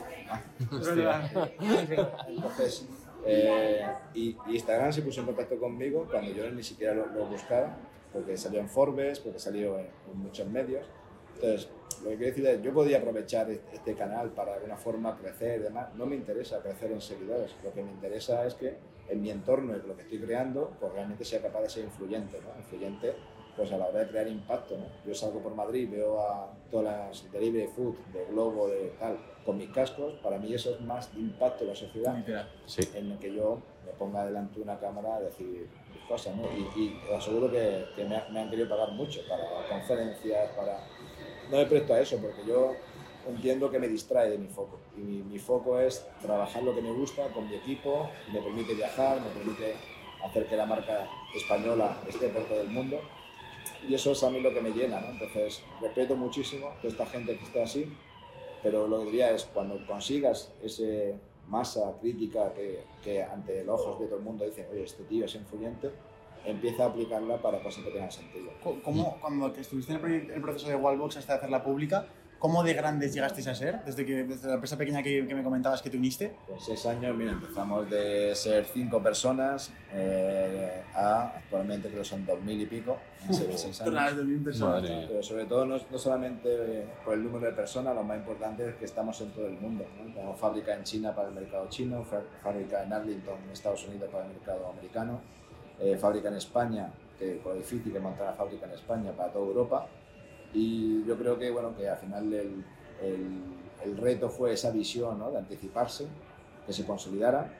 Entonces, 2.29 2.87
eh, 3.25 3.87
y, 4.15 4.37
Instagram 4.49 4.93
se 4.93 5.03
puso 5.03 5.21
en 5.21 5.27
contacto 5.27 5.59
conmigo 5.59 6.07
cuando 6.11 6.33
yo 6.33 6.51
ni 6.51 6.63
siquiera 6.63 6.95
lo, 6.95 7.27
buscaba, 7.27 7.77
porque 8.13 8.37
salió 8.37 8.61
en 8.61 8.69
Forbes, 8.69 9.21
porque 9.21 9.39
salió 9.39 9.79
en, 9.79 9.89
muchos 10.15 10.49
medios. 10.49 10.87
Entonces, 11.35 11.69
lo 12.03 12.11
que 12.11 12.17
quiero 12.17 12.35
decir 12.35 12.47
es, 12.47 12.63
yo 12.63 12.73
podía 12.73 12.99
aprovechar 12.99 13.51
este 13.51 13.95
canal 13.95 14.31
para 14.31 14.53
de 14.53 14.57
alguna 14.59 14.77
forma 14.77 15.17
crecer 15.19 15.61
y 15.61 15.63
demás. 15.65 15.95
No 15.95 16.07
me 16.07 16.17
interesa 16.17 16.61
crecer 16.61 16.93
en 16.93 17.01
seguidores, 17.01 17.55
lo 17.63 17.73
que 17.73 17.83
me 17.83 17.91
interesa 17.91 18.47
es 18.47 18.55
que 18.55 18.77
en 19.09 19.21
mi 19.21 19.31
entorno 19.31 19.77
y 19.77 19.87
lo 19.87 19.97
que 19.97 20.03
estoy 20.03 20.21
creando, 20.21 20.73
pues 20.79 20.93
realmente 20.93 21.25
sea 21.25 21.43
capaz 21.43 21.63
de 21.63 21.69
ser 21.71 21.85
influyente, 21.85 22.39
¿no? 22.41 22.57
Influyente 22.59 23.15
pues 23.57 23.73
a 23.73 23.77
la 23.77 23.89
hora 23.89 24.01
de 24.01 24.09
crear 24.09 24.29
impacto. 24.29 24.77
¿no? 24.77 24.87
Yo 25.05 25.15
salgo 25.15 25.41
por 25.41 25.55
Madrid, 25.55 25.89
veo 25.91 26.21
a 26.21 26.51
todas 26.71 26.85
las 26.85 27.33
delivery 27.33 27.69
food, 27.69 27.95
de 28.13 28.25
Globo, 28.27 28.69
de 28.69 28.93
tal, 28.99 29.19
con 29.45 29.59
mis 29.59 29.71
cascos, 29.71 30.15
para 30.23 30.39
mí 30.39 30.55
eso 30.55 30.75
es 30.75 30.81
más 30.81 31.13
de 31.15 31.21
impacto 31.21 31.65
en 31.65 31.69
la 31.69 31.75
sociedad, 31.77 32.17
en 32.95 33.13
el 33.13 33.19
que 33.19 33.35
yo 33.35 33.61
me 33.85 33.93
ponga 33.93 34.25
delante 34.25 34.57
de 34.57 34.63
una 34.63 34.79
cámara 34.79 35.17
a 35.17 35.21
decir 35.21 35.69
cosas. 36.09 36.35
¿no? 36.37 36.45
Y, 36.45 36.81
y 36.81 37.01
os 37.11 37.19
aseguro 37.19 37.51
que, 37.51 37.85
que 37.95 38.05
me, 38.05 38.23
me, 38.33 38.41
han 38.41 38.51
querido 38.51 38.69
pagar 38.69 38.93
mucho 38.93 39.21
para 39.29 39.45
conferencias, 39.69 40.51
para... 40.57 40.79
No 41.51 41.57
me 41.57 41.67
presto 41.67 41.95
a 41.95 42.01
eso, 42.01 42.19
porque 42.19 42.45
yo 42.47 42.75
entiendo 43.29 43.71
que 43.71 43.79
me 43.79 43.89
distrae 43.89 44.31
de 44.31 44.39
mi 44.39 44.49
foco. 44.49 44.79
Y 44.97 45.01
mi, 45.01 45.39
foco 45.39 45.79
es 45.79 46.07
trabajar 46.23 46.63
lo 46.63 46.75
que 46.75 46.81
me 46.81 46.93
gusta 46.93 47.29
con 47.29 47.49
mi 47.49 47.57
equipo, 47.57 48.09
me 48.33 48.41
permite 48.41 48.75
viajar, 48.75 49.21
me 49.21 49.31
permite 49.31 49.75
hacer 50.25 50.47
que 50.47 50.57
la 50.57 50.67
marca 50.67 51.09
española 51.35 51.99
esté 52.07 52.29
por 52.29 52.45
todo 52.45 52.61
el 52.61 52.69
mundo 52.69 53.01
y 53.89 53.95
eso 53.95 54.13
es 54.13 54.23
a 54.23 54.31
mí 54.31 54.41
lo 54.41 54.53
que 54.53 54.61
me 54.61 54.71
llena, 54.71 55.01
¿no? 55.01 55.11
Entonces, 55.11 55.63
respeto 55.81 56.15
muchísimo 56.15 56.69
a 56.69 56.87
esta 56.87 57.07
gente 57.07 57.37
que 57.37 57.45
está 57.45 57.63
así, 57.63 57.91
pero 58.63 58.87
lo 58.87 59.01
que 59.01 59.05
diría 59.07 59.31
es 59.31 59.45
cuando 59.45 59.85
consigas 59.87 60.53
esa 60.63 61.17
masa 61.49 61.95
crítica 62.01 62.53
que, 62.53 62.85
que 63.03 63.23
ante 63.23 63.65
los 63.65 63.81
ojos 63.81 64.01
de 64.01 64.07
todo 64.07 64.19
el 64.19 64.25
mundo 64.25 64.45
dicen, 64.45 64.67
oye, 64.71 64.85
este 64.85 65.03
tío 65.05 65.25
es 65.25 65.35
influyente, 65.35 65.91
empieza 66.45 66.85
a 66.85 66.87
aplicarla 66.89 67.41
para 67.41 67.63
cosas 67.63 67.85
que 67.85 67.91
tengan 67.91 68.11
sentido. 68.11 68.51
¿Cómo, 68.83 69.19
cuando 69.21 69.55
estuviste 69.55 69.93
en 69.93 70.31
el, 70.35 70.41
proceso 70.41 70.69
de 70.69 70.77
Wallbox 70.77 71.17
hasta 71.17 71.35
hacerla 71.35 71.63
pública, 71.63 72.07
¿Cómo 72.41 72.63
de 72.63 72.73
grandes 72.73 73.13
llegasteis 73.13 73.47
a 73.49 73.55
ser 73.55 73.85
desde, 73.85 74.07
que, 74.07 74.25
desde 74.25 74.49
la 74.49 74.55
empresa 74.55 74.79
pequeña 74.79 75.03
que, 75.03 75.27
que 75.27 75.35
me 75.35 75.43
comentabas 75.43 75.83
que 75.83 75.91
te 75.91 75.99
uniste? 75.99 76.33
Pues 76.49 76.65
seis 76.65 76.87
años, 76.87 77.15
mira, 77.15 77.33
empezamos 77.33 77.91
de 77.91 78.35
ser 78.35 78.65
cinco 78.65 79.03
personas 79.03 79.71
eh, 79.93 80.83
a 80.95 81.35
actualmente 81.37 81.89
creo 81.89 82.01
que 82.01 82.09
son 82.09 82.25
dos 82.25 82.41
mil 82.41 82.59
y 82.59 82.65
pico 82.65 82.97
en 83.29 83.35
seis, 83.35 83.61
seis 83.61 83.83
años. 83.83 84.17
De 84.17 84.25
mil 84.25 84.43
personas. 84.43 84.81
Madre. 84.81 85.05
Pero 85.07 85.23
sobre 85.23 85.45
todo 85.45 85.67
no, 85.67 85.77
no 85.91 85.99
solamente 85.99 86.87
por 87.05 87.13
el 87.13 87.25
número 87.25 87.45
de 87.45 87.53
personas, 87.53 87.95
lo 87.95 88.05
más 88.05 88.17
importante 88.17 88.71
es 88.71 88.75
que 88.77 88.87
estamos 88.87 89.21
en 89.21 89.33
todo 89.33 89.47
el 89.47 89.61
mundo. 89.61 89.85
¿no? 89.99 90.11
Tenemos 90.11 90.41
fábrica 90.41 90.75
en 90.75 90.83
China 90.83 91.15
para 91.15 91.29
el 91.29 91.35
mercado 91.35 91.69
chino, 91.69 92.03
fábrica 92.43 92.83
en 92.83 92.91
Arlington, 92.91 93.37
en 93.45 93.51
Estados 93.51 93.87
Unidos 93.87 94.09
para 94.11 94.25
el 94.25 94.33
mercado 94.33 94.67
americano, 94.71 95.21
eh, 95.81 95.97
fábrica 95.97 96.29
en 96.29 96.35
España, 96.37 96.93
que 97.19 97.41
difícil 97.57 97.93
que 97.93 98.01
montar 98.01 98.27
la 98.27 98.33
fábrica 98.35 98.67
en 98.67 98.73
España 98.73 99.13
para 99.13 99.33
toda 99.33 99.47
Europa. 99.47 99.87
Y 100.53 101.05
yo 101.05 101.17
creo 101.17 101.39
que, 101.39 101.51
bueno, 101.51 101.77
que 101.77 101.89
al 101.89 101.99
final 101.99 102.33
el, 102.33 102.65
el- 103.03 103.61
el 103.85 103.97
reto 103.97 104.29
fue 104.29 104.53
esa 104.53 104.71
visión 104.71 105.19
¿no? 105.19 105.31
de 105.31 105.39
anticiparse, 105.39 106.07
que 106.67 106.73
se 106.73 106.85
consolidara, 106.85 107.51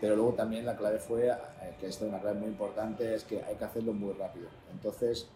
pero 0.00 0.16
luego 0.16 0.32
también 0.34 0.66
la 0.66 0.76
clave 0.76 0.98
fue, 0.98 1.28
eh, 1.28 1.34
que 1.80 1.86
esta 1.86 2.04
es 2.04 2.10
una 2.10 2.20
clave 2.20 2.40
muy 2.40 2.48
importante, 2.48 3.14
es 3.14 3.24
que 3.24 3.42
hay 3.42 3.56
que 3.56 3.64
hacerlo 3.64 3.92
muy 3.94 4.12
rápido. 4.12 4.48
Entonces, 4.70 5.28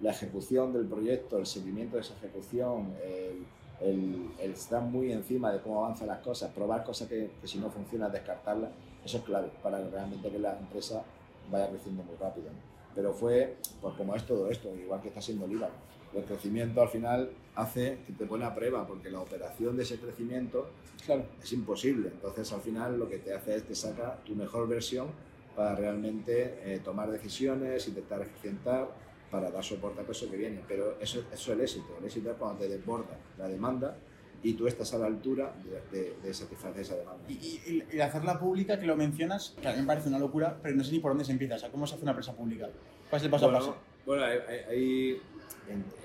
la 0.00 0.10
ejecución 0.10 0.72
del 0.72 0.86
proyecto, 0.86 1.38
el 1.38 1.46
seguimiento 1.46 1.96
de 1.96 2.02
esa 2.02 2.14
ejecución, 2.14 2.92
el, 3.04 3.46
el- 3.80 4.30
el 4.40 4.50
estar 4.52 4.82
muy 4.82 5.12
encima 5.12 5.52
de 5.52 5.60
cómo 5.60 5.84
avanzan 5.84 6.08
las 6.08 6.18
cosas, 6.20 6.50
probar 6.52 6.82
cosas 6.84 7.06
que, 7.08 7.30
que 7.40 7.46
si 7.46 7.58
no 7.58 7.70
funcionan, 7.70 8.10
descartarlas, 8.10 8.70
eso 9.04 9.18
es 9.18 9.22
clave 9.24 9.50
para 9.62 9.78
realmente 9.88 10.28
que 10.30 10.38
la 10.40 10.58
empresa 10.58 11.02
vaya 11.50 11.68
creciendo 11.70 12.02
muy 12.02 12.16
rápido. 12.16 12.46
¿no? 12.50 12.58
Pero 12.94 13.12
fue, 13.12 13.56
pues 13.80 13.94
como 13.94 14.14
es 14.14 14.24
todo 14.24 14.48
esto, 14.50 14.74
igual 14.76 15.00
que 15.00 15.08
está 15.08 15.20
siendo 15.20 15.46
el 15.46 15.52
IVA. 15.52 15.68
El 16.14 16.24
crecimiento 16.24 16.80
al 16.80 16.88
final 16.88 17.30
hace 17.56 17.98
que 18.06 18.12
te 18.12 18.24
pone 18.26 18.44
a 18.44 18.54
prueba, 18.54 18.86
porque 18.86 19.10
la 19.10 19.20
operación 19.20 19.76
de 19.76 19.82
ese 19.82 19.98
crecimiento 19.98 20.68
Claro. 21.04 21.24
es 21.42 21.52
imposible. 21.52 22.08
Entonces, 22.08 22.52
al 22.52 22.60
final, 22.60 22.98
lo 22.98 23.08
que 23.08 23.18
te 23.18 23.34
hace 23.34 23.56
es 23.56 23.64
te 23.64 23.74
saca 23.74 24.16
tu 24.24 24.34
mejor 24.36 24.68
versión 24.68 25.08
para 25.56 25.74
realmente 25.74 26.60
eh, 26.64 26.80
tomar 26.84 27.10
decisiones, 27.10 27.86
intentar 27.88 28.22
eficientar, 28.22 28.88
para 29.30 29.50
dar 29.50 29.64
soporte 29.64 30.00
a 30.00 30.10
eso 30.10 30.30
que 30.30 30.36
viene. 30.36 30.60
Pero 30.68 30.96
eso, 31.00 31.20
eso 31.32 31.32
es 31.32 31.48
el 31.48 31.60
éxito. 31.60 31.96
El 31.98 32.04
éxito 32.04 32.30
es 32.30 32.36
cuando 32.36 32.60
te 32.60 32.68
desborda 32.68 33.18
la 33.36 33.48
demanda 33.48 33.96
y 34.44 34.52
tú 34.52 34.68
estás 34.68 34.94
a 34.94 34.98
la 34.98 35.06
altura 35.06 35.52
de, 35.90 35.98
de- 35.98 36.14
de 36.22 36.34
satisfacer 36.34 36.82
esa 36.82 36.94
demanda. 36.96 37.24
Y, 37.28 37.32
y, 37.32 37.84
y 37.96 38.00
hacerla 38.00 38.38
pública, 38.38 38.78
que 38.78 38.86
lo 38.86 38.94
mencionas, 38.96 39.56
que 39.60 39.66
a 39.66 39.72
mí 39.72 39.80
me 39.80 39.86
parece 39.86 40.08
una 40.08 40.18
locura, 40.20 40.56
pero 40.62 40.76
no 40.76 40.84
sé 40.84 40.92
ni 40.92 41.00
por 41.00 41.10
dónde 41.10 41.24
se 41.24 41.32
empieza. 41.32 41.56
O 41.56 41.58
sea, 41.58 41.70
¿cómo 41.70 41.86
se 41.86 41.94
hace 41.96 42.02
una 42.04 42.12
empresa 42.12 42.32
pública? 42.36 42.68
¿Cuál 43.10 43.20
es 43.20 43.24
el 43.24 43.30
paso 43.30 43.46
bueno, 43.46 43.56
a 43.58 43.60
paso? 43.60 43.76
Bueno, 44.06 44.22
hay, 44.24 44.38
hay, 44.68 45.20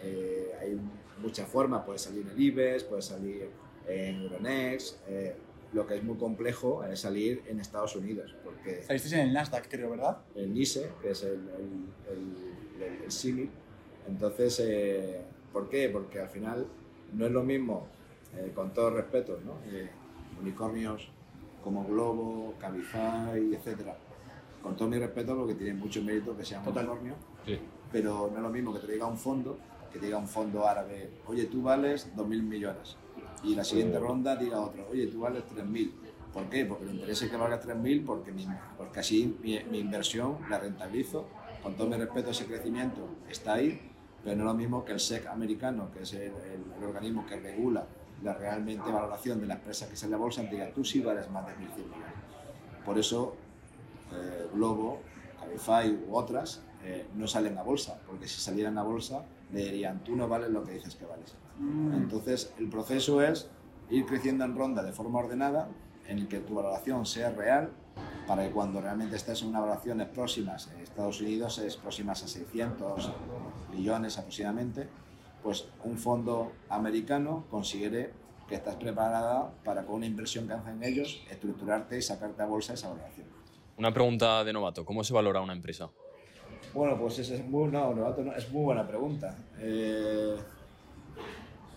eh, 0.04 0.52
hay 0.62 0.80
muchas 1.21 1.47
formas. 1.47 1.84
Puedes 1.86 2.02
salir 2.02 2.21
en 2.23 2.30
el 2.30 2.39
IBEX, 2.41 2.84
puedes 2.86 3.06
salir 3.06 3.49
en 3.88 4.21
Euronext. 4.23 4.97
eh, 5.08 5.36
lo 5.71 5.86
que 5.86 5.97
es 5.97 6.04
muy 6.04 6.17
complejo 6.17 6.84
es 6.84 7.02
salir 7.02 7.43
en 7.45 7.60
Estados 7.60 7.95
Unidos, 7.95 8.34
porque 8.43 8.82
Salisteis 8.82 9.13
en 9.13 9.19
el 9.19 9.34
Nasdaq, 9.34 9.67
creo, 9.69 9.91
¿verdad? 9.91 10.17
el 10.34 10.52
NISE, 10.52 10.89
que 10.99 11.12
es 11.12 11.21
el, 11.21 11.34
el, 11.34 11.86
el, 12.82 13.04
el-. 13.04 13.49
Entonces, 14.08 14.60
eh, 14.65 15.21
¿por 15.54 15.69
qué? 15.69 15.89
Porque 15.89 16.19
al 16.21 16.30
final 16.30 16.65
no 17.13 17.28
es 17.28 17.32
lo 17.32 17.43
mismo, 17.43 17.88
eh, 18.36 18.52
con 18.54 18.74
todo 18.74 18.89
respeto, 18.92 19.39
¿no? 19.46 19.54
Eh, 19.72 19.89
unicornios 20.42 21.10
como 21.63 21.86
Globo, 21.86 22.54
Cabify, 22.60 23.54
etcétera. 23.54 23.98
Con 24.63 24.76
todo 24.76 24.88
mi 24.89 24.98
respeto, 24.98 25.36
porque 25.36 25.56
tienen 25.56 25.80
mucho 25.80 26.02
mérito 26.02 26.36
que 26.36 26.44
sean 26.46 26.63
Total. 26.63 26.86
unicornios, 26.86 27.18
Sí. 27.46 27.60
pero 27.92 28.30
no 28.32 28.38
es 28.38 28.44
lo 28.44 28.50
mismo 28.50 28.74
que 28.74 28.80
te 28.80 28.92
diga 28.92 29.06
un 29.08 29.18
fondo, 29.18 29.58
que 29.92 30.00
te 30.00 30.06
diga 30.06 30.18
un 30.18 30.28
fondo 30.28 30.68
árabe, 30.68 31.10
oye, 31.28 31.46
tú 31.46 31.62
vales 31.63 32.10
2.000 32.15 32.44
millones. 32.44 32.96
Y 33.44 33.56
la 33.56 33.63
siguiente 33.63 33.98
Oh. 33.98 34.02
ronda 34.02 34.36
diga 34.36 34.60
otro, 34.60 34.86
oye, 34.92 35.08
tú 35.08 35.22
vales 35.22 35.44
3.000. 35.48 35.94
¿Por 36.34 36.44
qué? 36.50 36.65
Porque 36.65 36.86
le 36.86 36.92
interesa 36.92 37.30
que 37.30 37.38
valga 37.38 37.60
3.000 37.60 38.06
porque, 38.06 38.32
mi- 38.32 38.46
porque 38.78 39.00
así 39.00 39.36
mi, 39.42 39.60
mi 39.72 39.80
inversión 39.80 40.38
la 40.50 40.60
rentabilizo. 40.60 41.26
Con 41.63 41.76
todo 41.76 41.88
mi 41.88 41.96
respeto, 41.98 42.30
ese 42.32 42.46
crecimiento 42.46 43.08
está 43.30 43.54
ahí, 43.56 43.82
pero 44.24 44.36
no 44.36 44.44
es 44.44 44.48
lo 44.48 44.54
mismo 44.54 44.86
que 44.86 44.92
el 44.94 45.00
SEC 45.00 45.26
americano, 45.28 45.89
que 45.92 46.04
es 46.04 46.13
el, 46.13 46.22
el- 46.22 46.65
el 46.78 46.84
organismo 46.84 47.26
que 47.26 47.38
regula 47.39 47.86
la 48.24 48.34
realmente 48.34 48.92
valoración 48.92 49.40
de 49.40 49.48
la 49.48 49.56
empresa 49.56 49.90
que 49.90 49.96
sale 49.96 50.16
a 50.16 50.18
bolsa, 50.18 50.44
diga, 50.44 50.72
tú 50.74 50.84
sí 50.84 51.00
vales 51.02 51.30
más 51.30 51.46
de 51.46 51.54
1.100 51.54 51.58
millones. 51.60 52.14
Por 52.86 52.98
eso 52.98 53.36
eh, 54.12 54.48
Globo, 54.54 55.00
Cabify 55.40 55.90
u 56.08 56.16
otras 56.16 56.62
eh, 56.84 57.08
no 57.16 57.28
salen 57.28 57.58
a 57.58 57.64
bolsa, 57.64 58.00
porque 58.08 58.28
si 58.28 58.40
salieran 58.42 58.78
a 58.78 58.84
bolsa 58.84 59.24
le 59.52 59.66
dirían 59.66 60.04
tú 60.04 60.16
no 60.16 60.28
vales 60.28 60.50
lo 60.50 60.64
que 60.64 60.74
dices 60.74 60.96
que 60.96 61.06
vales. 61.06 61.36
Entonces 61.94 62.54
el 62.58 62.70
proceso 62.70 63.22
es 63.22 63.50
ir 63.90 64.06
creciendo 64.06 64.46
en 64.46 64.56
ronda 64.56 64.84
de 64.84 64.94
forma 64.94 65.20
ordenada, 65.20 65.68
en 66.08 66.20
el 66.20 66.28
que 66.28 66.40
tu 66.40 66.56
valoración 66.56 67.06
sea 67.06 67.32
real, 67.32 67.72
para 68.28 68.44
que 68.44 68.52
cuando 68.52 68.80
realmente 68.80 69.16
estés 69.16 69.42
en 69.42 69.50
una 69.50 69.60
valoración 69.60 70.08
próximas, 70.14 70.70
en 70.74 70.82
Estados 70.82 71.20
Unidos 71.20 71.58
es 71.60 71.76
próximas 71.76 72.24
a 72.24 72.28
600 72.28 73.12
millones 73.74 74.18
aproximadamente, 74.18 74.88
pues 75.43 75.67
un 75.84 75.97
fondo 75.97 76.52
americano 76.69 77.45
considere 77.49 78.13
que 78.47 78.56
estás 78.56 78.75
preparada 78.75 79.52
para 79.63 79.86
con 79.86 79.95
una 79.95 80.06
inversión 80.06 80.47
que 80.47 80.54
hacen 80.54 80.84
ellos, 80.84 81.23
estructurarte 81.30 81.97
y 81.97 82.02
sacarte 82.02 82.41
a 82.41 82.45
bolsa 82.45 82.73
esa 82.73 82.89
valoración. 82.89 83.28
Una 83.78 83.93
pregunta 83.93 84.43
de 84.43 84.52
novato. 84.52 84.84
¿Cómo 84.84 85.04
se 85.04 85.13
valora 85.13 85.39
una 85.39 85.54
empresa? 85.54 85.89
Bueno, 86.73 86.97
pues 86.99 87.19
esa 87.19 87.36
es 87.36 87.47
muy, 87.47 87.69
no, 87.69 87.93
novato 87.93 88.23
no, 88.23 88.34
es 88.34 88.52
muy 88.52 88.63
buena 88.63 88.86
pregunta. 88.88 89.38
Eh, 89.60 90.36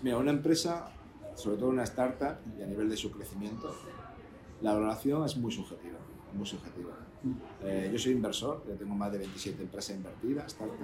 mira, 0.03 0.17
una 0.17 0.31
empresa, 0.31 0.91
sobre 1.35 1.59
todo 1.59 1.69
una 1.69 1.85
startup, 1.85 2.39
y 2.59 2.63
a 2.63 2.67
nivel 2.67 2.89
de 2.89 2.97
su 2.97 3.13
crecimiento, 3.13 3.75
la 4.61 4.75
valoración 4.75 5.25
es 5.25 5.37
muy 5.37 5.53
subjetiva, 5.53 5.99
muy 6.35 6.47
subjetiva. 6.47 6.93
Eh, 7.63 7.91
yo 7.93 7.99
soy 7.99 8.13
inversor, 8.13 8.65
yo 8.67 8.75
tengo 8.75 8.95
más 8.95 9.13
de 9.13 9.19
27 9.19 9.63
empresas 9.63 9.97
invertidas, 9.97 10.47
startup, 10.47 10.79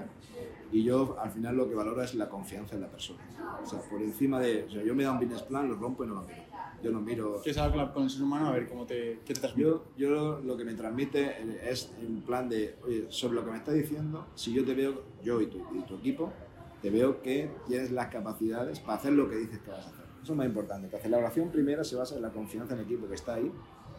y 0.71 0.85
yo 0.85 1.17
al 1.19 1.31
final 1.31 1.57
lo 1.57 1.69
que 1.69 1.75
valoro 1.75 2.03
es 2.03 2.15
la 2.15 2.29
confianza 2.29 2.77
en 2.77 2.83
la 2.83 2.89
persona. 2.89 3.19
O 3.63 3.67
sea, 3.67 3.81
por 3.81 4.01
encima 4.01 4.39
de, 4.39 4.65
o 4.65 4.71
sea, 4.71 4.83
yo 4.85 4.95
me 4.95 5.03
da 5.03 5.13
un 5.13 5.19
business 5.19 5.43
plan, 5.43 5.69
lo 5.69 5.75
rompo 5.77 6.05
y 6.05 6.07
no 6.07 6.15
lo 6.15 6.23
miro. 6.23 6.43
Yo 6.81 6.93
no 6.93 7.01
miro 7.01 7.41
¿Quieres 7.43 7.61
hablar 7.61 7.93
con, 7.93 8.05
el 8.05 8.11
ser 8.11 8.23
humano? 8.23 8.49
A 8.49 8.53
ver 8.53 8.69
cómo 8.69 8.87
te, 8.87 9.19
qué 9.25 9.35
te 9.35 9.41
transmite. 9.41 9.69
yo, 9.69 9.85
yo 9.97 10.39
lo 10.39 10.57
que 10.57 10.65
me 10.65 10.75
transmite 10.75 11.69
es 11.69 11.91
en 12.01 12.23
plan 12.23 12.49
de, 12.49 12.77
oye, 12.85 13.07
sobre 13.09 13.35
lo 13.35 13.45
que 13.45 13.51
me 13.51 13.57
estás 13.57 13.75
diciendo, 13.75 14.29
si 14.37 14.53
yo 14.53 14.65
te 14.65 14.75
veo, 14.75 15.03
yo 15.25 15.41
y 15.41 15.47
tu, 15.47 15.59
y 15.75 15.81
tu 15.83 15.97
equipo, 15.97 16.33
te 16.81 16.91
veo 16.91 17.21
que 17.21 17.51
tienes 17.67 17.91
las 17.91 18.07
capacidades 18.09 18.79
para 18.79 18.99
hacer 18.99 19.13
lo 19.13 19.29
que 19.29 19.37
dices 19.37 19.59
que 19.59 19.71
vas 19.71 19.87
a 19.87 19.89
hacer. 19.89 20.05
Eso 20.23 20.33
es 20.33 20.39
más 20.39 20.47
importante. 20.47 20.89
Que 20.89 21.09
la 21.09 21.19
oración 21.19 21.51
primera 21.51 21.83
se 21.83 21.97
basa 21.97 22.15
en 22.15 22.23
la 22.23 22.31
confianza 22.31 22.75
en 22.75 22.81
el 22.81 22.87
equipo 22.87 23.09
que 23.09 23.15
está 23.15 23.35
ahí 23.35 23.51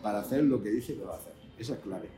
para 0.02 0.20
hacer 0.20 0.44
lo 0.44 0.62
que 0.62 0.70
dice 0.70 0.96
que 0.96 1.04
va 1.04 1.16
a 1.16 1.18
hacer. 1.18 1.34
Esa 1.58 1.74
es 1.74 1.80
clave. 1.80 2.10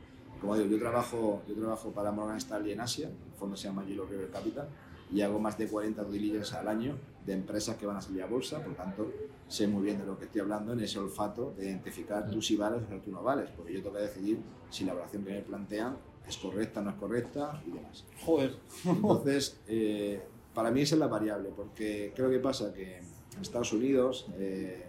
Como 0.42 0.56
digo, 0.56 0.68
yo 0.68 0.78
trabajo, 0.80 1.40
yo 1.46 1.54
trabajo 1.54 1.92
para 1.92 2.10
Morgan 2.10 2.36
Stanley 2.36 2.72
en 2.72 2.80
Asia, 2.80 3.06
el 3.06 3.38
fondo 3.38 3.56
se 3.56 3.68
llama 3.68 3.84
Yellow 3.86 4.06
River 4.06 4.28
Capital, 4.28 4.68
y 5.12 5.20
hago 5.20 5.38
más 5.38 5.56
de 5.56 5.68
40 5.68 6.02
due 6.02 6.18
diligence 6.18 6.56
al 6.56 6.66
año 6.66 6.98
de 7.24 7.34
empresas 7.34 7.76
que 7.76 7.86
van 7.86 7.96
a 7.96 8.00
salir 8.00 8.24
a 8.24 8.26
bolsa, 8.26 8.58
por 8.60 8.74
tanto, 8.74 9.08
sé 9.46 9.68
muy 9.68 9.84
bien 9.84 10.00
de 10.00 10.04
lo 10.04 10.18
que 10.18 10.24
estoy 10.24 10.40
hablando 10.40 10.72
en 10.72 10.80
ese 10.80 10.98
olfato 10.98 11.54
de 11.56 11.66
identificar 11.66 12.28
tú 12.28 12.42
sí 12.42 12.56
vales 12.56 12.82
o 12.90 12.96
tú 12.96 13.12
no 13.12 13.22
vales, 13.22 13.50
porque 13.56 13.72
yo 13.72 13.82
tengo 13.82 13.94
que 13.94 14.02
decidir 14.02 14.40
si 14.68 14.84
la 14.84 14.92
evaluación 14.92 15.22
que 15.22 15.30
me 15.30 15.40
plantean 15.42 15.96
es 16.26 16.36
correcta 16.38 16.80
o 16.80 16.82
no 16.82 16.90
es 16.90 16.96
correcta 16.96 17.62
y 17.64 17.70
demás. 17.70 18.04
Joder. 18.24 18.56
Entonces, 18.84 19.60
eh, 19.68 20.22
para 20.52 20.72
mí 20.72 20.80
esa 20.80 20.96
es 20.96 20.98
la 20.98 21.06
variable, 21.06 21.50
porque 21.54 22.12
creo 22.16 22.28
que 22.28 22.40
pasa 22.40 22.74
que 22.74 22.98
en 22.98 23.40
Estados 23.40 23.72
Unidos 23.72 24.26
eh, 24.38 24.86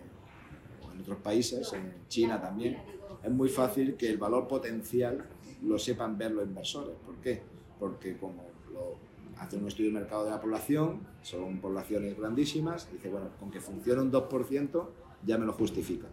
o 0.84 0.92
en 0.92 1.02
otros 1.02 1.20
países, 1.20 1.72
en 1.74 1.94
China 2.08 2.42
también, 2.42 2.78
es 3.24 3.32
muy 3.32 3.50
fácil 3.50 3.96
que 3.96 4.10
el 4.10 4.18
valor 4.18 4.48
potencial 4.48 5.26
lo 5.66 5.80
sepan 5.80 6.18
ver 6.18 6.32
los 6.32 6.46
inversores. 6.46 6.96
¿Por 7.06 7.16
qué? 7.18 7.42
Porque 7.80 8.18
como 8.18 8.44
lo, 8.72 8.96
hacen 9.40 9.62
un 9.62 9.68
estudio 9.68 9.90
de 9.92 10.00
mercado 10.00 10.26
de 10.26 10.32
la 10.32 10.42
población, 10.42 11.00
son 11.22 11.60
poblaciones 11.60 12.18
grandísimas, 12.18 12.92
dice, 12.92 13.10
bueno, 13.10 13.28
con 13.40 13.50
que 13.52 13.60
funcione 13.60 14.02
un 14.02 14.12
2% 14.12 14.86
ya 15.26 15.38
me 15.38 15.46
lo 15.46 15.54
justifica. 15.54 16.08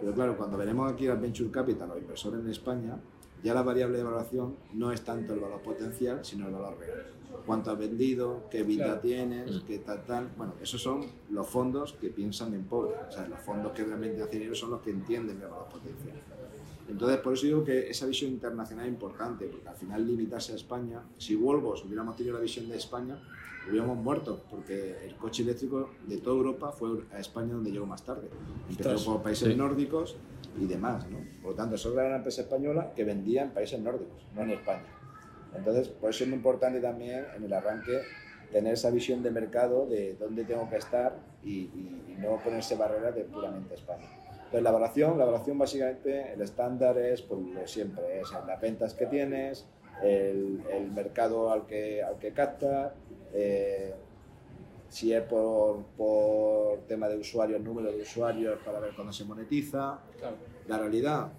Pero 0.00 0.12
claro, 0.14 0.36
cuando 0.36 0.56
veremos 0.56 0.90
aquí 0.90 1.06
al 1.08 1.18
Venture 1.18 1.50
Capital, 1.50 1.88
los 1.88 1.98
inversores 1.98 2.40
en 2.40 2.50
España, 2.50 2.98
ya 3.42 3.54
la 3.54 3.62
variable 3.62 3.96
de 3.96 4.02
evaluación 4.02 4.56
no 4.72 4.92
es 4.92 5.02
tanto 5.04 5.34
el 5.34 5.40
valor 5.40 5.60
potencial, 5.62 6.24
sino 6.24 6.46
el 6.48 6.54
valor 6.54 6.78
real. 6.78 7.06
Cuánto 7.44 7.70
has 7.70 7.78
vendido, 7.78 8.44
qué 8.50 8.62
vida 8.62 8.86
Claro. 8.86 9.00
tienes, 9.00 9.62
qué 9.66 9.78
tal, 9.78 10.04
tal. 10.04 10.28
Bueno, 10.36 10.54
esos 10.60 10.82
son 10.82 11.06
los 11.30 11.46
fondos 11.46 11.92
que 11.92 12.08
piensan 12.08 12.54
en 12.54 12.64
pobre. 12.64 12.94
O 13.08 13.12
sea, 13.12 13.28
los 13.28 13.38
fondos 13.40 13.72
que 13.72 13.84
realmente 13.84 14.20
hacen 14.22 14.32
dinero 14.32 14.54
son 14.54 14.70
los 14.70 14.80
que 14.80 14.90
entienden 14.90 15.40
el 15.40 15.48
valor 15.48 15.68
potencial. 15.68 16.16
Entonces, 16.88 17.18
por 17.18 17.32
eso 17.34 17.46
digo 17.46 17.64
que 17.64 17.90
esa 17.90 18.06
visión 18.06 18.30
internacional 18.30 18.86
es 18.86 18.92
importante, 18.92 19.46
porque 19.46 19.68
al 19.68 19.74
final 19.76 20.06
limitarse 20.06 20.52
a 20.52 20.56
España, 20.56 21.02
si 21.18 21.34
Volvos 21.34 21.84
hubiéramos 21.84 22.16
tenido 22.16 22.34
la 22.36 22.40
visión 22.42 22.68
de 22.68 22.76
España, 22.76 23.18
hubiéramos 23.68 23.96
muerto, 23.98 24.44
porque 24.48 25.04
el 25.04 25.16
coche 25.16 25.42
eléctrico 25.42 25.90
de 26.06 26.18
toda 26.18 26.36
Europa 26.36 26.70
fue 26.70 27.02
a 27.12 27.18
España 27.18 27.54
donde 27.54 27.72
llegó 27.72 27.86
más 27.86 28.04
tarde. 28.04 28.28
Empezó 28.70 29.14
por 29.14 29.22
países 29.22 29.48
sí. 29.48 29.56
nórdicos 29.56 30.16
y 30.60 30.66
demás, 30.66 31.08
¿no? 31.10 31.18
Por 31.42 31.50
lo 31.50 31.56
tanto, 31.56 31.76
solo 31.76 31.98
era 31.98 32.06
una 32.08 32.16
empresa 32.18 32.42
española 32.42 32.92
que 32.94 33.02
vendía 33.04 33.42
en 33.42 33.50
países 33.50 33.80
nórdicos, 33.80 34.22
no 34.34 34.42
en 34.42 34.50
España. 34.52 34.86
Entonces, 35.56 35.88
por 35.88 36.10
eso 36.10 36.22
es 36.24 36.28
muy 36.30 36.36
importante 36.36 36.80
también 36.80 37.24
en 37.36 37.42
el 37.44 37.52
arranque 37.52 38.00
tener 38.52 38.74
esa 38.74 38.90
visión 38.90 39.22
de 39.24 39.30
mercado 39.32 39.86
de 39.86 40.14
dónde 40.14 40.44
tengo 40.44 40.70
que 40.70 40.76
estar 40.76 41.18
y, 41.42 41.50
y- 41.50 42.04
y 42.10 42.16
no 42.20 42.38
ponerse 42.44 42.76
barreras 42.76 43.14
de 43.16 43.24
puramente 43.24 43.74
España. 43.74 44.06
Entonces, 44.46 44.62
la 44.62 44.70
evaluación, 44.70 45.18
la 45.18 45.24
evaluación 45.24 45.58
básicamente, 45.58 46.32
el 46.32 46.40
estándar 46.40 46.96
es 46.98 47.22
por 47.22 47.38
lo 47.38 47.66
siempre, 47.66 48.20
es 48.20 48.30
las 48.32 48.60
ventas 48.60 48.94
que 48.94 49.06
tienes, 49.06 49.66
el, 50.02 50.62
el 50.72 50.90
mercado 50.92 51.50
al 51.50 51.66
que, 51.66 52.02
al 52.02 52.18
que 52.18 52.32
captas, 52.32 52.92
eh, 53.32 53.92
si 54.88 55.12
es 55.12 55.22
por, 55.22 55.84
por 55.96 56.78
tema 56.86 57.08
de 57.08 57.18
usuarios, 57.18 57.60
número 57.60 57.90
de 57.90 58.02
usuarios 58.02 58.58
para 58.64 58.78
ver 58.78 58.94
cuándo 58.94 59.12
se 59.12 59.24
monetiza. 59.24 59.98
Claro. 60.18 60.36
La 60.68 60.78
realidad, 60.78 61.32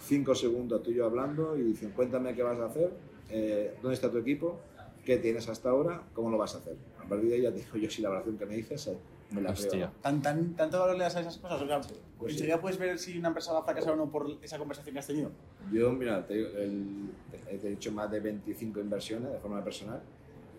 cinco 0.00 0.34
segundos 0.34 0.82
tú 0.82 0.90
y 0.90 0.94
yo 0.94 1.04
hablando 1.04 1.56
y 1.56 1.62
dicen, 1.62 1.90
cuéntame 1.90 2.34
qué 2.34 2.42
vas 2.42 2.58
a 2.58 2.66
hacer, 2.66 2.90
eh, 3.30 3.74
dónde 3.82 3.94
está 3.94 4.10
tu 4.10 4.18
equipo, 4.18 4.58
qué 5.04 5.18
tienes 5.18 5.48
hasta 5.48 5.68
ahora, 5.68 6.02
cómo 6.14 6.30
lo 6.30 6.38
vas 6.38 6.54
a 6.54 6.58
hacer. 6.58 6.76
A 6.98 7.08
partir 7.08 7.28
de 7.28 7.34
ahí 7.36 7.42
ya 7.42 7.52
te 7.52 7.58
digo 7.58 7.76
yo 7.76 7.90
si 7.90 8.00
la 8.00 8.08
evaluación 8.08 8.38
que 8.38 8.46
me 8.46 8.56
dices 8.56 8.86
eh, 8.86 8.96
me 9.30 9.42
la 9.42 9.52
creo. 9.54 9.66
Hostia. 9.66 9.92
¿Tan, 10.02 10.22
tan, 10.22 10.54
¿Tanto 10.54 10.78
valor 10.78 10.96
le 10.96 11.04
das 11.04 11.16
a 11.16 11.20
esas 11.20 11.38
cosas? 11.38 11.62
O 11.62 11.66
sea, 11.66 11.80
Pues 11.80 12.32
sí. 12.32 12.38
¿Enseguida 12.38 12.60
puedes 12.60 12.78
ver 12.78 12.98
si 12.98 13.18
una 13.18 13.28
empresa 13.28 13.52
va 13.52 13.60
a 13.60 13.64
fracasar 13.64 13.92
o 13.92 13.96
no 13.96 14.10
por 14.10 14.26
esa 14.42 14.58
conversación 14.58 14.92
que 14.94 14.98
has 15.00 15.06
tenido? 15.06 15.30
Yo, 15.72 15.92
mira, 15.92 16.26
te, 16.26 16.34
el- 16.34 17.10
he 17.50 17.68
hecho 17.72 17.92
más 17.92 18.10
de 18.10 18.20
25 18.20 18.80
inversiones 18.80 19.30
de 19.32 19.38
forma 19.38 19.62
personal 19.62 20.00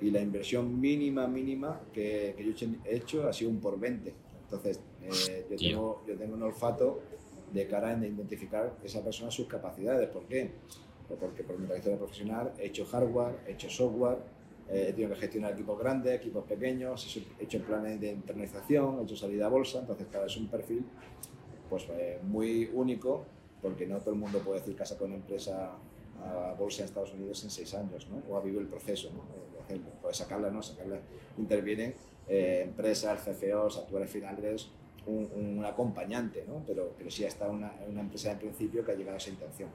y 0.01 0.11
la 0.11 0.21
inversión 0.21 0.79
mínima, 0.79 1.27
mínima 1.27 1.79
que, 1.93 2.33
que 2.37 2.53
yo 2.53 2.67
he 2.85 2.95
hecho 2.95 3.27
ha 3.27 3.33
sido 3.33 3.49
un 3.51 3.59
por 3.59 3.79
20. 3.79 4.13
Entonces, 4.43 4.79
eh, 5.03 5.45
yo, 5.49 5.57
tengo, 5.57 6.03
yo 6.07 6.15
tengo 6.17 6.35
un 6.35 6.43
olfato 6.43 7.01
de 7.51 7.67
cara 7.67 7.93
en 7.93 8.03
identificar 8.03 8.73
esa 8.83 9.03
persona 9.03 9.29
sus 9.31 9.47
capacidades. 9.47 10.07
¿Por 10.09 10.23
qué? 10.25 10.51
Pues 11.07 11.19
porque 11.19 11.43
por 11.43 11.57
mi 11.57 11.65
trayectoria 11.65 11.97
profesional 11.97 12.53
he 12.59 12.67
hecho 12.67 12.85
hardware, 12.85 13.39
he 13.47 13.51
hecho 13.53 13.69
software, 13.69 14.19
eh, 14.69 14.87
he 14.89 14.93
tenido 14.93 15.09
que 15.13 15.19
gestionar 15.21 15.53
equipos 15.53 15.77
grandes, 15.79 16.13
equipos 16.15 16.43
pequeños, 16.45 17.03
he 17.05 17.09
hecho- 17.19 17.29
he 17.39 17.43
hecho 17.43 17.61
planes 17.63 17.99
de 17.99 18.11
internalización, 18.11 18.99
he 18.99 19.03
hecho 19.03 19.15
salida 19.15 19.45
a 19.47 19.49
bolsa, 19.49 19.79
entonces 19.79 20.07
claro, 20.11 20.25
es 20.27 20.37
un 20.37 20.47
perfil 20.47 20.85
pues 21.69 21.87
eh, 21.91 22.19
muy 22.23 22.69
único 22.73 23.25
porque 23.61 23.85
no 23.85 23.99
todo 23.99 24.11
el 24.11 24.19
mundo 24.19 24.39
puede 24.39 24.59
decir 24.59 24.75
ha 24.81 24.85
sacado 24.85 25.05
una 25.07 25.15
empresa 25.15 25.71
a 26.23 26.53
bolsa 26.57 26.81
en 26.81 26.85
Estados 26.89 27.13
Unidos 27.13 27.43
en 27.43 27.49
seis 27.49 27.73
años, 27.75 28.07
¿no? 28.09 28.21
O 28.29 28.37
ha 28.37 28.41
vivido 28.41 28.59
el 28.61 28.67
proceso, 28.67 29.09
¿no? 29.13 29.23
De 29.53 29.61
hacerlo. 29.63 29.85
Puede 30.01 30.13
sacarla, 30.13 30.49
¿no? 30.49 30.61
Sacarla. 30.61 30.99
Intervienen 31.37 31.95
eh, 32.27 32.61
empresas, 32.65 33.21
CFOs, 33.23 33.77
actuales 33.77 34.09
finales, 34.09 34.69
un, 35.05 35.29
un 35.33 35.63
acompañante, 35.65 36.43
¿no? 36.47 36.61
Pero, 36.67 36.93
pero 36.97 37.09
sí 37.09 37.23
estado 37.23 37.51
una, 37.53 37.71
una 37.87 38.01
empresa 38.01 38.31
en 38.31 38.39
principio 38.39 38.83
que 38.83 38.91
ha 38.91 38.95
llegado 38.95 39.15
a 39.15 39.17
esa 39.17 39.29
intención. 39.29 39.69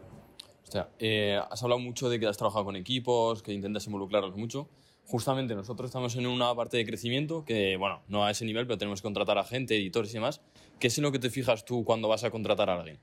Hostia, 0.62 0.88
eh, 0.98 1.38
has 1.50 1.62
hablado 1.62 1.78
mucho 1.80 2.09
de 2.11 2.18
que 2.20 2.26
has 2.26 2.37
trabajado 2.37 2.64
con 2.66 2.76
equipos, 2.76 3.42
que 3.42 3.52
intentas 3.52 3.87
involucrarlos 3.87 4.37
mucho. 4.37 4.68
Justamente 5.06 5.54
nosotros 5.54 5.90
estamos 5.90 6.16
en 6.16 6.26
una 6.26 6.54
parte 6.54 6.78
de 6.78 6.86
crecimiento 6.86 7.44
que, 7.44 7.76
bueno, 7.76 8.00
no 8.08 8.24
a 8.24 8.30
ese 8.30 8.44
nivel, 8.44 8.66
pero 8.66 8.78
tenemos 8.78 9.00
que 9.00 9.06
contratar 9.06 9.36
a 9.36 9.44
gente, 9.44 9.76
editores 9.76 10.10
y 10.10 10.14
demás. 10.14 10.40
¿Qué 10.78 10.86
es 10.86 10.98
en 10.98 11.04
lo 11.04 11.12
que 11.12 11.18
te 11.18 11.30
fijas 11.30 11.64
tú 11.64 11.84
cuando 11.84 12.08
vas 12.08 12.24
a 12.24 12.30
contratar 12.30 12.70
a 12.70 12.78
alguien? 12.80 12.98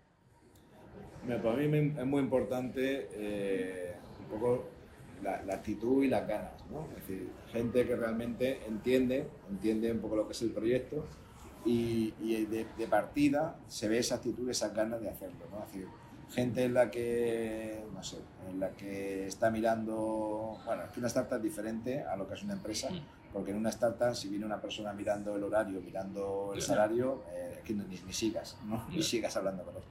Mira, 1.24 1.42
para 1.42 1.56
mí 1.56 1.94
es 1.98 2.06
muy 2.06 2.20
importante 2.20 3.08
eh, 3.14 3.96
un 4.20 4.40
poco 4.40 4.66
la, 5.22 5.44
la 5.44 5.54
actitud 5.54 6.04
y 6.04 6.08
las 6.08 6.28
ganas, 6.28 6.54
¿no? 6.72 6.88
Es 6.98 7.08
decir, 7.08 7.30
gente 7.52 7.86
que 7.86 7.96
realmente 7.96 8.62
entiende, 8.68 9.28
entiende 9.50 9.92
un 9.92 10.00
poco 10.00 10.16
lo 10.16 10.26
que 10.26 10.34
es 10.34 10.42
el 10.42 10.52
proyecto 10.52 11.06
y, 11.64 12.14
y 12.20 12.46
de, 12.46 12.66
de 12.78 12.88
partida 12.88 13.60
se 13.68 13.88
ve 13.88 14.00
esa 14.00 14.16
actitud, 14.16 14.50
esas 14.50 14.74
ganas 14.74 15.00
de 15.02 15.10
hacerlo, 15.10 15.46
¿no? 15.52 15.64
Es 15.64 15.72
decir, 15.72 15.88
gente 16.32 16.64
en 16.64 16.74
la 16.74 16.90
que, 16.90 17.84
no 17.94 18.04
sé, 18.04 18.18
en 18.50 18.60
la 18.60 18.70
que 18.72 19.28
está 19.28 19.52
mirando, 19.52 20.58
bueno, 20.66 20.84
es 20.84 20.92
que 20.92 21.00
una 21.00 21.08
startup 21.08 21.38
es 21.38 21.44
diferente 21.44 22.04
a 22.04 22.16
lo 22.16 22.28
que 22.28 22.36
es 22.36 22.44
una 22.44 22.54
empresa, 22.54 22.90
porque 23.34 23.52
en 23.52 23.58
una 23.58 23.70
startup 23.70 24.16
si 24.16 24.30
viene 24.30 24.46
una 24.46 24.62
persona 24.62 24.94
mirando 24.94 25.36
el 25.36 25.44
horario, 25.44 25.82
mirando 25.82 26.52
el 26.54 26.62
salario, 26.62 27.24
eh, 27.34 27.56
es 27.58 27.64
que 27.64 27.74
ni, 27.74 27.84
ni 27.84 28.14
sigas, 28.14 28.58
¿no? 28.66 28.88
Ni 28.90 29.04
sigas 29.04 29.36
hablando 29.36 29.64
con 29.64 29.76
él. 29.76 29.84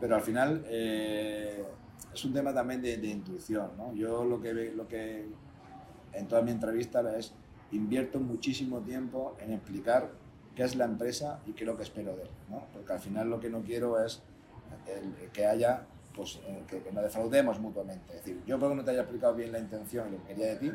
Pero 0.00 0.16
al 0.16 0.22
final 0.22 0.64
eh, 0.66 1.64
es 2.12 2.24
un 2.24 2.32
tema 2.32 2.52
también 2.52 2.82
de, 2.82 2.96
de 2.96 3.06
intuición, 3.08 3.70
¿no? 3.76 3.94
Yo 3.94 4.24
lo 4.24 4.40
que, 4.40 4.52
lo 4.74 4.88
que 4.88 5.26
en 6.12 6.26
toda 6.26 6.42
mi 6.42 6.50
entrevista 6.50 7.00
es 7.16 7.32
invierto 7.72 8.18
muchísimo 8.18 8.80
tiempo 8.80 9.36
en 9.40 9.52
explicar 9.52 10.10
qué 10.56 10.64
es 10.64 10.74
la 10.74 10.84
empresa 10.84 11.40
y 11.46 11.52
qué 11.52 11.64
es 11.64 11.68
lo 11.68 11.76
que 11.76 11.84
espero 11.84 12.16
de 12.16 12.22
él, 12.22 12.30
¿no? 12.48 12.64
Porque 12.72 12.92
al 12.92 13.00
final 13.00 13.30
lo 13.30 13.38
que 13.38 13.50
no 13.50 13.62
quiero 13.62 14.04
es 14.04 14.22
el- 14.86 15.30
que 15.30 15.46
haya, 15.46 15.82
pues, 16.14 16.40
eh, 16.46 16.62
que, 16.68 16.82
que 16.82 16.92
nos 16.92 17.02
defraudemos 17.04 17.58
mutuamente. 17.60 18.16
Es 18.16 18.24
decir, 18.24 18.42
yo 18.46 18.58
porque 18.58 18.74
no 18.76 18.84
te 18.84 18.90
haya 18.92 19.02
explicado 19.02 19.34
bien 19.34 19.52
la 19.52 19.58
intención 19.58 20.08
y 20.08 20.12
lo 20.12 20.18
que 20.22 20.28
quería 20.34 20.46
de 20.48 20.56
ti, 20.56 20.72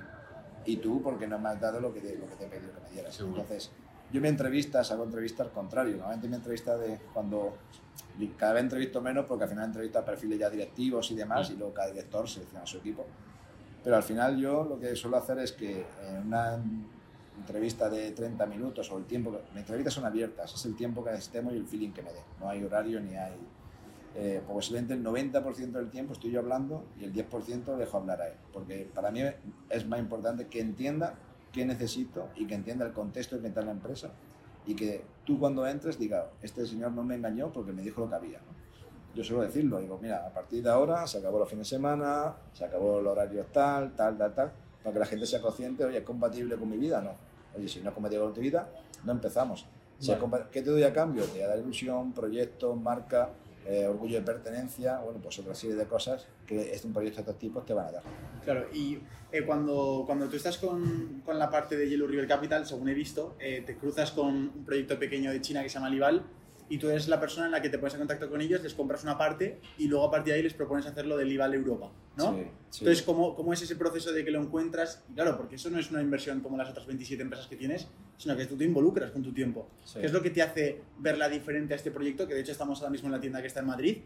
y 0.65 0.77
tú 0.77 1.01
porque 1.01 1.27
no 1.27 1.37
me 1.39 1.49
has 1.49 1.59
dado 1.61 1.79
lo 1.79 1.93
que, 1.93 2.01
te- 2.01 2.17
lo 2.17 2.27
que 2.27 2.35
te 2.35 2.45
he 2.45 2.47
pedido 2.47 2.73
que 2.73 2.81
me 2.81 2.89
dieras. 2.89 3.13
Seguro. 3.15 3.41
Entonces, 3.41 3.71
yo 4.11 4.21
me 4.21 4.29
entrevistas, 4.29 4.91
hago 4.91 5.03
entrevistas 5.03 5.47
al 5.47 5.53
contrario. 5.53 5.93
Normalmente 5.97 6.27
mi 6.27 6.35
entrevista 6.35 6.77
de 6.77 6.99
cuando 7.13 7.57
cada 8.37 8.53
vez 8.53 8.63
entrevisto 8.63 9.01
menos 9.01 9.25
porque 9.25 9.43
al 9.43 9.49
final 9.49 9.65
entrevisto 9.65 9.99
a 9.99 10.05
perfiles 10.05 10.39
ya 10.39 10.49
directivos 10.49 11.11
y 11.11 11.15
demás, 11.15 11.49
Mm. 11.49 11.53
y 11.53 11.57
luego 11.57 11.73
cada 11.73 11.87
director 11.91 12.27
selecciona 12.29 12.63
a 12.63 12.65
su 12.67 12.77
equipo. 12.77 13.05
Pero 13.83 13.95
al 13.97 14.03
final 14.03 14.37
yo 14.37 14.63
lo 14.63 14.79
que 14.79 14.95
suelo 14.95 15.17
hacer 15.17 15.37
es 15.39 15.51
que 15.51 15.85
en 16.07 16.27
una 16.27 16.57
entrevista 17.37 17.89
de 17.89 18.11
30 18.11 18.45
minutos 18.45 18.89
o 18.91 18.97
el 18.97 19.05
tiempo, 19.05 19.31
mis 19.51 19.57
entrevistas 19.61 19.93
son 19.93 20.05
abiertas, 20.05 20.53
es 20.55 20.65
el 20.65 20.75
tiempo 20.75 21.03
que 21.03 21.11
necesitemos 21.11 21.53
y 21.53 21.57
el 21.57 21.67
feeling 21.67 21.91
que 21.91 22.01
me 22.01 22.11
dé. 22.13 22.19
No 22.39 22.49
hay 22.49 22.63
horario 22.63 22.99
ni 23.01 23.15
hay... 23.15 23.33
Eh, 24.17 24.41
posiblemente 24.47 24.93
el 24.93 25.03
90% 25.03 25.71
del 25.71 25.89
tiempo 25.89 26.13
estoy 26.13 26.31
yo 26.31 26.39
hablando 26.39 26.85
y 26.99 27.03
el 27.03 27.13
10% 27.13 27.75
dejo 27.75 27.97
hablar 27.97 28.21
a 28.21 28.27
él. 28.27 28.35
Porque 28.53 28.89
para 28.93 29.11
mí 29.11 29.21
es 29.69 29.85
más 29.85 29.99
importante 29.99 30.47
que 30.47 30.61
entienda 30.61 31.15
qué 31.51 31.65
necesito 31.65 32.29
y 32.35 32.47
que 32.47 32.55
entienda 32.55 32.85
el 32.85 32.93
contexto 32.93 33.41
que 33.41 33.47
está 33.47 33.59
en 33.61 33.67
la 33.67 33.71
empresa 33.73 34.11
y 34.65 34.75
que 34.75 35.03
tú 35.25 35.39
cuando 35.39 35.67
entres 35.67 35.99
digas, 35.99 36.25
este 36.41 36.65
señor 36.65 36.91
no 36.91 37.03
me 37.03 37.15
engañó 37.15 37.51
porque 37.51 37.71
me 37.71 37.81
dijo 37.81 38.01
lo 38.01 38.09
que 38.09 38.15
había. 38.15 38.39
¿no? 38.39 38.55
Yo 39.15 39.23
suelo 39.23 39.43
decirlo, 39.43 39.79
digo, 39.79 39.97
mira, 40.01 40.25
a 40.25 40.29
partir 40.29 40.63
de 40.63 40.69
ahora 40.69 41.07
se 41.07 41.19
acabó 41.19 41.39
los 41.39 41.49
fines 41.49 41.69
de 41.69 41.75
semana, 41.75 42.35
se 42.53 42.65
acabó 42.65 42.99
el 42.99 43.07
horario 43.07 43.45
tal, 43.45 43.95
tal, 43.95 44.17
tal, 44.17 44.33
tal, 44.33 44.51
para 44.83 44.93
que 44.93 44.99
la 44.99 45.05
gente 45.05 45.25
sea 45.25 45.41
consciente, 45.41 45.85
oye, 45.85 45.99
¿es 45.99 46.03
compatible 46.03 46.57
con 46.57 46.69
mi 46.69 46.77
vida? 46.77 47.01
No. 47.01 47.11
Oye, 47.55 47.67
si 47.67 47.79
no 47.79 47.89
es 47.89 47.93
compatible 47.93 48.25
con 48.25 48.33
tu 48.33 48.41
vida, 48.41 48.67
no 49.05 49.13
empezamos. 49.13 49.65
Si 49.99 50.11
Vale. 50.13 50.45
¿Qué 50.51 50.61
te 50.61 50.69
doy 50.69 50.83
a 50.83 50.91
cambio? 50.91 51.23
Te 51.23 51.31
voy 51.31 51.41
a 51.41 51.47
dar 51.47 51.59
ilusión, 51.59 52.11
proyecto, 52.11 52.75
marca, 52.75 53.29
eh, 53.65 53.87
orgullo 53.87 54.19
de 54.19 54.25
pertenencia, 54.25 54.99
bueno, 54.99 55.19
pues 55.21 55.39
otra 55.39 55.55
serie 55.55 55.75
de 55.75 55.85
cosas 55.85 56.27
que 56.45 56.73
este, 56.73 56.87
un 56.87 56.93
proyecto 56.93 57.17
de 57.17 57.21
estos 57.21 57.39
tipos 57.39 57.65
te 57.65 57.73
van 57.73 57.87
a 57.87 57.91
dar. 57.93 58.03
Claro, 58.43 58.67
y 58.73 58.99
eh, 59.31 59.43
cuando, 59.43 60.03
cuando 60.05 60.27
tú 60.27 60.35
estás 60.35 60.57
con, 60.57 61.21
con 61.25 61.39
la 61.39 61.49
parte 61.49 61.75
de 61.75 61.89
Yellow 61.89 62.07
River 62.07 62.27
Capital, 62.27 62.65
según 62.65 62.89
he 62.89 62.93
visto, 62.93 63.35
eh, 63.39 63.63
te 63.65 63.75
cruzas 63.75 64.11
con 64.11 64.27
un 64.27 64.65
proyecto 64.65 64.99
pequeño 64.99 65.31
de 65.31 65.41
China 65.41 65.63
que 65.63 65.69
se 65.69 65.75
llama 65.75 65.89
Lival 65.89 66.23
y 66.69 66.77
tú 66.77 66.89
eres 66.89 67.07
la 67.07 67.19
persona 67.19 67.45
en 67.45 67.51
la 67.51 67.61
que 67.61 67.69
te 67.69 67.77
pones 67.77 67.93
en 67.93 67.99
contacto 67.99 68.29
con 68.29 68.41
ellos, 68.41 68.61
les 68.61 68.73
compras 68.73 69.03
una 69.03 69.17
parte 69.17 69.59
y 69.77 69.87
luego 69.87 70.05
a 70.05 70.11
partir 70.11 70.33
de 70.33 70.37
ahí 70.37 70.43
les 70.43 70.53
propones 70.53 70.85
hacerlo 70.85 71.17
de 71.17 71.25
Lival 71.25 71.53
Europa, 71.53 71.91
¿no? 72.17 72.35
Sí, 72.35 72.43
sí. 72.69 72.79
Entonces, 72.79 73.03
¿cómo, 73.03 73.35
¿cómo 73.35 73.53
es 73.53 73.61
ese 73.61 73.75
proceso 73.75 74.11
de 74.11 74.25
que 74.25 74.31
lo 74.31 74.41
encuentras? 74.41 75.03
Y 75.09 75.13
claro, 75.13 75.37
porque 75.37 75.55
eso 75.55 75.69
no 75.69 75.79
es 75.79 75.91
una 75.91 76.01
inversión 76.01 76.41
como 76.41 76.57
las 76.57 76.69
otras 76.69 76.87
27 76.87 77.21
empresas 77.21 77.47
que 77.47 77.55
tienes, 77.55 77.87
sino 78.17 78.35
que 78.35 78.45
tú 78.45 78.57
te 78.57 78.63
involucras 78.63 79.11
con 79.11 79.21
tu 79.21 79.33
tiempo. 79.33 79.69
Sí. 79.83 79.99
¿Qué 79.99 80.07
es 80.07 80.13
lo 80.13 80.21
que 80.21 80.31
te 80.31 80.41
hace 80.41 80.81
verla 80.99 81.29
diferente 81.29 81.73
a 81.73 81.77
este 81.77 81.91
proyecto? 81.91 82.27
Que 82.27 82.33
de 82.33 82.41
hecho 82.41 82.51
estamos 82.51 82.79
ahora 82.79 82.91
mismo 82.91 83.07
en 83.07 83.13
la 83.13 83.19
tienda 83.19 83.41
que 83.41 83.47
está 83.47 83.59
en 83.59 83.67
Madrid, 83.67 83.97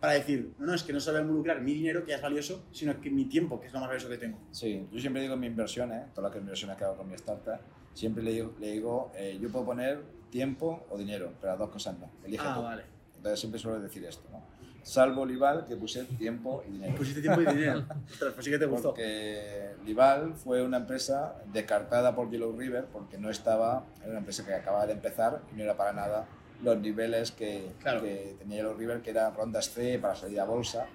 para 0.00 0.12
decir, 0.12 0.52
no, 0.58 0.66
no, 0.66 0.74
es 0.74 0.82
que 0.82 0.92
no 0.92 1.00
solo 1.00 1.20
involucrar 1.20 1.60
mi 1.62 1.72
dinero, 1.72 2.04
que 2.04 2.10
ya 2.10 2.16
es 2.16 2.22
valioso, 2.22 2.64
sino 2.70 3.00
que 3.00 3.10
mi 3.10 3.24
tiempo, 3.26 3.60
que 3.60 3.68
es 3.68 3.72
lo 3.72 3.80
más 3.80 3.88
valioso 3.88 4.08
que 4.08 4.18
tengo. 4.18 4.38
Sí, 4.50 4.86
yo 4.92 5.00
siempre 5.00 5.22
digo 5.22 5.36
mis 5.36 5.50
inversiones, 5.50 6.12
todas 6.14 6.30
las 6.30 6.40
inversiones 6.40 6.76
que 6.76 6.84
hago 6.84 6.96
con 6.96 7.08
mi 7.08 7.14
startup, 7.14 7.60
siempre 7.94 8.22
le 8.22 8.32
digo, 8.32 8.54
le 8.60 8.72
digo 8.72 9.10
eh, 9.16 9.38
yo 9.40 9.48
puedo 9.48 9.64
poner 9.64 10.00
tiempo 10.30 10.86
o 10.90 10.98
dinero, 10.98 11.32
pero 11.40 11.52
las 11.52 11.58
dos 11.58 11.70
cosas 11.70 11.98
no. 11.98 12.10
Elige 12.24 12.44
Ah, 12.46 12.54
tú. 12.56 12.62
vale. 12.62 12.82
Entonces 13.16 13.40
siempre 13.40 13.58
suelo 13.60 13.80
decir 13.80 14.04
esto, 14.04 14.28
¿no? 14.30 14.42
Salvo 14.82 15.26
Lival, 15.26 15.66
que 15.66 15.74
puse 15.76 16.04
tiempo 16.04 16.62
y 16.68 16.70
dinero. 16.72 16.94
Pusiste 16.96 17.20
tiempo 17.20 17.40
y 17.40 17.46
dinero. 17.46 17.84
Ostras, 18.12 18.32
pues 18.34 18.44
sí 18.44 18.50
que 18.52 18.58
te 18.58 18.66
gustó. 18.66 18.90
Porque 18.90 19.74
Lival 19.84 20.34
fue 20.34 20.62
una 20.62 20.76
empresa 20.76 21.34
descartada 21.52 22.14
por 22.14 22.30
Yellow 22.30 22.56
River 22.56 22.84
porque 22.92 23.18
no 23.18 23.28
estaba, 23.30 23.84
era 24.00 24.10
una 24.10 24.18
empresa 24.20 24.44
que 24.46 24.54
acababa 24.54 24.86
de 24.86 24.92
empezar 24.92 25.42
y 25.52 25.56
no 25.56 25.64
era 25.64 25.76
para 25.76 25.92
nada 25.92 26.26
los 26.62 26.78
niveles 26.78 27.32
que, 27.32 27.72
Claro. 27.80 28.00
que 28.00 28.36
tenía 28.38 28.58
Yellow 28.58 28.74
River, 28.74 29.02
que 29.02 29.10
eran 29.10 29.34
rondas 29.34 29.70
C 29.70 29.98
para 29.98 30.14
salir 30.14 30.38
a 30.40 30.44
bolsa. 30.44 30.86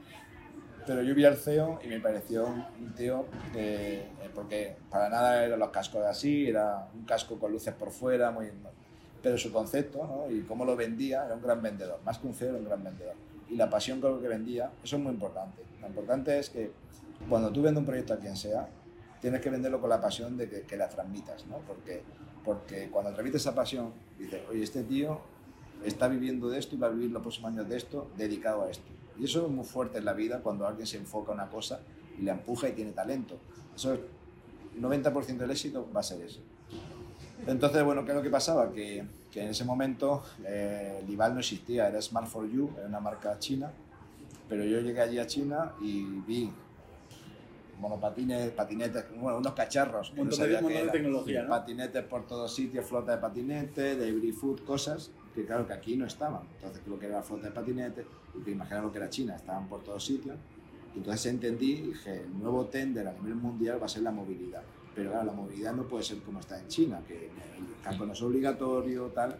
Pero 0.87 1.03
yo 1.03 1.13
vi 1.13 1.25
al 1.25 1.35
CEO 1.35 1.79
y 1.83 1.87
me 1.87 1.99
pareció 1.99 2.45
un 2.47 2.65
un 2.79 2.95
tío 2.95 3.25
que, 3.53 3.99
eh, 3.99 4.29
porque 4.33 4.77
para 4.89 5.09
nada 5.09 5.43
eran 5.45 5.59
los 5.59 5.69
cascos 5.69 6.03
así, 6.05 6.47
era 6.47 6.87
un 6.95 7.03
casco 7.05 7.37
con 7.37 7.51
luces 7.51 7.73
por 7.75 7.91
fuera, 7.91 8.31
muy, 8.31 8.47
pero 9.21 9.37
su 9.37 9.51
concepto 9.51 10.05
¿no? 10.05 10.35
y 10.35 10.41
cómo 10.41 10.65
lo 10.65 10.75
vendía 10.75 11.25
era 11.25 11.35
un 11.35 11.41
gran 11.41 11.61
vendedor, 11.61 11.99
más 12.03 12.17
que 12.17 12.27
un 12.27 12.33
CEO 12.33 12.49
era 12.49 12.57
un 12.57 12.65
gran 12.65 12.83
vendedor. 12.83 13.15
Y 13.49 13.55
la 13.55 13.69
pasión 13.69 13.99
con 13.99 14.13
lo 14.13 14.21
que 14.21 14.27
vendía, 14.27 14.71
eso 14.83 14.95
es 14.95 15.01
muy 15.01 15.11
importante. 15.11 15.61
Lo 15.81 15.87
importante 15.87 16.39
es 16.39 16.49
que 16.49 16.71
cuando 17.29 17.51
tú 17.51 17.61
vendes 17.61 17.79
un 17.79 17.85
proyecto 17.85 18.13
a 18.13 18.17
quien 18.17 18.35
sea, 18.35 18.69
tienes 19.19 19.41
que 19.41 19.49
venderlo 19.49 19.79
con 19.79 19.89
la 19.89 20.01
pasión 20.01 20.37
de 20.37 20.49
que, 20.49 20.77
la 20.77 20.89
transmitas, 20.89 21.45
¿no? 21.47 21.57
Porque, 21.59 22.01
porque 22.43 22.89
cuando 22.89 23.11
transmites 23.11 23.41
esa 23.41 23.53
pasión, 23.53 23.93
dices, 24.17 24.41
oye, 24.49 24.63
este 24.63 24.83
tío 24.83 25.19
está 25.85 26.07
viviendo 26.07 26.49
de 26.49 26.59
esto 26.59 26.75
y 26.75 26.79
va 26.79 26.87
a 26.87 26.91
vivir 26.91 27.11
los 27.11 27.21
próximos 27.21 27.51
años 27.51 27.67
de 27.67 27.77
esto, 27.77 28.09
dedicado 28.17 28.63
a 28.63 28.71
esto. 28.71 28.85
Y 29.19 29.25
eso 29.25 29.45
es 29.45 29.51
muy 29.51 29.65
fuerte 29.65 29.99
en 29.99 30.05
la 30.05 30.13
vida 30.13 30.41
cuando 30.41 30.65
alguien 30.65 30.87
se 30.87 30.97
enfoca 30.97 31.31
a 31.31 31.35
una 31.35 31.49
cosa 31.49 31.81
y 32.19 32.23
la 32.23 32.33
empuja 32.33 32.69
y 32.69 32.73
tiene 32.73 32.91
talento. 32.91 33.37
Eso 33.75 33.93
es, 33.93 33.99
90% 34.79 35.37
del 35.37 35.51
éxito 35.51 35.87
va 35.95 35.99
a 35.99 36.03
ser 36.03 36.21
eso. 36.21 36.39
Entonces, 37.47 37.83
bueno, 37.83 38.03
¿qué 38.05 38.11
es 38.11 38.17
lo 38.17 38.23
que 38.23 38.29
pasaba? 38.29 38.71
Que, 38.71 39.03
que 39.31 39.41
en 39.41 39.49
ese 39.49 39.65
momento 39.65 40.23
eh, 40.45 41.03
Lival 41.07 41.33
no 41.33 41.39
existía, 41.39 41.87
era 41.87 42.01
Smart 42.01 42.27
for 42.27 42.49
You, 42.49 42.69
era 42.77 42.87
una 42.87 42.99
marca 42.99 43.37
china, 43.39 43.71
pero 44.47 44.63
yo 44.63 44.79
llegué 44.79 45.01
allí 45.01 45.17
a 45.19 45.25
China 45.25 45.73
y 45.81 46.03
vi 46.27 46.51
monopatines, 47.79 48.51
patinetes, 48.51 49.05
bueno, 49.19 49.39
unos 49.39 49.53
cacharros. 49.53 50.11
Un 50.11 50.17
montón 50.17 50.29
de- 50.39 50.43
sabía 50.45 50.57
un 50.59 50.63
montón 50.63 50.81
de 50.85 50.91
tecnología, 50.91 51.43
¿no? 51.43 51.49
Patinetes 51.49 52.03
por 52.03 52.27
todos 52.27 52.53
sitios, 52.53 52.85
flota 52.85 53.13
de 53.13 53.17
patinetes, 53.17 53.97
de 53.97 54.33
food, 54.33 54.61
cosas 54.63 55.09
que 55.33 55.45
claro 55.45 55.65
que 55.65 55.73
aquí 55.73 55.95
no 55.95 56.05
estaban. 56.05 56.41
Entonces, 56.55 56.85
lo 56.85 56.99
que 56.99 57.07
era 57.07 57.15
la 57.17 57.23
flota 57.23 57.47
de 57.47 57.51
patinetes, 57.51 58.05
y 58.39 58.43
te 58.43 58.51
imaginas 58.51 58.83
lo 58.83 58.91
que 58.91 58.97
era 58.99 59.09
China, 59.09 59.35
estaban 59.35 59.67
por 59.67 59.81
todos 59.83 60.05
sitios. 60.05 60.35
Entonces 60.95 61.25
entendí 61.27 61.75
dije, 61.77 62.21
el 62.23 62.37
nuevo 62.37 62.65
tender 62.65 63.07
a 63.07 63.13
nivel 63.13 63.35
mundial 63.35 63.81
va 63.81 63.85
a 63.85 63.89
ser 63.89 64.03
la 64.03 64.11
movilidad. 64.11 64.61
Pero 64.95 65.11
claro, 65.11 65.25
la 65.25 65.33
movilidad 65.33 65.73
no 65.73 65.83
puede 65.83 66.03
ser 66.03 66.19
como 66.19 66.39
está 66.39 66.59
en 66.59 66.67
China, 66.67 67.01
que 67.07 67.27
el 67.27 67.83
campo 67.83 68.05
no 68.05 68.13
es 68.13 68.21
obligatorio, 68.21 69.07
tal. 69.07 69.35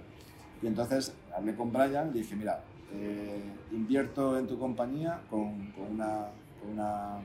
Y 0.62 0.68
entonces 0.68 1.14
hablé 1.36 1.56
con 1.56 1.72
Brian 1.72 2.12
y 2.14 2.20
dije, 2.20 2.36
mira, 2.36 2.64
eh, 2.94 3.42
invierto 3.72 4.38
en 4.38 4.48
tu 4.48 4.58
compañía 4.60 5.22
con, 5.30 5.72
con 5.72 5.92
una, 5.92 6.28
con 6.60 6.72
una 6.72 7.20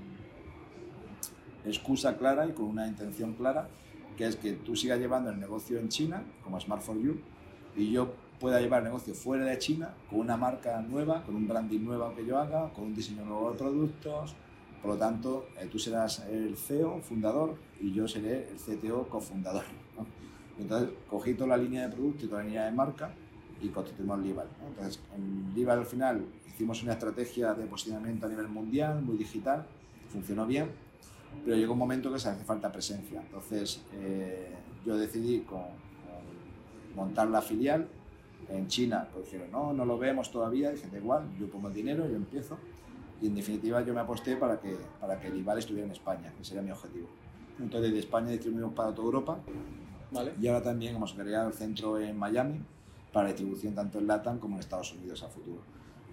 excusa 1.64 2.16
clara 2.16 2.47
y 2.47 2.53
con 2.53 2.66
una 2.66 2.87
intención 2.87 3.35
clara, 3.35 3.68
que 4.16 4.27
es 4.27 4.37
que 4.37 4.53
tú 4.53 4.74
sigas 4.77 4.99
llevando 4.99 5.31
el 5.31 5.39
negocio 5.39 5.79
en 5.79 5.89
China, 5.89 6.22
como 6.43 6.59
Smart 6.61 6.83
for 6.83 6.99
You, 6.99 7.20
y 7.77 7.91
yo 7.93 8.14
pueda 8.41 8.61
llevar 8.61 8.81
el 8.81 8.87
negocio 8.87 9.14
fuera 9.14 9.45
de 9.45 9.59
China 9.59 9.91
con 10.09 10.20
una 10.20 10.37
marca 10.37 10.81
nueva, 10.81 11.22
con 11.22 11.37
un 11.37 11.47
branding 11.49 11.81
nuevo 11.81 12.14
que 12.14 12.24
yo 12.24 12.39
haga, 12.39 12.70
con 12.72 12.85
un 12.85 12.95
diseño 12.95 13.24
nuevo 13.24 13.53
de 13.53 13.59
productos. 13.59 14.35
Por 14.83 14.93
lo 14.93 14.97
tanto, 14.97 15.49
eh, 15.61 15.68
tú 15.70 15.79
serás 15.79 16.24
el 16.31 16.57
CEO, 16.57 17.01
fundador, 17.01 17.57
y 17.81 17.93
yo 17.93 18.07
seré 18.07 18.49
el 18.49 18.57
CTO, 18.57 19.09
cofundador. 19.09 19.64
¿no? 19.97 20.07
Entonces, 20.59 20.91
cogí 21.09 21.35
toda 21.35 21.49
la 21.49 21.57
línea 21.57 21.89
de 21.89 21.95
producto 21.95 22.24
y 22.24 22.29
toda 22.29 22.43
la 22.43 22.49
línea 22.49 22.64
de 22.66 22.72
marca 22.72 23.11
y 23.61 23.68
constituimos 23.68 24.18
Lival. 24.20 24.49
¿no? 24.61 24.68
Entonces, 24.68 25.01
en 25.14 25.55
Lival 25.55 25.81
al 25.81 25.87
final 25.87 26.24
hicimos 26.47 26.83
una 26.83 26.93
estrategia 26.93 27.55
de 27.55 27.66
posicionamiento 27.66 28.27
a 28.27 28.29
nivel 28.29 28.49
mundial, 28.49 29.03
muy 29.03 29.16
digital, 29.16 29.66
funcionó 30.11 30.47
bien, 30.47 30.70
pero 31.45 31.57
llegó 31.57 31.74
un 31.74 31.79
momento 31.79 32.12
que 32.12 32.18
se 32.18 32.29
hace 32.29 32.45
falta 32.45 32.72
presencia. 32.72 33.20
Entonces, 33.20 33.83
eh, 33.95 34.55
yo 34.85 34.97
decidí 34.97 35.41
con, 35.41 35.61
con 35.61 36.97
montar 36.97 37.29
la 37.29 37.43
filial 37.43 37.89
en 38.49 38.68
China. 38.68 39.09
Pues 39.12 39.27
dijeron, 39.27 39.51
no, 39.51 39.72
no 39.72 39.85
lo 39.85 39.99
vemos 39.99 40.31
todavía. 40.31 40.70
Dije, 40.70 40.89
da 40.91 40.99
igual, 40.99 41.29
yo 41.39 41.49
pongo 41.49 41.68
el 41.68 41.74
dinero, 41.74 42.09
yo 42.09 42.16
empiezo. 42.16 42.57
Y 43.21 43.29
en 43.29 43.35
definitiva, 43.35 43.83
yo 43.83 43.95
me 43.95 44.01
aposté 44.01 44.37
para 44.37 44.61
que, 44.61 44.77
para 45.01 45.19
que 45.19 45.29
el 45.29 45.39
IVAL 45.39 45.59
estuviera 45.59 45.87
en 45.87 45.93
España, 45.93 46.33
que 46.37 46.45
sería 46.45 46.62
mi 46.62 46.71
objetivo. 46.71 47.09
Entonces, 47.59 47.93
de 47.93 47.99
España 47.99 48.29
distribuimos 48.31 48.75
para 48.75 48.95
toda 48.95 49.07
Europa 49.07 49.39
¿Vale? 50.11 50.33
y 50.41 50.47
ahora 50.47 50.62
también 50.62 50.95
hemos 50.97 51.14
creado 51.14 51.49
el 51.49 51.55
centro 51.55 51.99
en 51.99 52.17
Miami 52.19 52.61
para 53.12 53.29
distribución 53.29 53.75
tanto 53.75 53.99
en 53.99 54.07
LATAM 54.07 54.39
como 54.39 54.57
en 54.57 54.61
Estados 54.61 54.93
Unidos 54.93 55.23
a 55.23 55.29
futuro. 55.29 55.62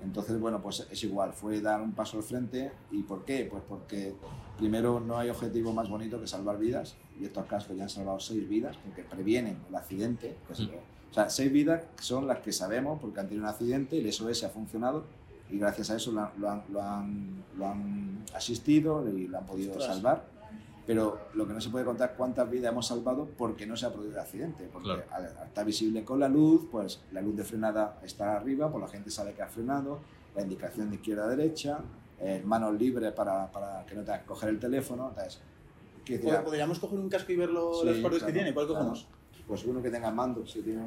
Entonces, 0.01 0.39
bueno, 0.39 0.61
pues 0.61 0.85
es 0.89 1.03
igual, 1.03 1.33
fue 1.33 1.59
dar 1.61 1.81
un 1.81 1.93
paso 1.93 2.17
al 2.17 2.23
frente. 2.23 2.71
¿Y 2.91 3.03
por 3.03 3.23
qué? 3.25 3.47
Pues 3.49 3.63
porque 3.67 4.13
primero 4.57 4.99
no 4.99 5.17
hay 5.17 5.29
objetivo 5.29 5.71
más 5.73 5.89
bonito 5.89 6.19
que 6.19 6.27
salvar 6.27 6.57
vidas 6.57 6.95
y 7.19 7.25
estos 7.25 7.45
cascos 7.45 7.75
ya 7.77 7.83
han 7.83 7.89
salvado 7.89 8.19
seis 8.19 8.47
vidas 8.47 8.77
porque 8.77 9.03
previenen 9.03 9.57
el 9.69 9.75
accidente. 9.75 10.37
que 10.47 10.53
es- 10.53 10.59
Mm. 10.61 10.71
O 11.11 11.13
sea, 11.13 11.29
seis 11.29 11.51
vidas 11.51 11.83
son 12.01 12.25
las 12.27 12.39
que 12.39 12.51
sabemos 12.51 12.99
porque 12.99 13.19
han 13.19 13.27
tenido 13.27 13.43
un 13.45 13.49
accidente 13.49 13.95
y 13.97 13.99
el 13.99 14.07
SOS 14.07 14.45
ha 14.45 14.49
funcionado 14.49 15.03
y 15.49 15.57
gracias 15.59 15.89
a 15.91 15.95
eso 15.97 16.11
lo 16.11 16.21
han, 16.21 16.31
lo 16.39 16.49
han, 16.49 16.63
lo 16.71 16.81
han, 16.81 17.43
lo 17.57 17.67
han 17.67 18.25
asistido 18.35 19.07
y 19.07 19.27
lo 19.27 19.37
han 19.37 19.45
podido 19.45 19.71
Ostras. 19.73 19.95
salvar. 19.95 20.33
Pero 20.85 21.17
lo 21.35 21.47
que 21.47 21.53
no 21.53 21.61
se 21.61 21.69
puede 21.69 21.85
contar 21.85 22.09
es 22.11 22.17
cuántas 22.17 22.49
vidas 22.49 22.71
hemos 22.73 22.87
salvado 22.87 23.29
porque 23.37 23.65
no 23.65 23.77
se 23.77 23.85
ha 23.85 23.89
producido 23.89 24.15
el 24.19 24.25
accidente. 24.25 24.67
Porque 24.71 24.87
Claro. 24.89 25.03
al- 25.11 25.37
al 25.37 25.47
estar 25.47 25.65
visible 25.65 26.03
con 26.03 26.19
la 26.19 26.27
luz, 26.27 26.67
pues 26.69 27.01
la 27.13 27.21
luz 27.21 27.37
de 27.37 27.43
frenada 27.45 27.99
está 28.03 28.35
arriba, 28.35 28.69
pues 28.69 28.81
la 28.81 28.89
gente 28.89 29.09
sabe 29.09 29.33
que 29.33 29.41
ha 29.41 29.47
frenado, 29.47 29.99
la 30.35 30.41
indicación 30.41 30.89
de 30.89 30.95
izquierda 30.97 31.25
a 31.25 31.27
derecha, 31.29 31.79
eh, 32.19 32.41
manos 32.45 32.77
libres 32.77 33.13
para, 33.13 33.49
para 33.51 33.85
que 33.85 33.95
no 33.95 34.03
tengas 34.03 34.21
que 34.21 34.25
coger 34.27 34.49
el 34.49 34.59
teléfono. 34.59 35.09
Entonces, 35.09 35.39
¿Pod- 36.21 36.43
¿Podríamos 36.43 36.79
coger 36.79 36.99
un 36.99 37.07
casco 37.07 37.31
y 37.31 37.37
ver 37.37 37.49
lo- 37.49 37.75
Sí, 37.79 37.85
las 37.85 37.95
partes 37.99 38.11
que 38.19 38.25
claro, 38.25 38.33
tiene? 38.33 38.53
¿Cuál 38.53 38.65
claro. 38.67 38.79
cogemos? 38.81 39.07
Pues 39.47 39.63
uno 39.65 39.81
que 39.81 39.89
tenga 39.89 40.11
mando, 40.11 40.45
si 40.45 40.61
tiene. 40.61 40.81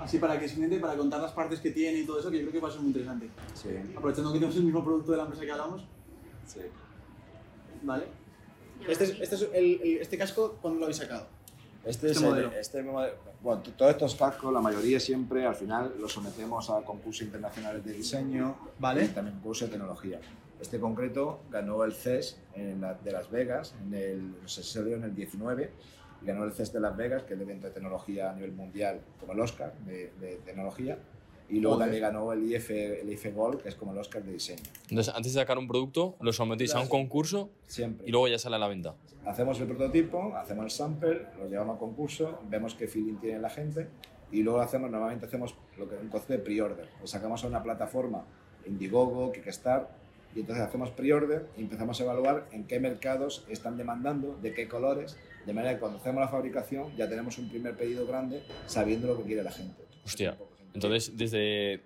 Así 0.00 0.18
para 0.18 0.38
que 0.38 0.48
simplemente 0.48 0.80
para 0.80 0.96
contar 0.96 1.20
las 1.20 1.32
partes 1.32 1.60
que 1.60 1.70
tiene 1.70 1.98
y 2.00 2.06
todo 2.06 2.18
eso, 2.20 2.30
que 2.30 2.36
yo 2.38 2.42
creo 2.42 2.52
que 2.52 2.60
va 2.60 2.68
a 2.68 2.72
ser 2.72 2.80
muy 2.80 2.88
interesante. 2.88 3.30
Sí, 3.54 3.68
Aprovechando 3.96 4.32
que 4.32 4.38
tenemos 4.38 4.56
el 4.56 4.64
mismo 4.64 4.84
producto 4.84 5.12
de 5.12 5.16
la 5.18 5.22
empresa 5.24 5.44
que 5.44 5.50
hablamos, 5.52 5.82
sí. 6.46 6.60
¿vale? 7.82 8.04
Este, 8.88 9.04
es, 9.04 9.10
este, 9.20 9.34
es 9.36 9.42
el, 9.54 9.80
el- 9.82 9.98
este 9.98 10.18
casco, 10.18 10.58
¿cuándo 10.60 10.80
lo 10.80 10.86
habéis 10.86 10.98
sacado? 10.98 11.26
Este, 11.84 12.08
Este 12.08 12.10
es 12.10 12.16
el- 12.18 12.24
modelo. 12.24 12.52
este 12.52 12.82
modelo- 12.82 13.14
bueno, 13.42 13.62
todos 13.76 13.90
estos 13.92 14.14
cascos, 14.14 14.52
la 14.52 14.60
mayoría 14.60 14.98
siempre 14.98 15.46
al 15.46 15.54
final 15.54 15.94
los 16.00 16.12
sometemos 16.12 16.68
a 16.70 16.80
concursos 16.82 17.22
internacionales 17.26 17.84
de 17.84 17.92
diseño 17.92 18.56
Vale. 18.78 19.04
y 19.04 19.08
también 19.08 19.36
concursos 19.36 19.68
de 19.68 19.72
tecnología. 19.76 20.20
Este 20.60 20.80
concreto 20.80 21.40
ganó 21.50 21.84
el 21.84 21.92
CES 21.92 22.38
en 22.54 22.80
la- 22.80 22.94
de 22.94 23.12
Las 23.12 23.30
Vegas, 23.30 23.74
en 23.82 23.94
el, 23.94 24.42
no 24.42 24.48
sé 24.48 24.62
si 24.62 24.78
en 24.78 25.04
el 25.04 25.14
19, 25.14 25.70
y 26.24 26.26
ganó 26.26 26.44
el 26.44 26.52
CES 26.52 26.72
de 26.72 26.80
Las 26.80 26.96
Vegas, 26.96 27.22
que 27.24 27.34
es 27.34 27.40
el 27.40 27.42
evento 27.42 27.66
de 27.66 27.74
tecnología 27.74 28.30
a 28.30 28.34
nivel 28.34 28.52
mundial, 28.52 29.00
como 29.20 29.32
el 29.34 29.40
Oscar 29.40 29.74
de, 29.86 30.10
de 30.20 30.36
tecnología, 30.44 30.98
y 31.50 31.60
luego 31.60 31.76
Joder. 31.76 31.88
también 31.88 32.02
ganó 32.02 32.32
el 32.32 32.50
IF, 32.50 32.70
el 32.70 33.12
IF 33.12 33.34
Gold, 33.34 33.60
que 33.62 33.68
es 33.68 33.74
como 33.74 33.92
el 33.92 33.98
Oscar 33.98 34.22
de 34.22 34.32
diseño. 34.32 34.62
Entonces, 34.88 35.14
antes 35.14 35.34
de 35.34 35.40
sacar 35.40 35.58
un 35.58 35.68
producto, 35.68 36.16
lo 36.20 36.32
sometéis 36.32 36.74
a 36.74 36.80
un 36.80 36.88
concurso 36.88 37.50
Siempre. 37.66 38.08
y 38.08 38.10
luego 38.10 38.28
ya 38.28 38.38
sale 38.38 38.56
a 38.56 38.58
la 38.58 38.68
venta. 38.68 38.94
Hacemos 39.26 39.60
el 39.60 39.66
prototipo, 39.66 40.34
hacemos 40.36 40.64
el 40.64 40.70
sample, 40.70 41.26
lo 41.38 41.48
llevamos 41.48 41.76
a 41.76 41.78
concurso, 41.78 42.40
vemos 42.48 42.74
qué 42.74 42.88
feeling 42.88 43.16
tiene 43.16 43.38
la 43.40 43.50
gente 43.50 43.88
y 44.32 44.42
luego 44.42 44.60
hacemos, 44.60 44.90
normalmente 44.90 45.26
hacemos 45.26 45.54
lo 45.78 45.88
que 45.88 45.96
un 45.96 46.08
concepto 46.08 46.32
de 46.32 46.38
pre-order. 46.38 46.88
Lo 47.00 47.06
sacamos 47.06 47.44
a 47.44 47.46
una 47.46 47.62
plataforma, 47.62 48.24
Indiegogo, 48.66 49.30
Kickstarter, 49.32 49.88
y 50.34 50.40
entonces 50.40 50.64
hacemos 50.64 50.90
pre-order 50.90 51.46
y 51.56 51.62
empezamos 51.62 52.00
a 52.00 52.04
evaluar 52.04 52.46
en 52.52 52.64
qué 52.64 52.80
mercados 52.80 53.44
están 53.48 53.76
demandando, 53.76 54.36
de 54.42 54.52
qué 54.52 54.66
colores, 54.66 55.16
de 55.46 55.52
manera 55.52 55.74
que 55.74 55.80
cuando 55.80 55.98
hacemos 55.98 56.20
la 56.20 56.28
fabricación 56.28 56.94
ya 56.96 57.08
tenemos 57.08 57.36
un 57.38 57.48
primer 57.48 57.76
pedido 57.76 58.06
grande 58.06 58.42
sabiendo 58.66 59.06
lo 59.08 59.18
que 59.18 59.24
quiere 59.24 59.42
la 59.42 59.52
gente. 59.52 59.82
Hostia. 60.04 60.36
Entonces, 60.74 61.16
desde, 61.16 61.80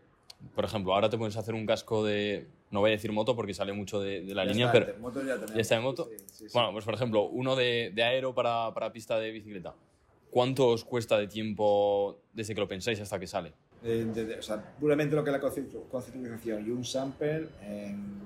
por 0.54 0.64
ejemplo, 0.64 0.94
ahora 0.94 1.08
te 1.10 1.18
puedes 1.18 1.36
hacer 1.36 1.54
un 1.54 1.66
casco 1.66 2.04
de, 2.04 2.46
no 2.70 2.80
voy 2.80 2.90
a 2.90 2.92
decir 2.92 3.12
moto 3.12 3.36
porque 3.36 3.52
sale 3.54 3.72
mucho 3.72 4.00
de, 4.00 4.22
de 4.22 4.34
la 4.34 4.44
Ya 4.44 4.50
línea, 4.52 4.66
está, 4.66 4.78
pero... 4.80 4.94
en 4.94 5.00
moto 5.00 5.20
ya, 5.20 5.34
tenemos. 5.34 5.54
¿Ya 5.54 5.60
está 5.60 5.76
en 5.76 5.82
moto? 5.82 6.08
Sí, 6.10 6.24
sí, 6.26 6.44
sí. 6.48 6.54
Bueno, 6.54 6.72
pues 6.72 6.84
por 6.84 6.94
ejemplo, 6.94 7.22
uno 7.24 7.54
de, 7.56 7.92
de 7.94 8.02
aero 8.02 8.34
para, 8.34 8.72
para 8.72 8.92
pista 8.92 9.18
de 9.18 9.30
bicicleta. 9.30 9.74
¿Cuánto 10.30 10.68
os 10.68 10.84
cuesta 10.84 11.18
de 11.18 11.26
tiempo 11.26 12.18
desde 12.34 12.54
que 12.54 12.60
lo 12.60 12.68
pensáis 12.68 13.00
hasta 13.00 13.18
que 13.18 13.26
sale? 13.26 13.52
Eh, 13.82 14.06
de- 14.12 14.24
de- 14.26 14.38
o 14.38 14.42
sea, 14.42 14.74
puramente 14.78 15.14
lo 15.16 15.22
que 15.24 15.30
es 15.30 15.36
la 15.36 15.42
conceptu- 15.42 15.88
conceptualización 15.88 16.66
y 16.66 16.70
un 16.70 16.84
sample 16.84 17.48
en 17.62 18.18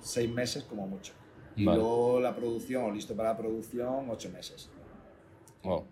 seis 0.00 0.28
meses 0.30 0.64
como 0.64 0.86
mucho. 0.86 1.12
Y 1.56 1.64
Vale. 1.64 1.78
luego 1.78 2.18
la 2.20 2.34
producción, 2.34 2.84
o 2.84 2.90
listo 2.90 3.14
para 3.14 3.30
la 3.30 3.36
producción, 3.38 4.10
ocho 4.10 4.28
meses. 4.30 4.68
Wow. 5.64 5.84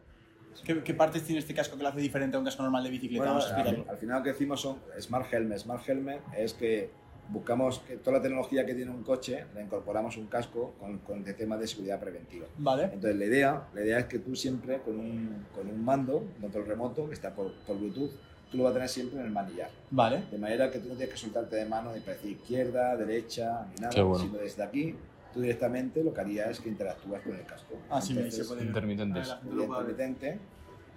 ¿Qué, 0.64 0.83
qué 0.83 0.95
partes 0.95 1.25
tiene 1.25 1.41
este 1.41 1.55
casco 1.55 1.77
que 1.77 1.83
lo 1.83 1.89
hace 1.89 2.01
diferente 2.01 2.37
a 2.37 2.39
un 2.39 2.45
casco 2.45 2.62
normal 2.62 2.85
de 2.85 2.91
bicicleta? 2.91 3.25
Bueno, 3.25 3.33
Vamos 3.39 3.51
a 3.51 3.55
al, 3.55 3.61
explicarlo. 3.62 3.91
al 3.93 3.99
final 3.99 4.18
lo 4.18 4.23
que 4.23 4.31
decimos 4.33 4.61
son 4.61 4.79
Smart 5.01 5.33
Helmet. 5.33 5.59
Smart 5.59 5.89
Helmet 5.89 6.20
es 6.37 6.53
que 6.55 6.91
buscamos 7.31 7.79
que 7.81 7.97
toda 7.97 8.18
la 8.18 8.23
tecnología 8.23 8.66
que 8.66 8.75
tiene 8.75 8.91
un 8.91 9.03
coche 9.03 9.47
la 9.55 9.62
incorporamos 9.62 10.16
a 10.16 10.20
un 10.20 10.27
casco 10.27 10.75
con, 10.79 10.99
con 10.99 11.27
el 11.27 11.35
tema 11.35 11.57
de 11.57 11.66
seguridad 11.66 11.99
preventiva. 11.99 12.47
Vale. 12.59 12.85
Entonces 12.85 13.16
la 13.16 13.25
idea, 13.25 13.68
la 13.75 13.81
idea 13.83 13.99
es 14.01 14.05
que 14.07 14.18
tú 14.18 14.37
siempre 14.37 14.81
con 14.83 14.99
un, 15.01 15.47
con 15.55 15.66
un 15.68 15.85
mando, 15.85 16.18
un 16.18 16.33
control 16.41 16.66
remoto 16.66 17.09
que 17.09 17.14
está 17.14 17.35
por, 17.35 17.53
por 17.66 17.79
Bluetooth, 17.79 18.11
tú 18.51 18.59
lo 18.59 18.64
vas 18.64 18.73
a 18.73 18.75
tener 18.75 18.89
siempre 18.91 19.18
en 19.20 19.27
el 19.27 19.33
manillar. 19.33 19.70
Vale. 19.91 20.25
De 20.31 20.37
manera 20.37 20.70
que 20.70 20.79
tú 20.79 20.89
no 20.89 20.95
tienes 20.95 21.14
que 21.14 21.18
soltarte 21.20 21.57
de 21.57 21.64
mano 21.64 21.93
ni 21.95 22.01
para 22.01 22.12
decir 22.12 22.33
izquierda, 22.33 22.95
derecha, 22.97 23.66
ni 23.70 23.77
nada. 23.81 23.95
Qué 23.95 24.03
bueno. 24.03 24.23
Sino 24.23 24.39
desde 24.39 24.62
aquí, 24.62 24.95
tú 25.33 25.41
directamente 25.41 26.03
lo 26.05 26.12
que 26.12 26.20
harías 26.20 26.51
es 26.51 26.61
que 26.61 26.68
interactúas 26.68 27.22
con 27.22 27.35
el 27.35 27.45
casco. 27.45 27.74
Ah, 27.91 28.01
sí, 28.01 28.12
Entonces, 28.12 28.37
se 28.37 28.45
puede 28.45 28.61
ver. 28.61 28.68
intermitente, 28.68 30.39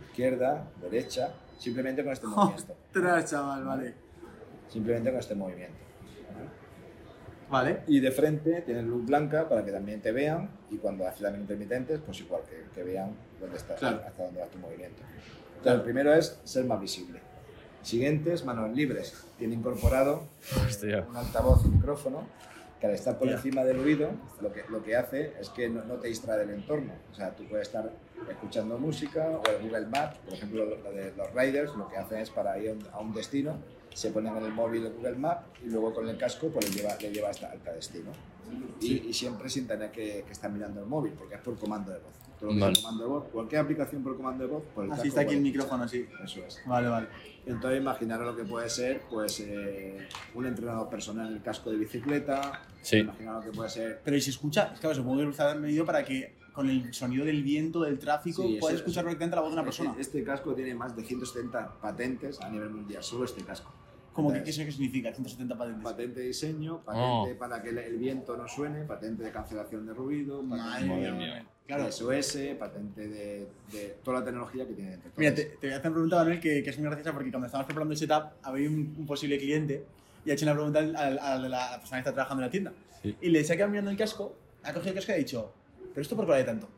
izquierda, 0.10 0.68
derecha, 0.82 1.34
simplemente 1.58 2.04
con 2.04 2.14
este 2.14 2.28
movimiento. 2.28 2.74
Ostras, 2.88 3.30
chaval, 3.32 3.64
vale. 3.66 3.94
Simplemente 4.70 5.10
con 5.12 5.20
este 5.20 5.36
movimiento. 5.36 5.78
Vale. 7.50 7.84
Y 7.88 8.00
de 8.00 8.12
frente 8.12 8.62
tienes 8.62 8.84
luz 8.86 9.06
blanca 9.06 9.48
para 9.48 9.64
que 9.64 9.72
también 9.72 10.02
te 10.02 10.12
vean 10.12 10.50
y 10.72 10.78
cuando 10.78 11.08
haces 11.08 11.22
también 11.22 11.42
intermitentes, 11.44 12.00
pues 12.04 12.20
igual 12.22 12.42
que, 12.50 12.66
que 12.74 12.84
vean 12.84 13.12
dónde 13.40 13.58
está, 13.58 13.76
Claro. 13.76 14.02
hasta 14.06 14.24
dónde 14.24 14.40
va 14.42 14.48
tu 14.48 14.58
movimiento. 14.58 15.02
Entonces, 15.58 15.74
el 15.76 15.82
primero 15.82 16.14
es 16.14 16.40
ser 16.44 16.66
más 16.66 16.82
visible. 16.82 17.20
Siguiente 17.84 18.34
es 18.34 18.44
manos 18.44 18.72
libres. 18.76 19.26
Tiene 19.38 19.54
incorporado 19.54 20.24
Hostia. 20.66 21.06
un 21.08 21.16
altavoz 21.16 21.64
y 21.66 21.70
micrófono 21.70 22.28
que 22.80 22.88
al 22.88 22.94
estar 22.94 23.18
por 23.18 23.30
encima 23.30 23.64
del 23.64 23.80
oído, 23.80 24.12
lo 24.42 24.52
que, 24.52 24.64
lo 24.70 24.84
que 24.84 24.96
hace 24.96 25.34
es 25.40 25.50
que 25.50 25.70
no, 25.70 25.84
no 25.86 25.96
te 25.96 26.08
distrae 26.10 26.40
del 26.40 26.52
entorno. 26.52 26.94
O 27.12 27.16
sea, 27.16 27.36
tú 27.36 27.46
puedes 27.48 27.68
estar 27.68 27.92
escuchando 28.30 28.78
música 28.78 29.30
o 29.30 29.44
el 29.50 29.62
Google 29.62 29.88
Maps, 29.88 30.18
por 30.20 30.34
ejemplo, 30.34 30.66
lo 30.66 30.92
de 30.92 31.14
los 31.16 31.34
riders, 31.34 31.76
lo 31.76 31.88
que 31.88 31.98
hacen 31.98 32.20
es 32.20 32.30
para 32.30 32.58
ir 32.58 32.78
a 32.92 33.00
un 33.00 33.14
destino, 33.14 33.58
se 33.96 34.12
ponen 34.12 34.36
en 34.38 34.44
el 34.44 34.52
móvil 34.52 34.86
el 34.86 34.94
Google 34.94 35.16
Maps 35.16 35.46
y 35.66 35.70
luego 35.70 35.94
con 35.94 36.08
el 36.08 36.18
casco 36.18 36.50
pues 36.50 36.70
le 36.70 36.76
lleva, 36.82 36.96
le 37.02 37.12
lleva 37.12 37.30
hasta, 37.30 37.48
hasta 37.52 37.72
destino. 37.74 38.12
Y, 38.82 39.08
y 39.08 39.14
siempre 39.14 39.50
sin 39.50 39.66
tener 39.68 39.92
que, 39.92 40.24
que 40.26 40.32
estar 40.32 40.52
mirando 40.52 40.82
el 40.82 40.86
móvil, 40.86 41.14
porque 41.14 41.36
es 41.36 41.42
por 41.42 41.58
comando 41.58 41.92
de 41.92 41.98
voz. 42.00 42.12
Todo 42.40 42.50
lo 42.50 42.56
que 42.56 42.62
Vale. 42.62 42.74
es 42.74 42.80
comando 42.80 43.04
de 43.04 43.10
voz, 43.10 43.24
cualquier 43.32 43.62
aplicación 43.62 44.04
por 44.04 44.18
comando 44.18 44.44
de 44.46 44.50
voz, 44.52 44.64
por 44.76 44.84
el 44.86 44.92
Así 44.92 45.04
casco 45.04 45.08
está 45.08 45.22
aquí 45.22 45.34
el 45.36 45.42
micrófono, 45.42 45.84
así. 45.86 46.06
Eso 46.24 46.42
es. 46.46 46.62
Vale, 46.66 46.90
vale. 46.90 47.08
Entonces 47.46 47.80
imaginaros 47.80 48.26
lo 48.28 48.36
que 48.36 48.44
puede 48.44 48.70
ser 48.70 49.02
pues 49.10 49.40
eh, 49.40 50.08
un 50.36 50.46
entrenador 50.46 50.90
personal 50.90 51.28
en 51.30 51.36
el 51.36 51.42
casco 51.42 51.72
de 51.72 51.78
bicicleta, 51.78 52.62
Sí. 52.82 52.98
imaginaros 52.98 53.46
lo 53.46 53.52
que 53.52 53.56
puede 53.58 53.70
ser 53.70 54.02
Pero 54.04 54.18
¿y 54.18 54.22
si 54.22 54.30
escucha? 54.32 54.66
Es 54.66 54.72
que 54.74 54.80
claro, 54.82 54.96
supongo 54.96 55.22
que 55.24 55.30
está 55.30 55.56
medido 55.56 55.86
para 55.86 56.04
que 56.04 56.36
con 56.52 56.70
el 56.70 56.94
sonido 56.94 57.26
del 57.26 57.42
viento, 57.44 57.82
del 57.82 57.98
tráfico, 58.00 58.44
Sí, 58.44 58.58
puedas 58.60 58.76
eso- 58.76 58.84
escuchar 58.84 59.04
perfectamente 59.06 59.36
la 59.38 59.42
voz 59.42 59.50
de 59.52 59.54
una 59.56 59.64
persona. 59.64 59.90
Este, 59.92 60.02
este 60.02 60.24
casco 60.24 60.54
tiene 60.54 60.74
más 60.76 60.96
de 60.96 61.04
170 61.04 61.80
patentes 61.82 62.40
a 62.42 62.50
nivel 62.50 62.70
mundial, 62.70 63.02
solo 63.04 63.26
este 63.26 63.44
casco. 63.44 63.72
¿Cómo 64.16 64.32
que 64.32 64.50
eso 64.50 64.64
qué 64.64 64.72
significa? 64.72 65.12
170 65.14 65.58
patentes. 65.58 65.84
Patente 65.84 66.20
de 66.22 66.28
diseño, 66.28 66.80
patente 66.86 67.34
Oh. 67.34 67.38
para 67.38 67.62
que 67.62 67.70
el, 67.70 67.98
viento 67.98 68.38
no 68.38 68.48
suene, 68.48 68.84
patente 68.86 69.24
de 69.24 69.32
cancelación 69.32 69.86
de 69.86 69.94
ruido, 69.94 70.42
patente 70.42 70.86
Madre 70.88 71.12
mía. 71.12 71.46
Claro. 71.68 71.92
SOS, 71.92 72.38
patente 72.58 73.08
de, 73.08 73.48
de 73.72 73.98
toda 74.04 74.20
la 74.20 74.26
tecnología 74.26 74.66
que 74.68 74.74
tiene 74.74 74.92
dentro. 74.92 75.12
Mira, 75.18 75.34
te, 75.36 75.46
te 75.46 75.68
voy 75.68 75.74
a 75.74 75.78
hacer 75.78 75.88
una 75.92 75.96
pregunta, 75.96 76.16
Manuel, 76.18 76.40
que, 76.40 76.64
que 76.64 76.70
es 76.70 76.78
muy 76.78 76.86
graciosa 76.88 77.12
porque 77.12 77.30
cuando 77.32 77.48
estábamos 77.48 77.66
preparando 77.66 77.92
el 77.94 77.98
setup 77.98 78.24
había 78.44 78.70
un, 78.70 78.96
un 78.98 79.06
posible 79.06 79.38
cliente 79.38 79.84
y 80.26 80.30
ha 80.32 80.34
hecho 80.34 80.46
una 80.46 80.54
pregunta 80.54 80.80
al- 80.80 80.96
al- 80.96 81.20
a 81.20 81.38
la, 81.40 81.78
persona 81.80 81.98
que 81.98 82.10
está 82.10 82.14
trabajando 82.14 82.44
en 82.44 82.48
la 82.48 82.52
tienda. 82.52 82.74
Sí. 83.02 83.16
Y 83.22 83.30
le 83.30 83.40
ha 83.42 83.44
quedado 83.44 83.70
mirando 83.70 83.92
el 83.92 83.98
casco, 83.98 84.36
ha 84.64 84.72
cogido 84.74 84.90
el 84.92 84.96
casco 84.96 85.12
y 85.12 85.16
ha 85.16 85.18
dicho, 85.18 85.52
¿pero 85.94 86.02
esto 86.02 86.16
por 86.16 86.26
qué 86.26 86.32
vale 86.32 86.44
tanto? 86.46 86.70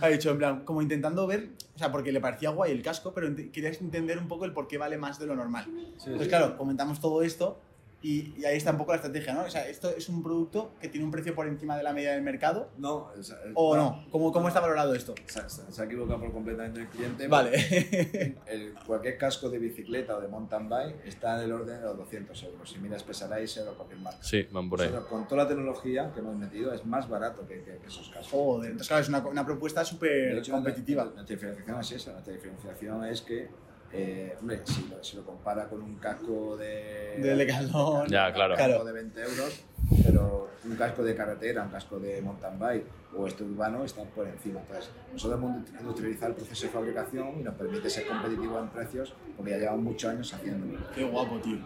Ha 0.00 0.08
dicho, 0.08 0.30
en 0.30 0.38
plan, 0.38 0.64
como 0.64 0.82
intentando 0.82 1.26
ver, 1.26 1.50
o 1.74 1.78
sea, 1.78 1.90
porque 1.90 2.12
le 2.12 2.20
parecía 2.20 2.50
guay 2.50 2.72
el 2.72 2.82
casco, 2.82 3.12
pero 3.14 3.34
querías 3.52 3.80
entender 3.80 4.18
un 4.18 4.28
poco 4.28 4.44
el 4.44 4.52
por 4.52 4.68
qué 4.68 4.78
vale 4.78 4.98
más 4.98 5.18
de 5.18 5.26
lo 5.26 5.34
normal. 5.36 5.66
Entonces, 6.04 6.28
claro, 6.28 6.56
comentamos 6.56 7.00
todo 7.00 7.22
esto 7.22 7.60
y, 8.02 8.34
y 8.36 8.44
ahí 8.44 8.56
está 8.56 8.72
un 8.72 8.78
poco 8.78 8.90
la 8.92 8.96
estrategia, 8.96 9.32
¿no? 9.32 9.42
O 9.44 9.50
sea, 9.50 9.68
esto 9.68 9.88
es 9.96 10.08
un 10.08 10.22
producto 10.22 10.74
que 10.80 10.88
tiene 10.88 11.04
un 11.04 11.12
precio 11.12 11.34
por 11.34 11.46
encima 11.46 11.76
de 11.76 11.82
la 11.84 11.92
media 11.92 12.12
del 12.12 12.22
mercado 12.22 12.68
no, 12.78 13.10
o 13.16 13.22
sea, 13.22 13.36
o 13.54 13.76
no. 13.76 14.04
¿Cómo, 14.10 14.32
cómo 14.32 14.48
está 14.48 14.60
valorado 14.60 14.94
esto? 14.94 15.14
Se, 15.26 15.48
se- 15.48 15.70
se 15.72 15.82
ha 15.82 15.84
equivocado 15.84 16.18
por 16.20 16.32
completamente 16.32 16.80
el 16.80 16.88
cliente. 16.88 17.28
Vale. 17.28 17.52
El- 18.46 18.74
cualquier 18.86 19.16
casco 19.18 19.48
de 19.48 19.58
bicicleta 19.58 20.16
o 20.16 20.20
de 20.20 20.28
mountain 20.28 20.68
bike 20.68 20.96
está 21.06 21.38
del 21.38 21.52
orden 21.52 21.78
de 21.78 21.84
los 21.84 21.96
200 21.96 22.42
euros. 22.44 22.68
Si 22.70 22.78
miras 22.78 23.00
Specialized 23.02 23.66
o 23.68 23.74
cualquier 23.74 24.00
marca. 24.00 24.22
Sí, 24.22 24.46
van 24.50 24.68
por 24.68 24.80
ahí. 24.80 24.88
Nosotros, 24.88 25.08
con 25.10 25.28
toda 25.28 25.44
la 25.44 25.48
tecnología 25.48 26.10
que 26.12 26.20
hemos 26.20 26.36
metido 26.36 26.72
es 26.74 26.84
más 26.84 27.08
barato 27.08 27.46
que, 27.46 27.62
que- 27.62 27.78
que 27.78 27.86
esos 27.86 28.08
cascos. 28.08 28.28
Joder, 28.30 28.70
entonces 28.72 28.88
claro, 28.88 29.02
es 29.02 29.08
una, 29.08 29.18
una 29.20 29.46
propuesta 29.46 29.84
súper 29.84 30.42
competitiva. 30.50 31.04
Nuestra 31.04 31.24
diferenciación 31.24 31.80
es 31.80 31.92
esa. 31.92 32.12
Nuestra 32.12 32.32
diferenciación 32.34 33.04
es 33.04 33.22
que, 33.22 33.48
eh, 33.92 34.34
hombre, 34.40 34.60
si 34.64 34.88
lo, 34.88 35.02
si 35.04 35.16
lo 35.16 35.24
compara 35.24 35.68
con 35.68 35.82
un 35.82 35.96
casco 35.96 36.56
de... 36.56 37.16
De 37.18 37.36
Decathlon. 37.36 38.06
Ya, 38.08 38.32
claro. 38.32 38.54
Un 38.54 38.58
casco 38.58 38.70
Claro. 38.72 38.84
de 38.84 38.92
20 38.92 39.20
euros, 39.22 39.64
pero 40.04 40.50
un 40.64 40.76
casco 40.76 41.02
de 41.02 41.14
carretera, 41.14 41.62
un 41.64 41.70
casco 41.70 41.98
de 41.98 42.22
mountain 42.22 42.58
bike 42.58 42.84
o 43.16 43.26
este 43.26 43.44
urbano 43.44 43.84
están 43.84 44.06
por 44.08 44.26
encima. 44.26 44.60
Entonces, 44.60 44.90
nosotros 45.12 45.38
hemos 45.38 45.68
industrializado 45.80 46.30
el 46.30 46.36
proceso 46.36 46.66
de 46.66 46.72
fabricación 46.72 47.40
y 47.40 47.42
nos 47.42 47.54
permite 47.54 47.90
ser 47.90 48.06
competitivos 48.06 48.62
en 48.62 48.68
precios 48.70 49.14
porque 49.36 49.50
ya 49.52 49.58
llevamos 49.58 49.82
muchos 49.82 50.10
años 50.10 50.32
haciéndolo. 50.32 50.78
Qué 50.94 51.04
guapo, 51.04 51.38
tío. 51.40 51.58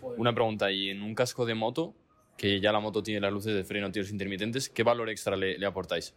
Joder. 0.00 0.20
Una 0.20 0.34
pregunta, 0.34 0.70
y 0.70 0.90
en 0.90 1.00
un 1.02 1.14
casco 1.14 1.46
de 1.46 1.54
moto, 1.54 1.94
que 2.36 2.60
ya 2.60 2.72
la 2.72 2.80
moto 2.80 3.02
tiene 3.02 3.20
las 3.20 3.32
luces 3.32 3.54
de 3.54 3.64
freno, 3.64 3.90
tiros 3.90 4.10
intermitentes, 4.10 4.68
¿qué 4.68 4.82
valor 4.82 5.08
extra 5.08 5.36
le, 5.36 5.56
le 5.56 5.64
aportáis? 5.66 6.12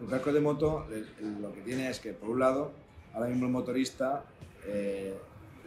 El 0.00 0.08
casco 0.08 0.32
de 0.32 0.40
moto 0.40 0.86
lo 1.40 1.52
que 1.52 1.60
tiene 1.60 1.88
es 1.88 2.00
que, 2.00 2.12
por 2.12 2.28
un 2.30 2.40
lado, 2.40 2.72
ahora 3.14 3.28
mismo 3.28 3.46
el 3.46 3.52
motorista, 3.52 4.24
eh, 4.66 5.14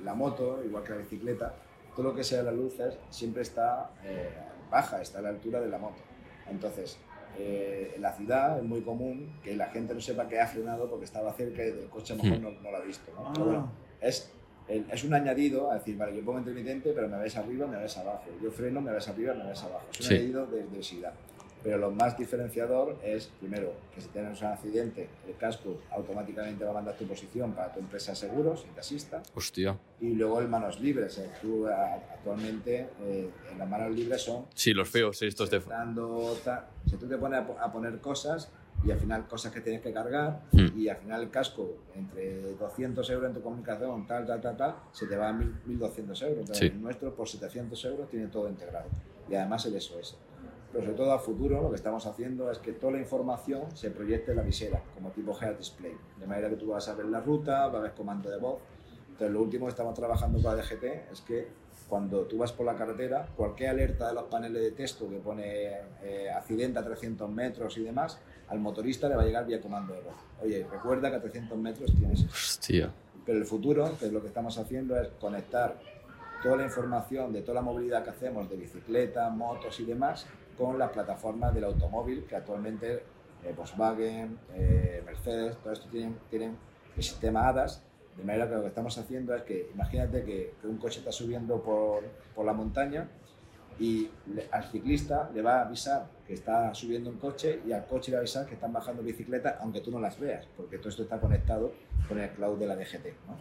la 0.04 0.14
moto, 0.14 0.62
igual 0.64 0.84
que 0.84 0.92
la 0.92 0.98
bicicleta, 0.98 1.54
todo 1.96 2.10
lo 2.10 2.16
que 2.16 2.24
sea 2.24 2.44
las 2.44 2.54
luces 2.54 2.98
siempre 3.10 3.42
está 3.42 3.90
eh, 4.04 4.30
baja, 4.70 5.02
está 5.02 5.20
a 5.20 5.22
la 5.22 5.30
altura 5.30 5.60
de 5.60 5.68
la 5.70 5.78
moto. 5.78 6.02
Entonces, 6.50 6.98
eh, 7.38 7.94
en 7.96 8.02
la 8.02 8.14
ciudad 8.14 8.58
es 8.58 8.64
muy 8.64 8.82
común 8.82 9.40
que 9.44 9.56
la 9.56 9.68
gente 9.68 9.94
no 9.94 10.02
sepa 10.02 10.28
que 10.28 10.40
ha 10.40 10.48
frenado 10.48 10.90
porque 10.90 11.06
estaba 11.06 11.32
cerca 11.34 11.64
y 11.64 11.70
el 11.70 11.90
coche 11.90 12.14
a 12.14 12.16
lo 12.18 12.24
mejor 12.24 12.40
no, 12.40 12.52
no 12.62 12.72
lo 12.72 12.78
ha 12.78 12.82
visto. 12.82 13.12
¿no? 13.16 13.32
Pero 13.34 13.46
bueno, 13.46 13.72
es, 14.02 14.32
es 14.68 15.04
un 15.04 15.14
añadido 15.14 15.70
a 15.72 15.76
decir, 15.76 15.98
vale, 15.98 16.16
yo 16.16 16.24
pongo 16.24 16.40
intermitente, 16.40 16.92
pero 16.94 17.08
me 17.08 17.18
ves 17.18 17.36
arriba, 17.38 17.68
me 17.68 17.78
ves 17.78 17.98
abajo. 17.98 18.24
Yo 18.42 18.52
freno, 18.52 18.82
me 18.82 18.92
ves 18.92 19.08
arriba, 19.10 19.34
me 19.34 19.48
ves 19.48 19.64
abajo. 19.64 19.86
Es 19.92 20.00
un 20.02 20.06
Sí. 20.08 20.14
añadido 20.16 20.46
de, 20.48 20.64
de 20.64 20.78
visibilidad. 20.78 21.14
Pero 21.62 21.78
lo 21.78 21.92
más 21.92 22.18
diferenciador 22.18 22.98
es, 23.04 23.28
primero, 23.40 23.74
que 23.94 24.00
si 24.02 24.08
tienes 24.10 24.40
un 24.42 24.48
accidente, 24.48 25.10
el 25.28 25.36
casco 25.36 25.78
automáticamente 25.92 26.64
va 26.64 26.72
a 26.72 26.74
mandar 26.76 26.96
tu 26.96 27.06
posición 27.06 27.52
para 27.52 27.74
tu 27.74 27.80
empresa 27.82 28.12
de 28.14 28.16
seguros 28.18 28.66
y 28.70 28.74
te 28.74 28.80
asista. 28.80 29.22
Hostia. 29.36 29.78
Y 30.00 30.12
luego 30.16 30.40
el 30.40 30.48
manos 30.48 30.80
libres. 30.80 31.18
eh, 31.18 31.30
Tú 31.42 31.68
a- 31.68 31.96
actualmente 31.96 32.88
eh, 33.02 33.30
en 33.52 33.58
las 33.58 33.68
manos 33.68 33.94
libres 33.94 34.22
son 34.22 34.46
Sí, 34.56 34.74
los 34.74 34.90
feos 34.90 35.22
estos 35.22 35.50
de... 35.50 35.62
si 36.86 36.96
tú 36.98 37.08
te 37.08 37.18
pones 37.18 37.40
a, 37.40 37.64
a 37.66 37.72
poner 37.72 38.00
cosas 38.00 38.50
y 38.86 38.92
al 38.92 38.98
final 39.00 39.28
cosas 39.28 39.52
que 39.52 39.60
tienes 39.60 39.82
que 39.82 39.92
cargar 39.92 40.40
Hmm. 40.54 40.68
y 40.80 40.88
al 40.88 40.96
final 40.98 41.22
el 41.24 41.30
casco 41.30 41.70
entre 41.96 42.54
200 42.54 43.10
euros 43.10 43.28
en 43.30 43.34
tu 43.36 43.42
comunicación 43.42 44.08
tal 44.08 44.26
tal 44.26 44.40
tal 44.42 44.56
tal 44.56 44.76
se 44.94 45.06
te 45.08 45.18
va 45.18 45.28
a 45.30 45.34
1000 45.34 45.54
1200 45.66 46.22
euros 46.22 46.44
pero 46.48 46.54
Sí. 46.58 46.66
el 46.68 46.82
nuestro 46.82 47.14
por 47.14 47.28
700 47.28 47.84
euros 47.86 48.10
tiene 48.10 48.28
todo 48.28 48.48
integrado 48.48 48.88
y 49.30 49.36
además 49.36 49.66
el 49.66 49.80
SOS 49.82 50.16
pero 50.72 50.84
sobre 50.84 50.98
todo 50.98 51.12
a 51.14 51.20
futuro 51.20 51.62
lo 51.62 51.70
que 51.70 51.76
estamos 51.76 52.06
haciendo 52.06 52.52
es 52.52 52.60
que 52.60 52.74
toda 52.74 52.94
la 52.94 53.00
información 53.00 53.76
se 53.76 53.92
proyecte 53.92 54.32
en 54.32 54.38
la 54.38 54.44
visera 54.44 54.82
como 54.96 55.10
tipo 55.12 55.38
head 55.40 55.56
display 55.56 55.96
de 56.20 56.28
manera 56.28 56.50
que 56.50 56.56
tú 56.56 56.68
vas 56.68 56.88
a 56.88 56.96
ver 56.96 57.06
la 57.06 57.22
ruta 57.22 57.68
vas 57.68 57.76
a 57.76 57.80
ver 57.80 57.94
comando 57.94 58.30
de 58.30 58.38
voz 58.38 58.60
entonces 59.10 59.34
lo 59.34 59.42
último 59.42 59.66
que 59.66 59.72
estamos 59.72 59.94
trabajando 59.94 60.42
con 60.42 60.56
la 60.56 60.62
DGT 60.62 61.12
es 61.12 61.22
que 61.22 61.48
cuando 61.90 62.22
tú 62.22 62.38
vas 62.38 62.54
por 62.54 62.66
la 62.66 62.76
carretera, 62.76 63.28
cualquier 63.36 63.72
alerta 63.72 64.08
de 64.08 64.14
los 64.14 64.26
paneles 64.26 64.62
de 64.62 64.72
texto 64.72 65.10
que 65.10 65.18
pone 65.18 65.72
eh, 66.04 66.30
accidente 66.30 66.78
a 66.78 66.86
300 66.86 67.30
metros 67.30 67.76
y 67.78 67.82
demás, 67.82 68.20
al 68.48 68.60
motorista 68.60 69.10
le 69.10 69.16
va 69.16 69.24
a 69.24 69.26
llegar 69.26 69.46
vía 69.46 69.60
comando 69.60 69.94
de 69.94 70.02
voz. 70.02 70.16
Oye, 70.42 70.66
recuerda 70.72 71.10
que 71.10 71.18
a 71.18 71.22
300 71.22 71.58
metros 71.58 71.92
tienes. 71.96 72.24
Hostia. 72.26 72.92
Pero 73.26 73.40
el 73.40 73.46
futuro, 73.46 73.98
que 74.00 74.06
es 74.06 74.14
lo 74.14 74.22
que 74.22 74.28
estamos 74.28 74.58
haciendo, 74.58 74.98
es 75.00 75.10
conectar 75.20 75.80
toda 76.42 76.58
la 76.58 76.64
información 76.64 77.34
de 77.34 77.42
toda 77.42 77.56
la 77.56 77.62
movilidad 77.62 78.04
que 78.04 78.12
hacemos 78.12 78.50
de 78.50 78.56
bicicleta, 78.56 79.30
motos 79.30 79.80
y 79.80 79.86
demás 79.86 80.26
con 80.60 80.78
las 80.78 80.92
plataformas 80.92 81.54
del 81.54 81.64
automóvil 81.64 82.26
que 82.26 82.36
actualmente 82.36 83.04
eh, 83.46 83.54
Volkswagen, 83.56 84.38
eh, 84.54 85.02
Mercedes, 85.06 85.56
todo 85.64 85.72
esto 85.72 85.88
tienen, 85.90 86.58
el 86.98 87.04
sistema 87.04 87.48
ADAS. 87.48 87.82
De 88.18 88.26
manera 88.26 88.50
que 88.50 88.56
lo 88.56 88.62
que 88.64 88.68
estamos 88.68 88.98
haciendo 88.98 89.34
es 89.34 89.44
que 89.44 89.72
imagínate 89.74 90.26
que, 90.26 90.54
que 90.60 90.68
un 90.68 90.78
coche 90.78 91.00
está 91.00 91.14
subiendo 91.14 91.64
por, 91.64 92.04
por 92.36 92.46
la 92.46 92.52
montaña 92.52 93.08
y 93.80 94.10
al 94.52 94.64
ciclista 94.66 95.30
le 95.34 95.42
va 95.42 95.60
a 95.60 95.66
avisar 95.66 96.08
que 96.28 96.34
está 96.34 96.74
subiendo 96.74 97.10
un 97.10 97.18
coche 97.18 97.62
y 97.66 97.72
al 97.72 97.86
coche 97.88 98.12
le 98.12 98.18
va 98.18 98.20
a 98.20 98.22
avisar 98.22 98.46
que 98.46 98.56
están 98.56 98.74
bajando 98.74 99.02
bicicletas 99.02 99.56
aunque 99.62 99.82
tú 99.82 99.90
no 99.90 100.00
las 100.00 100.20
veas, 100.20 100.46
porque 100.58 100.78
todo 100.78 100.90
esto 100.90 101.04
está 101.04 101.20
conectado 101.20 101.74
con 102.08 102.20
el 102.20 102.30
cloud 102.32 102.60
de 102.60 102.68
la 102.68 102.76
DGT. 102.76 103.06
¿no? 103.28 103.38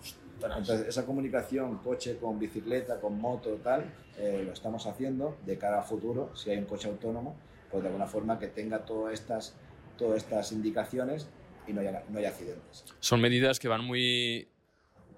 Entonces, 0.47 0.87
esa 0.87 1.05
comunicación 1.05 1.79
coche 1.79 2.17
con 2.19 2.39
bicicleta, 2.39 3.01
con 3.01 3.21
moto, 3.21 3.59
tal, 3.63 3.93
eh, 4.17 4.43
lo 4.47 4.53
estamos 4.53 4.87
haciendo 4.87 5.37
de 5.45 5.59
cara 5.59 5.81
a 5.81 5.83
futuro, 5.83 6.35
si 6.37 6.51
hay 6.51 6.59
un 6.59 6.67
coche 6.67 6.89
autónomo, 6.89 7.37
pues 7.71 7.83
de 7.83 7.89
alguna 7.89 8.07
forma 8.07 8.39
que 8.39 8.47
tenga 8.47 8.85
todas 8.85 9.15
estas, 9.15 9.57
todas 9.97 10.19
estas 10.19 10.53
indicaciones 10.53 11.29
y 11.67 11.73
no 11.73 11.81
haya, 11.81 12.05
no 12.09 12.19
haya 12.19 12.29
accidentes. 12.29 12.85
Son 13.01 13.21
medidas 13.21 13.59
que 13.59 13.69
van 13.69 13.85
muy, 13.85 14.49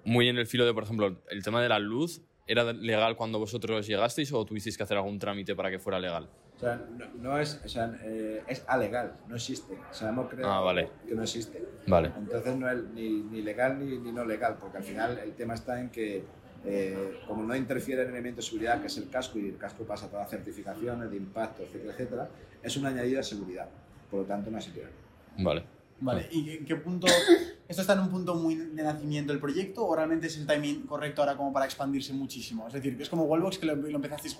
muy 0.03 0.27
en 0.27 0.37
el 0.37 0.47
filo 0.47 0.65
de, 0.65 0.73
por 0.73 0.83
ejemplo, 0.83 1.21
el 1.29 1.43
tema 1.43 1.61
de 1.61 1.69
la 1.69 1.79
luz. 1.79 2.21
¿Era 2.47 2.73
legal 2.73 3.15
cuando 3.15 3.39
vosotros 3.39 3.87
llegasteis 3.87 4.33
o 4.33 4.43
tuvisteis 4.45 4.75
que 4.77 4.83
hacer 4.83 4.97
algún 4.97 5.19
trámite 5.19 5.55
para 5.55 5.69
que 5.69 5.79
fuera 5.79 5.99
legal? 5.99 6.27
O 6.57 6.59
sea, 6.59 6.75
no, 6.97 7.05
no 7.15 7.39
es, 7.39 7.61
o 7.63 7.67
sea, 7.69 7.91
eh, 8.03 8.43
es 8.47 8.63
alegal, 8.67 9.13
no 9.27 9.35
existe. 9.35 9.73
O 9.73 9.93
sea, 9.93 10.09
hemos 10.09 10.29
creado 10.29 10.51
Ah, 10.53 10.59
vale. 10.61 10.89
que 11.07 11.15
no 11.15 11.23
existe. 11.23 11.63
Vale. 11.87 12.11
Entonces 12.17 12.55
no 12.55 12.69
es 12.69 12.83
ni, 12.93 13.09
ni 13.09 13.41
legal 13.41 13.79
ni, 13.79 13.97
ni 13.97 14.11
no 14.11 14.25
legal, 14.25 14.57
porque 14.59 14.77
al 14.77 14.83
final 14.83 15.17
el 15.19 15.33
tema 15.33 15.53
está 15.55 15.79
en 15.79 15.89
que 15.89 16.23
eh, 16.65 17.19
como 17.27 17.41
no 17.43 17.55
interfiere 17.55 18.03
en 18.03 18.09
el 18.09 18.13
elemento 18.15 18.37
de 18.37 18.43
seguridad, 18.43 18.79
que 18.81 18.87
es 18.87 18.97
el 18.97 19.09
casco, 19.09 19.39
y 19.39 19.47
el 19.49 19.57
casco 19.57 19.83
pasa 19.85 20.07
todas 20.07 20.23
las 20.25 20.31
certificaciones 20.31 21.09
de 21.09 21.17
impacto, 21.17 21.63
etcétera, 21.63 21.93
etcétera, 21.93 22.29
es 22.61 22.77
una 22.77 22.89
añadida 22.89 23.17
de 23.17 23.23
seguridad. 23.23 23.67
Por 24.11 24.19
lo 24.21 24.25
tanto, 24.25 24.51
no 24.51 24.57
es 24.59 24.67
ilegal. 24.67 24.91
Vale. 25.39 25.63
Vale, 26.01 26.27
¿y 26.31 26.49
en 26.57 26.65
qué 26.65 26.75
punto? 26.75 27.07
¿Esto 27.67 27.81
está 27.81 27.93
en 27.93 27.99
un 27.99 28.09
punto 28.09 28.35
muy 28.35 28.55
de 28.55 28.83
nacimiento 28.83 29.31
del 29.31 29.39
proyecto 29.39 29.85
o 29.85 29.95
realmente 29.95 30.27
es 30.27 30.37
el 30.37 30.47
timing 30.47 30.87
correcto 30.87 31.21
ahora 31.21 31.37
como 31.37 31.53
para 31.53 31.65
expandirse 31.65 32.11
muchísimo? 32.11 32.67
Es 32.67 32.73
decir, 32.73 32.97
¿es 32.99 33.07
como 33.07 33.23
Wallbox 33.25 33.59
que 33.59 33.67
lo, 33.67 33.73
empezasteis 33.73 34.37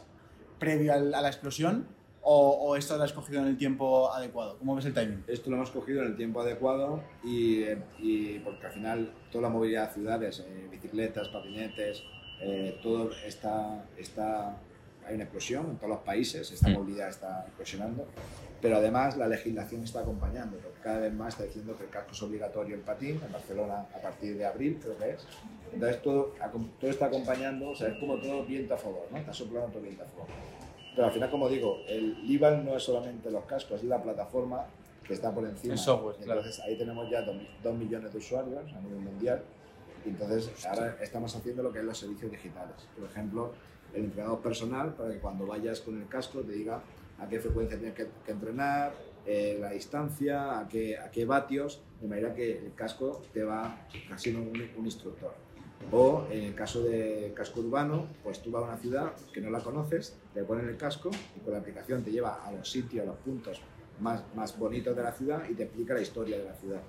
previo 0.59 0.93
a 0.93 0.97
la 0.97 1.28
explosión 1.28 1.86
o, 2.24 2.49
o 2.49 2.76
esto 2.76 2.97
lo 2.97 3.03
has 3.03 3.14
cogido 3.14 3.41
en 3.41 3.47
el 3.47 3.57
tiempo 3.57 4.12
adecuado? 4.12 4.57
¿Cómo 4.57 4.76
ves 4.76 4.86
el 4.86 4.93
timing? 4.93 5.24
Esto 5.28 5.51
lo 5.51 5.57
hemos 5.57 5.70
cogido 5.70 6.01
en 6.01 6.07
el 6.07 6.16
tiempo 6.18 6.41
adecuado 6.41 7.03
y, 7.24 7.62
eh, 7.62 7.78
y 7.99 8.39
porque 8.39 8.66
al 8.66 8.74
final 8.74 9.14
toda 9.32 9.43
la 9.43 9.49
movilidad 9.49 9.89
de 9.89 9.93
ciudades, 9.93 10.39
eh, 10.39 10.68
bicicletas, 10.72 11.30
patinetes, 11.30 12.03
eh, 12.41 12.80
todo 12.82 13.12
está, 13.24 13.86
está 13.97 14.57
hay 15.12 15.16
una 15.16 15.26
explosión 15.26 15.66
en 15.70 15.76
todos 15.78 15.89
los 15.89 15.99
países, 15.99 16.49
esta 16.51 16.70
Mm. 16.70 16.74
movilidad 16.74 17.09
está 17.09 17.43
explosionando, 17.45 18.07
pero 18.62 18.78
además 18.78 19.18
la 19.18 19.28
legislación 19.28 19.84
está 19.84 19.99
acompañando, 20.01 20.57
porque 20.57 20.80
cada 20.82 20.99
vez 20.99 21.14
más 21.14 21.34
está 21.34 21.43
diciendo 21.43 21.78
que 21.78 21.84
el 21.84 21.89
casco 21.89 22.12
es 22.12 22.24
obligatorio 22.24 22.76
en 22.76 22.82
patín, 22.82 23.20
en 23.26 23.32
Barcelona 23.32 23.86
a 23.93 24.01
partir 24.01 24.38
de 24.38 24.45
abril 24.45 24.80
creo 24.82 24.97
que 24.97 25.12
es. 25.12 25.28
Entonces 25.74 26.01
todo, 26.01 26.34
todo 26.80 26.89
está 26.89 27.05
acompañando, 27.07 27.70
o 27.72 27.76
sea, 27.76 27.89
es 27.89 27.97
como 27.99 28.18
todo 28.20 28.45
viento 28.45 28.74
a 28.74 28.78
favor, 28.78 29.07
¿no? 29.12 29.18
Está 29.18 29.34
soplando 29.34 29.70
todo 29.70 29.82
viento 29.82 30.03
a 30.03 30.07
favor. 30.07 30.28
Pero 30.95 31.07
al 31.07 31.14
final, 31.14 31.30
como 31.32 31.47
digo, 31.49 31.80
el 31.88 32.18
IVAL 32.30 32.66
no 32.66 32.76
es 32.76 32.84
solamente 32.84 33.32
los 33.32 33.45
cascos, 33.45 33.80
es 33.82 33.86
la 33.88 34.01
plataforma 34.01 34.66
que 35.05 35.14
está 35.14 35.34
por 35.34 35.45
encima. 35.45 35.74
El 35.74 35.80
software, 35.80 36.16
claro. 36.18 36.41
Entonces 36.41 36.62
ahí 36.64 36.78
tenemos 36.78 37.09
ya 37.09 37.22
2 37.22 37.76
millones 37.78 38.12
de 38.12 38.18
usuarios 38.18 38.72
a 38.74 38.80
nivel 38.82 38.99
mundial. 38.99 39.41
Y 40.05 40.09
entonces 40.09 40.66
ahora 40.66 40.97
estamos 41.01 41.34
haciendo 41.36 41.64
lo 41.64 41.72
que 41.72 41.80
es 41.80 41.86
los 41.86 41.97
servicios 41.97 42.30
digitales. 42.32 42.76
Por 42.99 43.09
ejemplo, 43.09 43.53
el 43.93 44.05
entrenador 44.05 44.41
personal 44.41 44.93
para 44.95 45.11
que 45.11 45.19
cuando 45.19 45.45
vayas 45.45 45.81
con 45.81 45.99
el 45.99 46.07
casco 46.07 46.41
te 46.41 46.53
diga 46.53 46.81
a 47.19 47.27
qué 47.27 47.39
frecuencia 47.39 47.77
tienes 47.77 47.95
que, 47.95 48.07
que 48.25 48.31
entrenar, 48.31 48.93
eh, 49.25 49.57
la 49.61 49.69
distancia, 49.71 50.59
a 50.59 50.67
qué, 50.67 50.97
a 50.97 51.11
qué 51.11 51.25
vatios, 51.25 51.81
de 52.01 52.07
manera 52.07 52.33
que 52.33 52.57
el 52.57 52.73
casco 52.73 53.21
te 53.31 53.43
va 53.43 53.87
casi 54.09 54.33
un, 54.33 54.51
un 54.77 54.85
instructor. 54.85 55.33
O 55.91 56.25
en 56.31 56.43
el 56.43 56.55
caso 56.55 56.83
de 56.83 57.31
casco 57.35 57.59
urbano, 57.59 58.07
pues 58.23 58.41
tú 58.41 58.51
vas 58.51 58.63
a 58.63 58.67
una 58.67 58.77
ciudad 58.77 59.13
que 59.33 59.41
no 59.41 59.49
la 59.51 59.59
conoces, 59.59 60.17
te 60.33 60.43
ponen 60.43 60.67
el 60.67 60.77
casco 60.77 61.11
y 61.35 61.39
con 61.41 61.53
la 61.53 61.59
aplicación 61.59 62.03
te 62.03 62.11
lleva 62.11 62.45
a 62.45 62.51
los 62.51 62.69
sitios, 62.71 63.03
a 63.03 63.07
los 63.07 63.17
puntos 63.17 63.61
más, 63.99 64.23
más 64.35 64.57
bonitos 64.57 64.95
de 64.95 65.03
la 65.03 65.11
ciudad 65.11 65.43
y 65.49 65.53
te 65.53 65.63
explica 65.63 65.93
la 65.93 66.01
historia 66.01 66.37
de 66.39 66.45
la 66.45 66.53
ciudad. 66.55 66.81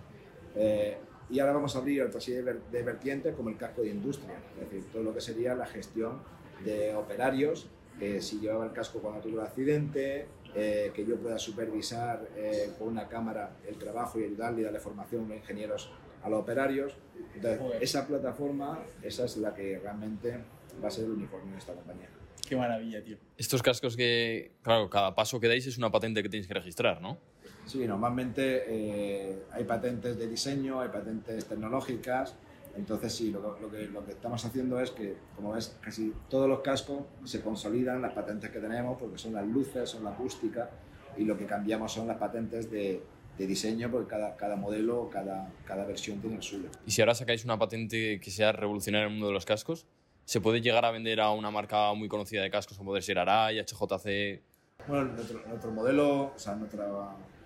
Eh, 0.57 0.96
y 1.30 1.38
ahora 1.38 1.55
vamos 1.55 1.74
a 1.76 1.78
abrir 1.78 2.03
otra 2.03 2.20
serie 2.20 2.42
de 2.42 2.82
vertientes 2.82 3.34
como 3.34 3.48
el 3.48 3.57
casco 3.57 3.82
de 3.82 3.88
industria, 3.88 4.38
es 4.55 4.70
decir, 4.70 4.90
todo 4.92 5.03
lo 5.03 5.14
que 5.14 5.20
sería 5.20 5.55
la 5.55 5.66
gestión 5.66 6.18
de 6.64 6.94
operarios, 6.94 7.68
eh, 8.00 8.20
si 8.20 8.40
llevaba 8.40 8.64
el 8.64 8.72
casco 8.72 9.00
cuando 9.00 9.20
tuvo 9.20 9.40
el 9.40 9.46
accidente, 9.46 10.26
eh, 10.54 10.90
que 10.94 11.06
yo 11.06 11.16
pueda 11.16 11.38
supervisar 11.38 12.28
eh, 12.36 12.72
con 12.78 12.88
una 12.88 13.08
cámara 13.08 13.56
el 13.66 13.76
trabajo 13.76 14.20
y 14.20 14.24
ayudarle 14.24 14.60
y 14.60 14.64
darle 14.64 14.80
formación 14.80 15.24
a 15.24 15.28
los 15.28 15.36
ingenieros 15.38 15.90
a 16.22 16.28
los 16.28 16.40
operarios. 16.40 16.94
Entonces, 17.34 17.60
esa 17.80 18.06
plataforma, 18.06 18.80
esa 19.02 19.24
es 19.24 19.36
la 19.38 19.54
que 19.54 19.78
realmente 19.78 20.38
va 20.82 20.88
a 20.88 20.90
ser 20.90 21.04
el 21.04 21.12
unicornio 21.12 21.52
de 21.52 21.58
esta 21.58 21.72
compañía. 21.72 22.08
Qué 22.46 22.56
maravilla, 22.56 23.02
tío. 23.02 23.16
Estos 23.36 23.62
cascos 23.62 23.96
que, 23.96 24.52
claro, 24.62 24.90
cada 24.90 25.14
paso 25.14 25.40
que 25.40 25.48
dais 25.48 25.66
es 25.66 25.78
una 25.78 25.90
patente 25.90 26.22
que 26.22 26.28
tenéis 26.28 26.46
que 26.46 26.54
registrar, 26.54 27.00
¿no? 27.00 27.18
Sí, 27.66 27.86
normalmente 27.86 28.64
eh, 28.66 29.44
hay 29.52 29.64
patentes 29.64 30.18
de 30.18 30.28
diseño, 30.28 30.80
hay 30.80 30.88
patentes 30.88 31.46
tecnológicas, 31.46 32.34
entonces 32.77 33.12
sí, 33.14 33.31
lo, 33.31 33.59
lo 33.61 33.70
que, 33.70 33.87
lo 33.87 34.05
que 34.05 34.12
estamos 34.12 34.45
haciendo 34.45 34.81
es 34.81 34.91
que, 34.91 35.16
como 35.37 35.53
ves, 35.53 35.77
casi 35.81 36.12
todos 36.29 36.49
los 36.49 36.61
cascos 36.61 37.03
se 37.25 37.43
consolidan 37.43 38.01
las 38.01 38.12
patentes 38.12 38.51
que 38.51 38.61
tenemos, 38.61 38.99
porque 38.99 39.18
son 39.18 39.35
las 39.35 39.47
luces, 39.47 39.91
son 39.91 40.05
la 40.05 40.11
acústica, 40.11 40.70
y 41.16 41.25
lo 41.25 41.37
que 41.37 41.47
cambiamos 41.47 41.93
son 41.93 42.07
las 42.07 42.16
patentes 42.16 42.70
de, 42.70 43.03
de 43.37 43.47
diseño, 43.47 43.91
porque 43.91 44.09
cada, 44.09 44.37
cada 44.37 44.57
modelo, 44.57 45.11
cada, 45.11 45.53
cada 45.66 45.85
versión 45.85 46.20
tiene 46.20 46.37
el 46.37 46.43
suyo. 46.43 46.68
Y 46.87 46.91
si 46.91 47.03
ahora 47.03 47.14
sacáis 47.14 47.45
una 47.45 47.59
patente 47.59 48.18
que 48.20 48.31
sea 48.31 48.53
revolucionaria 48.53 49.07
en 49.07 49.12
el 49.12 49.18
mundo 49.18 49.29
de 49.29 49.35
los 49.35 49.45
cascos, 49.45 49.87
¿se 50.25 50.41
puede 50.41 50.61
llegar 50.62 50.85
a 50.85 50.91
vender 50.91 51.20
a 51.20 51.31
una 51.31 51.51
marca 51.51 51.93
muy 51.93 52.09
conocida 52.09 52.43
de 52.43 52.51
cascos 52.51 52.79
como 52.79 52.91
poder 52.91 53.03
ser 53.03 53.18
Arai, 53.18 53.59
HJC? 53.59 54.43
Bueno, 54.89 55.12
nuestro, 55.12 55.47
nuestro 55.47 55.70
modelo, 55.70 56.33
o 56.35 56.39
sea, 56.39 56.55
nuestra, 56.55 56.87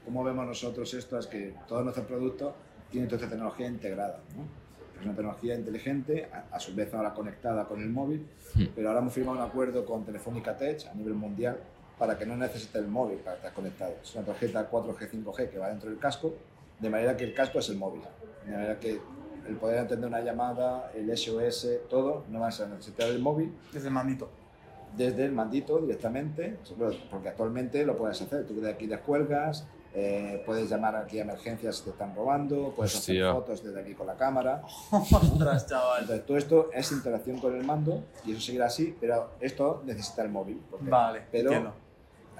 cómo 0.04 0.22
vemos 0.22 0.46
nosotros 0.46 0.94
esto 0.94 1.18
es 1.18 1.26
que 1.26 1.54
todos 1.66 1.82
nuestros 1.82 2.06
productos 2.06 2.54
tienen 2.90 3.08
toda 3.08 3.20
esta 3.22 3.30
tecnología 3.30 3.66
integrada. 3.66 4.22
¿no? 4.36 4.65
Es 4.98 5.04
una 5.04 5.14
tecnología 5.14 5.54
inteligente, 5.54 6.28
a, 6.32 6.54
a 6.56 6.60
su 6.60 6.74
vez 6.74 6.92
ahora 6.94 7.12
conectada 7.14 7.64
con 7.66 7.80
el 7.82 7.90
móvil, 7.90 8.26
Hmm. 8.54 8.64
pero 8.74 8.88
ahora 8.88 9.00
hemos 9.00 9.12
firmado 9.12 9.36
un 9.38 9.44
acuerdo 9.44 9.84
con 9.84 10.04
Telefónica 10.04 10.56
Tech 10.56 10.86
a 10.90 10.94
nivel 10.94 11.14
mundial 11.14 11.58
para 11.98 12.16
que 12.18 12.24
no 12.24 12.36
necesite 12.36 12.78
el 12.78 12.86
móvil 12.88 13.18
para 13.18 13.36
estar 13.36 13.52
conectado. 13.52 13.94
Es 14.02 14.14
una 14.14 14.24
tarjeta 14.24 14.70
4G, 14.70 15.10
5G 15.10 15.50
que 15.50 15.58
va 15.58 15.68
dentro 15.68 15.90
del 15.90 15.98
casco, 15.98 16.34
de 16.78 16.88
manera 16.90 17.16
que 17.16 17.24
el 17.24 17.34
casco 17.34 17.58
es 17.58 17.68
el 17.68 17.76
móvil. 17.76 18.02
De 18.46 18.52
manera 18.52 18.78
que 18.80 19.00
el 19.48 19.56
poder 19.56 19.78
entender 19.80 20.08
una 20.08 20.20
llamada, 20.20 20.90
el 20.94 21.14
SOS, 21.16 21.68
todo, 21.90 22.24
no 22.30 22.40
va 22.40 22.46
a 22.48 22.66
necesitar 22.66 23.08
el 23.08 23.18
móvil, 23.20 23.52
Desde 23.72 23.88
el 23.88 23.94
mandito. 23.94 24.28
desde 24.96 25.24
el 25.26 25.32
mandito 25.32 25.78
directamente, 25.78 26.56
porque 27.10 27.28
actualmente 27.28 27.84
lo 27.84 27.96
puedes 27.98 28.20
hacer. 28.22 28.46
Tú 28.46 28.60
de 28.60 28.70
aquí 28.70 28.86
descuelgas, 28.86 29.66
eh, 29.98 30.42
puedes 30.44 30.68
llamar 30.68 30.94
aquí 30.94 31.18
a 31.18 31.22
emergencias 31.22 31.76
si 31.76 31.84
te 31.84 31.90
están 31.90 32.14
robando, 32.14 32.74
puedes 32.76 32.94
Hostia. 32.94 33.30
hacer 33.30 33.40
fotos 33.40 33.64
desde 33.64 33.80
aquí 33.80 33.94
con 33.94 34.06
la 34.06 34.14
cámara. 34.14 34.62
Ostras, 34.92 35.66
chaval. 35.66 36.02
Entonces, 36.02 36.26
todo 36.26 36.36
esto 36.36 36.70
es 36.74 36.92
interacción 36.92 37.38
con 37.38 37.56
el 37.56 37.64
mando 37.64 38.04
y 38.26 38.32
eso 38.32 38.40
seguirá 38.42 38.66
así, 38.66 38.94
pero 39.00 39.30
esto 39.40 39.82
necesita 39.86 40.22
el 40.22 40.28
móvil. 40.28 40.62
porque- 40.70 40.90
Vale, 40.90 41.22
pero 41.32 41.72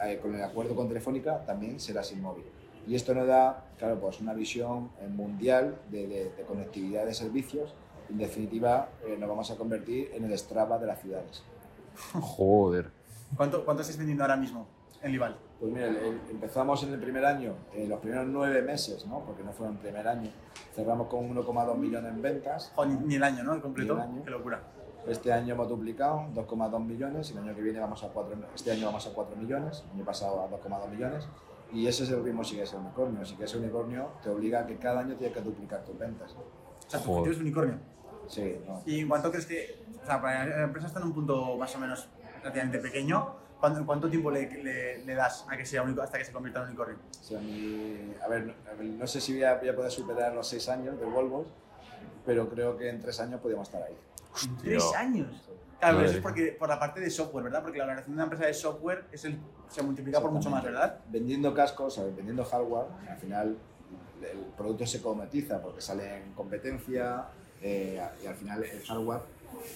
eh, 0.04 0.18
con 0.20 0.34
el 0.34 0.42
acuerdo 0.44 0.74
con 0.76 0.86
Telefónica 0.88 1.44
también 1.46 1.80
será 1.80 2.02
sin 2.02 2.20
móvil. 2.20 2.44
Y 2.86 2.94
esto 2.94 3.14
nos 3.14 3.26
da, 3.26 3.64
claro, 3.78 3.98
pues 3.98 4.20
una 4.20 4.34
visión 4.34 4.90
eh, 5.00 5.09
mundial 5.09 5.76
de, 5.90 6.07
de- 6.07 6.30
de 6.36 6.42
conectividad 6.46 7.07
de 7.07 7.14
servicios. 7.14 7.72
En 8.11 8.18
definitiva, 8.18 8.90
eh, 9.07 9.16
nos 9.18 9.28
vamos 9.30 9.50
a 9.50 9.57
convertir 9.57 10.11
en 10.14 10.24
el 10.24 10.38
Strava 10.38 10.78
de 10.78 10.86
las 10.86 11.00
ciudades. 11.00 11.42
Joder. 12.12 12.90
¿Cuánto, 13.36 13.64
¿Cuánto 13.64 13.80
estáis 13.80 13.96
vendiendo 13.98 14.22
ahora 14.22 14.36
mismo 14.36 14.66
en 15.03 15.12
Lival? 15.12 15.36
Pues 15.61 15.72
mira, 15.72 15.86
el- 15.86 15.97
el- 15.97 16.20
empezamos 16.30 16.82
en 16.84 16.92
el 16.92 17.01
primer 17.01 17.24
año, 17.24 17.55
eh, 17.72 17.86
los 17.88 17.99
primeros 18.01 18.26
nueve 18.26 18.61
meses, 18.62 19.07
¿no? 19.07 19.20
porque 19.24 19.42
no 19.42 19.53
fue 19.53 19.66
en 19.66 19.72
el 19.72 19.78
primer 19.78 20.07
año, 20.07 20.30
cerramos 20.74 21.07
con 21.09 21.24
1,2 21.30 21.76
millones 21.78 22.12
en 22.12 22.20
ventas. 22.22 22.72
Joder, 22.74 22.90
ni, 22.92 23.07
ni 23.07 23.14
el 23.14 23.22
año, 23.22 23.42
¿no? 23.44 23.55
El 23.55 23.62
completo. 23.62 23.94
Ni 23.94 24.01
el 24.03 24.07
año. 24.09 24.24
Qué 24.24 24.30
locura. 24.30 24.61
Este 25.07 25.32
año 25.32 25.55
hemos 25.55 25.68
duplicado, 25.68 26.26
2,2 26.34 26.84
millones, 26.84 27.30
y 27.30 27.32
el 27.32 27.38
año 27.38 27.55
que 27.55 27.62
viene 27.62 27.78
vamos 27.78 28.03
a 28.03 28.09
4, 28.09 28.34
este 28.55 28.72
año 28.72 28.86
vamos 28.86 29.07
a 29.07 29.14
4 29.14 29.36
millones, 29.36 29.84
el 29.86 29.97
año 29.99 30.05
pasado 30.05 30.40
a 30.42 30.49
2,2 30.49 30.88
millones, 30.90 31.28
y 31.72 31.86
ese 31.86 32.05
es 32.05 32.11
el 32.11 32.22
ritmo 32.24 32.42
si 32.44 32.53
quieres 32.53 32.70
ser 32.70 32.80
unicornio. 32.80 33.24
Si 33.24 33.34
quieres 33.34 33.51
ser 33.53 33.61
unicornio, 33.61 34.09
te 34.22 34.28
obliga 34.30 34.61
a 34.61 34.66
que 34.66 34.76
cada 34.76 35.01
año 35.01 35.14
tienes 35.16 35.36
que 35.36 35.42
duplicar 35.42 35.84
tus 35.84 35.97
ventas. 35.99 36.32
O 36.34 36.90
sea, 36.90 37.01
tu 37.01 37.12
objetivo 37.12 37.34
es 37.34 37.40
unicornio. 37.40 37.78
Sí, 38.28 38.57
no. 38.66 38.82
¿Y 38.84 39.01
en 39.01 39.09
cuánto 39.09 39.30
crees 39.30 39.47
que.? 39.47 39.84
O 40.03 40.07
sea, 40.07 40.20
para 40.20 40.44
la 40.44 40.62
empresa 40.64 40.88
está 40.88 40.99
en 41.01 41.07
un 41.07 41.12
punto 41.12 41.57
más 41.57 41.74
o 41.76 41.78
menos 41.78 42.09
relativamente 42.42 42.78
pequeño. 42.80 43.45
¿Cuánto, 43.66 43.84
cuánto 43.84 44.08
tiempo 44.08 44.30
le, 44.30 44.48
le- 44.62 45.04
le 45.04 45.14
das 45.16 45.44
a 45.48 45.56
que 45.56 45.66
sea 45.66 45.82
único 45.82 46.00
hasta 46.00 46.18
que 46.18 46.24
se 46.24 46.30
convierta 46.30 46.60
en 46.62 46.68
unicornio? 46.68 46.98
O 47.10 47.24
sea, 47.24 47.40
mi- 47.40 48.14
a, 48.24 48.28
ver, 48.28 48.44
no, 48.46 48.52
a 48.70 48.74
ver, 48.74 48.86
no 48.86 49.06
sé 49.08 49.20
si 49.20 49.32
voy 49.32 49.42
a, 49.42 49.56
voy 49.56 49.68
a 49.68 49.74
poder 49.74 49.90
superar 49.90 50.32
los 50.34 50.46
6 50.46 50.68
años 50.68 50.96
de 51.00 51.04
Volvo, 51.04 51.44
pero 52.24 52.48
creo 52.48 52.76
que 52.78 52.88
en 52.88 53.00
3 53.00 53.18
años 53.18 53.40
podemos 53.40 53.66
estar 53.66 53.82
ahí. 53.82 53.96
¿En 54.44 54.56
tres 54.58 54.84
años? 54.96 55.48
Claro, 55.80 55.96
pero 55.96 56.08
eso 56.08 56.16
es 56.18 56.22
porque, 56.22 56.56
por 56.56 56.68
la 56.68 56.78
parte 56.78 57.00
de 57.00 57.10
software, 57.10 57.42
¿verdad? 57.42 57.62
Porque 57.64 57.78
la 57.78 57.86
valoración 57.86 58.12
de 58.12 58.14
una 58.14 58.22
empresa 58.22 58.46
de 58.46 58.54
software 58.54 59.04
es 59.10 59.24
el, 59.24 59.36
se 59.68 59.82
multiplica 59.82 60.20
por 60.20 60.30
mucho 60.30 60.48
más, 60.48 60.62
¿verdad? 60.62 61.00
Vendiendo 61.08 61.52
cascos, 61.52 61.98
vendiendo 62.14 62.44
hardware, 62.44 62.86
al 63.10 63.16
final 63.18 63.56
el 64.22 64.38
producto 64.56 64.86
se 64.86 65.02
cometiza 65.02 65.60
porque 65.60 65.80
sale 65.80 66.18
en 66.18 66.32
competencia 66.34 67.24
eh, 67.60 68.00
y 68.22 68.26
al 68.28 68.34
final 68.36 68.62
el 68.62 68.80
hardware 68.86 69.22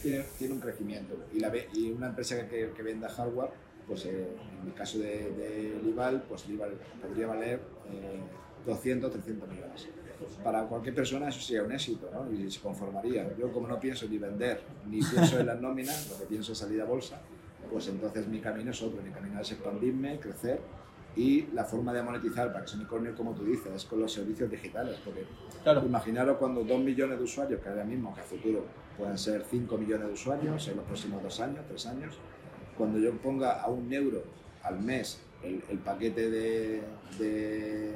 tiene, 0.00 0.24
tiene 0.38 0.54
un 0.54 0.60
crecimiento. 0.60 1.16
Y, 1.32 1.40
la, 1.40 1.50
y 1.74 1.90
una 1.90 2.06
empresa 2.06 2.36
que, 2.48 2.70
que 2.74 2.82
venda 2.84 3.08
hardware, 3.08 3.50
pues 3.90 4.06
eh, 4.06 4.28
en 4.62 4.68
el 4.68 4.74
caso 4.74 5.00
de, 5.00 5.32
de 5.32 5.80
Lival, 5.82 6.22
pues 6.28 6.48
Lival 6.48 6.74
podría 7.02 7.26
valer 7.26 7.60
eh, 7.92 8.20
200, 8.64 9.10
300 9.10 9.48
millones. 9.48 9.88
Para 10.44 10.62
cualquier 10.68 10.94
persona 10.94 11.28
eso 11.28 11.40
sería 11.40 11.64
un 11.64 11.72
éxito 11.72 12.08
¿no? 12.12 12.32
y 12.32 12.48
se 12.48 12.60
conformaría. 12.60 13.36
Yo 13.36 13.50
como 13.52 13.66
no 13.66 13.80
pienso 13.80 14.06
ni 14.06 14.16
vender, 14.18 14.60
ni 14.86 15.00
pienso 15.00 15.40
en 15.40 15.46
las 15.46 15.60
nóminas, 15.60 16.08
lo 16.08 16.18
que 16.18 16.26
pienso 16.26 16.52
es 16.52 16.58
salir 16.58 16.80
a 16.80 16.84
bolsa, 16.84 17.20
pues 17.68 17.88
entonces 17.88 18.28
mi 18.28 18.38
camino 18.38 18.70
es 18.70 18.80
otro, 18.80 19.02
mi 19.02 19.10
camino 19.10 19.40
es 19.40 19.50
expandirme, 19.50 20.20
crecer 20.20 20.60
y 21.16 21.46
la 21.52 21.64
forma 21.64 21.92
de 21.92 22.02
monetizar 22.04 22.52
para 22.52 22.64
que 22.64 22.68
sea 22.70 22.78
unicornio, 22.78 23.16
como 23.16 23.32
tú 23.34 23.44
dices, 23.44 23.72
es 23.74 23.84
con 23.86 23.98
los 23.98 24.12
servicios 24.12 24.48
digitales, 24.48 24.98
porque 25.04 25.24
Claro. 25.64 25.82
imaginaros 25.84 26.36
cuando 26.36 26.62
2 26.62 26.80
millones 26.80 27.18
de 27.18 27.24
usuarios, 27.24 27.60
que 27.60 27.68
ahora 27.68 27.82
mismo, 27.84 28.14
que 28.14 28.20
a 28.20 28.24
futuro 28.24 28.64
pueden 28.96 29.18
ser 29.18 29.42
5 29.50 29.76
millones 29.76 30.06
de 30.06 30.12
usuarios 30.12 30.68
en 30.68 30.76
los 30.76 30.84
próximos 30.84 31.20
dos 31.22 31.40
años, 31.40 31.64
tres 31.66 31.86
años, 31.86 32.16
cuando 32.80 32.98
yo 32.98 33.12
ponga 33.18 33.60
a 33.60 33.68
un 33.68 33.92
euro 33.92 34.22
al 34.62 34.80
mes 34.80 35.20
el, 35.42 35.62
el 35.68 35.78
paquete 35.78 36.30
de, 36.30 36.82
de, 37.18 37.94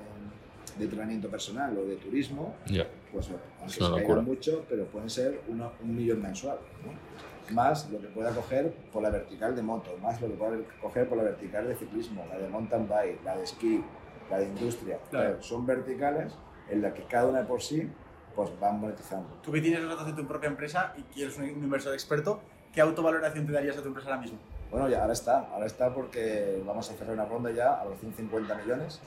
de 0.79 0.85
entrenamiento 0.85 1.29
personal 1.29 1.77
o 1.79 1.85
de 1.87 1.97
turismo, 1.97 2.55
Ya. 2.67 2.87
pues 3.13 3.29
aunque 3.31 3.67
Es 3.67 3.73
se 3.73 3.81
locura. 3.89 4.21
mucho, 4.21 4.65
pero 4.69 4.85
pueden 4.87 5.09
ser 5.11 5.41
uno- 5.49 5.73
un 5.83 5.97
millón 5.97 6.21
mensual. 6.23 6.59
¿no? 6.85 7.55
Más 7.55 7.91
lo 7.91 7.99
que 8.01 8.09
pueda 8.09 8.31
coger 8.35 8.73
por 8.93 9.03
la 9.03 9.11
vertical 9.11 9.57
de 9.57 9.63
moto, 9.63 9.91
más 10.03 10.21
lo 10.21 10.29
que 10.29 10.35
pueda 10.35 10.57
coger 10.81 11.09
por 11.09 11.17
la 11.19 11.25
vertical 11.25 11.67
de 11.69 11.75
ciclismo, 11.77 12.25
la 12.31 12.39
de 12.39 12.49
mountain 12.49 12.87
bike, 12.89 13.25
la 13.25 13.37
de 13.37 13.45
esquí, 13.45 13.83
la 14.31 14.39
de 14.39 14.47
industria. 14.47 14.99
Claro. 15.11 15.29
Claro, 15.31 15.43
son 15.43 15.67
verticales 15.67 16.33
en 16.71 16.83
las 16.83 16.93
que 16.95 17.05
cada 17.05 17.27
una 17.29 17.47
por 17.47 17.61
sí 17.63 17.89
pues 18.35 18.51
van 18.61 18.81
monetizando. 18.81 19.29
Tú 19.43 19.51
que 19.53 19.61
tienes 19.61 19.81
los 19.81 19.91
datos 19.91 20.07
de 20.07 20.23
tu 20.23 20.27
propia 20.29 20.49
empresa 20.49 20.93
y 20.99 21.03
que 21.05 21.23
eres 21.23 21.39
un 21.39 21.45
inversor 21.47 21.93
experto, 21.95 22.41
¿qué 22.73 22.81
autovaloración 22.81 23.47
te 23.47 23.53
darías 23.53 23.77
a 23.79 23.83
tu 23.83 23.89
empresa 23.89 24.09
ahora 24.11 24.23
mismo? 24.23 24.39
Bueno, 24.75 24.89
ya 24.89 25.03
ahora 25.03 25.13
está, 25.13 25.39
ahora 25.53 25.67
está 25.67 25.95
porque 25.95 26.61
vamos 26.67 26.91
a 26.91 26.95
cerrar 26.95 27.15
una 27.15 27.25
ronda 27.27 27.53
ya 27.53 27.75
a 27.81 27.85
los 27.85 27.97
150 28.01 28.57
millones 28.57 29.01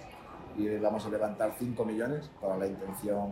y 0.57 0.65
vamos 0.78 1.05
a 1.05 1.09
levantar 1.09 1.53
5 1.59 1.84
millones 1.84 2.32
para 2.39 2.55
la 2.55 2.68
intención 2.68 3.32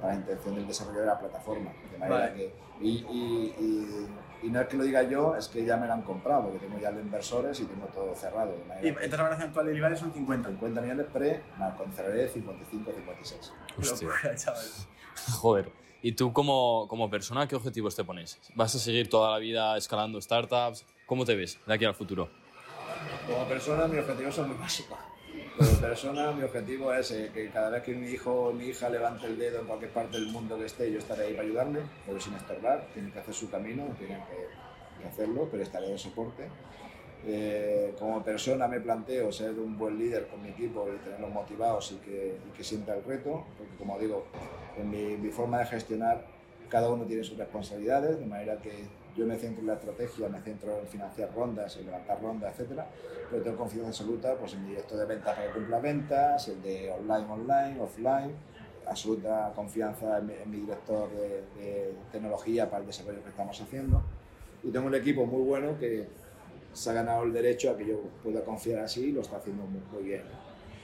para 0.00 0.14
la 0.14 0.20
intención 0.20 0.54
del 0.54 0.66
desarrollo 0.68 1.00
de 1.00 1.06
la 1.06 1.18
plataforma. 1.18 1.72
De 1.90 1.98
manera 1.98 2.20
Vale. 2.20 2.34
que, 2.36 2.54
y, 2.80 2.88
y- 3.10 3.54
y- 3.58 4.46
y 4.46 4.50
no 4.50 4.60
es 4.60 4.68
que 4.68 4.76
lo 4.76 4.84
diga 4.84 5.02
yo, 5.02 5.34
es 5.34 5.48
que 5.48 5.64
ya 5.64 5.76
me 5.76 5.88
lo 5.88 5.92
han 5.94 6.02
comprado, 6.02 6.44
porque 6.44 6.60
tengo 6.60 6.78
ya 6.78 6.92
los 6.92 7.02
inversores 7.02 7.58
y 7.58 7.64
tengo 7.64 7.86
todo 7.86 8.14
cerrado. 8.14 8.52
De 8.52 8.58
Y 8.78 8.82
que 8.82 8.88
entonces 8.88 9.10
la 9.10 9.16
valoración 9.18 9.48
actual 9.48 9.66
de 9.66 9.74
Lival 9.74 9.96
son 9.96 10.12
50. 10.12 10.48
50 10.50 10.80
millones 10.82 11.06
pre, 11.12 11.42
más 11.58 11.74
con 11.74 11.90
CRD 11.90 12.28
55, 12.28 12.92
56. 12.94 13.52
Qué 13.74 13.80
Hostia. 13.82 14.06
locura, 14.08 14.36
chaval. 14.36 14.66
Joder. 15.40 15.72
¿Y 16.04 16.12
tú 16.12 16.32
como, 16.32 16.86
como 16.88 17.10
persona 17.10 17.48
qué 17.48 17.56
objetivos 17.56 17.96
te 17.96 18.04
pones? 18.04 18.38
¿Vas 18.54 18.72
a 18.76 18.78
seguir 18.78 19.08
toda 19.08 19.32
la 19.32 19.38
vida 19.38 19.76
escalando 19.76 20.20
startups? 20.20 20.84
¿Cómo 21.12 21.26
te 21.26 21.34
ves 21.34 21.58
de 21.66 21.74
aquí 21.74 21.84
al 21.84 21.94
futuro? 21.94 22.26
Como 23.26 23.46
persona, 23.46 23.86
mi 23.86 23.98
objetivo 23.98 24.32
son 24.32 24.48
muy 24.48 24.56
básicos. 24.56 24.96
Como 25.58 25.70
persona, 25.72 26.32
mi 26.32 26.42
objetivo 26.42 26.90
es 26.94 27.10
eh, 27.10 27.30
que 27.34 27.50
cada 27.50 27.68
vez 27.68 27.82
que 27.82 27.92
mi 27.92 28.08
hijo 28.08 28.46
o 28.46 28.52
mi 28.54 28.68
hija 28.68 28.88
levante 28.88 29.26
el 29.26 29.38
dedo 29.38 29.60
en 29.60 29.66
cualquier 29.66 29.90
parte 29.90 30.18
del 30.18 30.28
mundo 30.28 30.56
que 30.56 30.64
esté, 30.64 30.90
yo 30.90 30.98
estaré 30.98 31.26
ahí 31.26 31.32
para 31.34 31.46
ayudarle, 31.46 31.80
pero 32.06 32.18
sin 32.18 32.32
estorbar. 32.32 32.86
Tienen 32.94 33.12
que 33.12 33.18
hacer 33.18 33.34
su 33.34 33.50
camino, 33.50 33.94
tienen 33.98 34.22
que, 34.24 35.02
que 35.02 35.06
hacerlo, 35.06 35.48
pero 35.50 35.62
estaré 35.62 35.88
de 35.88 35.98
soporte. 35.98 36.48
Eh, 37.26 37.94
como 37.98 38.24
persona 38.24 38.66
me 38.66 38.80
planteo 38.80 39.30
ser 39.30 39.50
un 39.50 39.76
buen 39.76 39.98
líder 39.98 40.28
con 40.28 40.42
mi 40.42 40.48
equipo 40.48 40.88
y 40.88 40.96
tenerlos 41.04 41.30
motivados 41.30 41.92
y 41.92 41.96
que, 41.96 42.38
y 42.48 42.56
que 42.56 42.64
sienta 42.64 42.94
el 42.94 43.04
reto, 43.04 43.44
porque 43.58 43.76
como 43.76 43.98
digo, 43.98 44.24
en 44.78 44.88
mi, 44.88 45.18
mi 45.18 45.30
forma 45.30 45.58
de 45.58 45.66
gestionar, 45.66 46.24
cada 46.70 46.88
uno 46.88 47.04
tiene 47.04 47.22
sus 47.22 47.36
responsabilidades, 47.36 48.18
de 48.18 48.24
manera 48.24 48.56
que 48.62 48.86
yo 49.16 49.26
me 49.26 49.36
centro 49.36 49.60
en 49.60 49.66
la 49.66 49.74
estrategia, 49.74 50.28
me 50.28 50.40
centro 50.40 50.78
en 50.78 50.86
financiar 50.86 51.34
rondas, 51.34 51.76
en 51.76 51.86
levantar 51.86 52.20
rondas, 52.20 52.52
etcétera, 52.52 52.86
pero 53.30 53.42
tengo 53.42 53.56
confianza 53.56 53.88
absoluta 53.88 54.36
pues, 54.36 54.54
en 54.54 54.62
mi 54.62 54.70
director 54.70 54.98
de 54.98 55.04
ventas 55.06 55.34
para 55.34 55.46
que 55.46 55.52
cumpla 55.52 55.80
ventas, 55.80 56.48
el 56.48 56.62
de 56.62 56.90
online, 56.90 57.26
online, 57.30 57.80
offline, 57.80 58.32
absoluta 58.86 59.52
confianza 59.54 60.18
en 60.18 60.26
mi, 60.26 60.32
en 60.34 60.50
mi 60.50 60.56
director 60.58 61.10
de, 61.10 61.42
de 61.60 61.94
tecnología 62.10 62.68
para 62.68 62.80
el 62.80 62.86
desarrollo 62.86 63.22
que 63.22 63.30
estamos 63.30 63.60
haciendo. 63.60 64.02
Y 64.62 64.70
tengo 64.70 64.86
un 64.86 64.94
equipo 64.94 65.26
muy 65.26 65.42
bueno 65.42 65.78
que 65.78 66.06
se 66.72 66.90
ha 66.90 66.92
ganado 66.94 67.24
el 67.24 67.32
derecho 67.32 67.70
a 67.70 67.76
que 67.76 67.86
yo 67.86 68.00
pueda 68.22 68.42
confiar 68.44 68.80
así 68.80 69.06
y 69.06 69.12
lo 69.12 69.20
está 69.20 69.36
haciendo 69.36 69.64
muy, 69.64 69.80
muy 69.92 70.02
bien. 70.04 70.22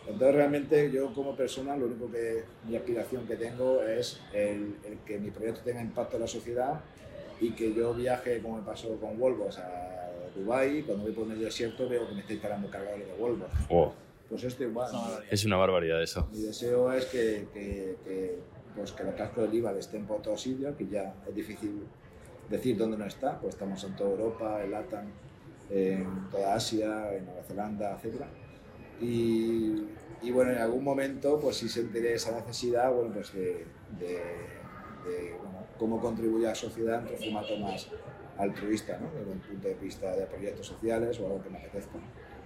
Entonces 0.06 0.34
realmente 0.34 0.90
yo 0.90 1.12
como 1.12 1.36
persona 1.36 1.76
lo 1.76 1.86
único 1.86 2.10
que 2.10 2.44
mi 2.66 2.76
aspiración 2.76 3.26
que 3.26 3.36
tengo 3.36 3.82
es 3.82 4.20
el, 4.32 4.76
el 4.84 4.98
que 5.04 5.18
mi 5.18 5.30
proyecto 5.30 5.60
tenga 5.62 5.82
impacto 5.82 6.16
en 6.16 6.22
la 6.22 6.28
sociedad 6.28 6.80
y 7.40 7.50
que 7.52 7.72
yo 7.74 7.94
viaje 7.94 8.40
como 8.40 8.56
me 8.58 8.62
pasó 8.62 8.96
con 8.96 9.18
Volvos 9.18 9.58
a 9.58 10.10
Dubai 10.36 10.82
cuando 10.82 11.04
voy 11.04 11.12
por 11.12 11.30
el 11.30 11.38
desierto 11.40 11.88
veo 11.88 12.08
que 12.08 12.14
me 12.14 12.20
está 12.20 12.32
instalando 12.32 12.70
cargadores 12.70 13.06
de 13.06 13.14
Volvos. 13.14 13.48
Oh, 13.68 13.92
Pues 14.28 14.44
esto 14.44 14.64
igual. 14.64 14.90
Es 15.30 15.44
una 15.44 15.56
barbaridad 15.56 16.02
eso. 16.02 16.28
mi 16.32 16.42
deseo 16.42 16.92
es 16.92 17.06
que, 17.06 17.46
que, 17.52 17.96
que, 18.04 18.38
pues 18.76 18.92
que 18.92 19.04
los 19.04 19.14
cascos 19.14 19.44
del 19.44 19.54
IVA 19.54 19.72
estén 19.78 20.04
por 20.06 20.20
todos 20.22 20.40
sitios, 20.40 20.76
que 20.76 20.86
ya 20.86 21.14
es 21.26 21.34
difícil 21.34 21.82
decir 22.50 22.76
dónde 22.76 22.96
no 22.96 23.04
está, 23.06 23.38
pues 23.40 23.54
estamos 23.54 23.82
en 23.84 23.96
toda 23.96 24.10
Europa, 24.10 24.62
en 24.64 24.70
LATAM, 24.70 25.06
en 25.70 26.28
toda 26.30 26.54
Asia, 26.54 27.14
en 27.14 27.24
Nueva 27.26 27.42
Zelanda, 27.42 27.98
etc. 28.02 28.22
Y, 29.00 29.84
y 30.22 30.30
bueno, 30.32 30.52
en 30.52 30.58
algún 30.58 30.82
momento, 30.82 31.38
pues 31.40 31.56
si 31.56 31.68
sentiré 31.68 32.14
esa 32.14 32.32
necesidad, 32.32 32.92
bueno, 32.92 33.12
pues 33.14 33.32
de, 33.32 33.64
de, 33.98 34.20
de, 35.04 35.36
bueno, 35.42 35.66
cómo 35.78 36.00
contribuir 36.00 36.46
a 36.46 36.50
la 36.50 36.54
sociedad 36.54 37.06
en 37.06 37.12
un 37.12 37.18
formato 37.18 37.56
más 37.58 37.88
altruista, 38.38 38.98
¿no? 38.98 39.10
Desde 39.10 39.30
un 39.30 39.40
punto 39.40 39.68
de 39.68 39.74
vista 39.74 40.14
de 40.14 40.26
proyectos 40.26 40.66
sociales 40.66 41.18
o 41.20 41.26
algo 41.26 41.42
que 41.42 41.50
me 41.50 41.58
apetezca. 41.58 41.98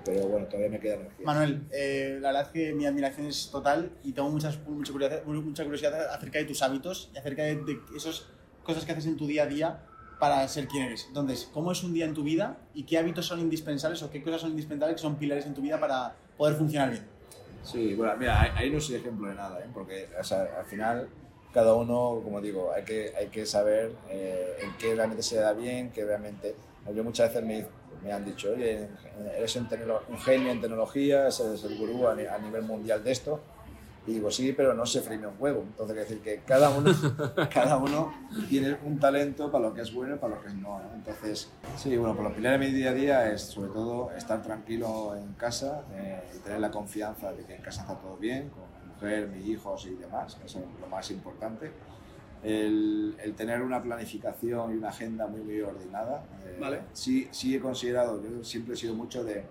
Pero 0.04 0.26
bueno, 0.26 0.46
todavía 0.46 0.70
me 0.70 0.80
queda 0.80 0.94
energía. 0.94 1.24
Manuel, 1.24 1.62
eh, 1.70 2.18
la 2.20 2.28
verdad 2.28 2.42
es 2.46 2.48
que 2.48 2.72
mi 2.72 2.86
admiración 2.86 3.26
es 3.26 3.50
total 3.50 3.92
y 4.02 4.12
tengo 4.12 4.30
muchas, 4.30 4.58
mucha, 4.66 4.92
curiosidad, 4.92 5.24
mucha 5.24 5.62
curiosidad 5.62 6.12
acerca 6.12 6.38
de 6.38 6.44
tus 6.44 6.62
hábitos 6.62 7.10
y 7.14 7.18
acerca 7.18 7.42
de, 7.42 7.56
de 7.56 7.78
esas 7.96 8.26
cosas 8.64 8.84
que 8.84 8.92
haces 8.92 9.06
en 9.06 9.16
tu 9.16 9.26
día 9.26 9.44
a 9.44 9.46
día 9.46 9.82
para 10.18 10.46
ser 10.48 10.66
quien 10.66 10.84
eres. 10.84 11.06
Entonces, 11.08 11.48
¿cómo 11.52 11.72
es 11.72 11.82
un 11.82 11.92
día 11.92 12.04
en 12.04 12.14
tu 12.14 12.22
vida 12.22 12.56
y 12.74 12.84
qué 12.84 12.98
hábitos 12.98 13.26
son 13.26 13.40
indispensables 13.40 14.02
o 14.02 14.10
qué 14.10 14.22
cosas 14.22 14.40
son 14.40 14.50
indispensables 14.50 14.96
que 14.96 15.02
son 15.02 15.16
pilares 15.16 15.46
en 15.46 15.54
tu 15.54 15.60
vida 15.62 15.78
para 15.78 16.14
poder 16.36 16.56
funcionar 16.56 16.90
bien? 16.90 17.04
Sí, 17.62 17.94
bueno, 17.94 18.16
mira, 18.16 18.40
ahí, 18.40 18.50
ahí 18.54 18.70
no 18.70 18.80
soy 18.80 18.96
ejemplo 18.96 19.28
de 19.28 19.34
nada, 19.34 19.60
¿eh? 19.60 19.68
porque 19.72 20.08
o 20.18 20.24
sea, 20.24 20.48
al 20.58 20.64
final 20.64 21.08
cada 21.52 21.74
uno, 21.74 22.20
como 22.24 22.40
digo, 22.40 22.72
hay 22.72 22.84
que, 22.84 23.12
hay 23.16 23.28
que 23.28 23.44
saber 23.46 23.92
eh, 24.10 24.56
en 24.62 24.76
qué 24.78 24.94
realmente 24.94 25.22
se 25.22 25.36
da 25.36 25.52
bien, 25.52 25.90
que 25.90 26.04
realmente... 26.04 26.54
Yo 26.94 27.04
muchas 27.04 27.28
veces 27.28 27.44
me, 27.46 27.64
me 28.02 28.12
han 28.12 28.24
dicho, 28.24 28.50
oye, 28.52 28.88
eres 29.36 29.54
un, 29.54 29.68
un 30.08 30.18
genio 30.18 30.50
en 30.50 30.60
tecnologías, 30.60 31.38
eres 31.38 31.62
el 31.62 31.78
gurú 31.78 32.08
a, 32.08 32.14
ni- 32.16 32.26
a 32.26 32.36
nivel 32.38 32.62
mundial 32.62 33.04
de 33.04 33.12
esto. 33.12 33.40
Y 34.04 34.14
digo, 34.14 34.32
sí, 34.32 34.52
pero 34.52 34.74
no 34.74 34.84
se 34.84 35.00
frime 35.00 35.28
un 35.28 35.34
huevo. 35.38 35.60
Entonces, 35.62 35.94
quiere 35.94 36.08
decir 36.08 36.20
que 36.22 36.40
cada 36.44 36.70
uno, 36.70 36.90
cada 37.54 37.76
uno 37.76 38.12
tiene 38.48 38.76
un 38.84 38.98
talento 38.98 39.48
para 39.52 39.68
lo 39.68 39.74
que 39.74 39.82
es 39.82 39.94
bueno 39.94 40.16
y 40.16 40.18
para 40.18 40.34
lo 40.34 40.42
que 40.42 40.48
es 40.48 40.54
no. 40.54 40.80
¿no? 40.80 40.92
Entonces, 40.92 41.50
sí, 41.76 41.96
bueno, 41.96 42.16
por 42.16 42.24
los 42.24 42.32
pilares 42.32 42.58
de 42.58 42.66
mi 42.66 42.72
día 42.72 42.90
a 42.90 42.94
día 42.94 43.32
es 43.32 43.42
sobre 43.42 43.68
todo 43.70 44.10
estar 44.16 44.42
tranquilo 44.42 45.14
en 45.14 45.34
casa 45.34 45.84
eh, 45.92 46.20
y 46.34 46.38
tener 46.40 46.58
la 46.58 46.72
confianza 46.72 47.32
de 47.32 47.44
que 47.44 47.54
en 47.54 47.62
casa 47.62 47.82
está 47.82 47.94
todo 47.94 48.16
bien, 48.16 48.48
con 48.48 48.64
mujer, 49.02 49.28
mis 49.28 49.46
hijos 49.46 49.86
y 49.86 49.94
demás, 49.94 50.38
eso 50.44 50.58
es 50.60 50.80
lo 50.80 50.86
más 50.86 51.10
importante. 51.10 51.70
El, 52.42 53.16
el 53.22 53.34
tener 53.34 53.62
una 53.62 53.80
planificación 53.82 54.72
y 54.72 54.76
una 54.78 54.88
agenda 54.88 55.26
muy, 55.26 55.40
muy 55.40 55.60
ordenada. 55.60 56.24
eh, 56.44 56.56
Vale. 56.60 56.80
Sí, 56.92 57.28
sí 57.30 57.54
he 57.54 57.60
considerado, 57.60 58.20
yo 58.22 58.42
siempre 58.44 58.74
he 58.74 58.76
sido 58.76 58.94
mucho 58.94 59.22
de, 59.24 59.44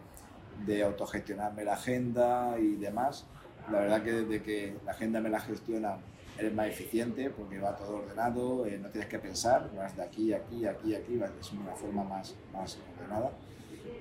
de 0.66 0.84
autogestionarme 0.84 1.64
la 1.64 1.74
agenda 1.74 2.56
y 2.60 2.76
demás. 2.76 3.26
La 3.72 3.80
verdad 3.80 4.04
que 4.04 4.12
desde 4.12 4.42
que 4.44 4.76
la 4.86 4.92
agenda 4.92 5.22
me 5.22 5.30
la 5.30 5.40
gestiona 5.40 5.98
eres 6.38 6.54
más 6.54 6.68
eficiente 6.68 7.30
porque 7.30 7.60
va 7.60 7.76
todo 7.78 7.98
ordenado, 7.98 8.66
eh, 8.66 8.78
no 8.82 8.90
tienes 8.90 9.10
que 9.10 9.20
pensar, 9.20 9.70
vas 9.76 9.96
de 9.96 10.04
aquí, 10.04 10.34
aquí, 10.34 10.66
aquí, 10.66 10.96
aquí, 10.96 11.18
vas 11.18 11.30
de 11.32 11.58
una 11.58 11.74
forma 11.76 12.04
más, 12.04 12.36
más 12.52 12.78
ordenada. 12.98 13.32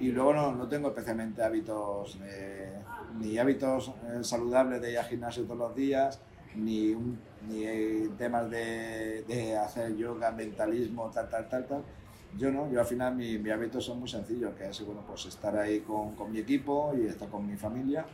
Y 0.00 0.10
luego 0.12 0.32
no, 0.32 0.52
no 0.54 0.66
tengo 0.66 0.88
especialmente 0.88 1.42
hábitos, 1.42 2.18
eh, 2.24 2.72
ni 3.18 3.36
hábitos 3.38 3.92
eh, 4.10 4.24
saludables 4.24 4.80
de 4.80 4.92
ir 4.92 4.98
al 4.98 5.04
gimnasio 5.04 5.44
todos 5.44 5.58
los 5.58 5.74
días, 5.76 6.20
ni, 6.54 6.92
un- 6.94 7.18
ni 7.48 7.64
eh, 7.64 8.10
temas 8.16 8.50
de, 8.50 9.22
de 9.28 9.56
hacer 9.58 9.94
yoga, 9.96 10.30
mentalismo, 10.32 11.10
tal, 11.10 11.28
tal, 11.28 11.48
tal, 11.48 11.66
tal. 11.66 11.82
Yo 12.38 12.50
no, 12.50 12.70
yo 12.70 12.80
al 12.80 12.86
final 12.86 13.14
mi- 13.14 13.38
mis 13.38 13.52
hábitos 13.52 13.84
son 13.84 13.98
muy 14.00 14.08
sencillos, 14.08 14.54
que 14.54 14.68
es 14.68 14.84
bueno, 14.86 15.02
pues 15.06 15.26
estar 15.26 15.56
ahí 15.58 15.80
con, 15.80 16.14
con 16.14 16.32
mi 16.32 16.38
equipo 16.38 16.92
y 16.96 17.06
estar 17.06 17.28
con 17.28 17.46
mi 17.46 17.56
familia 17.56 18.06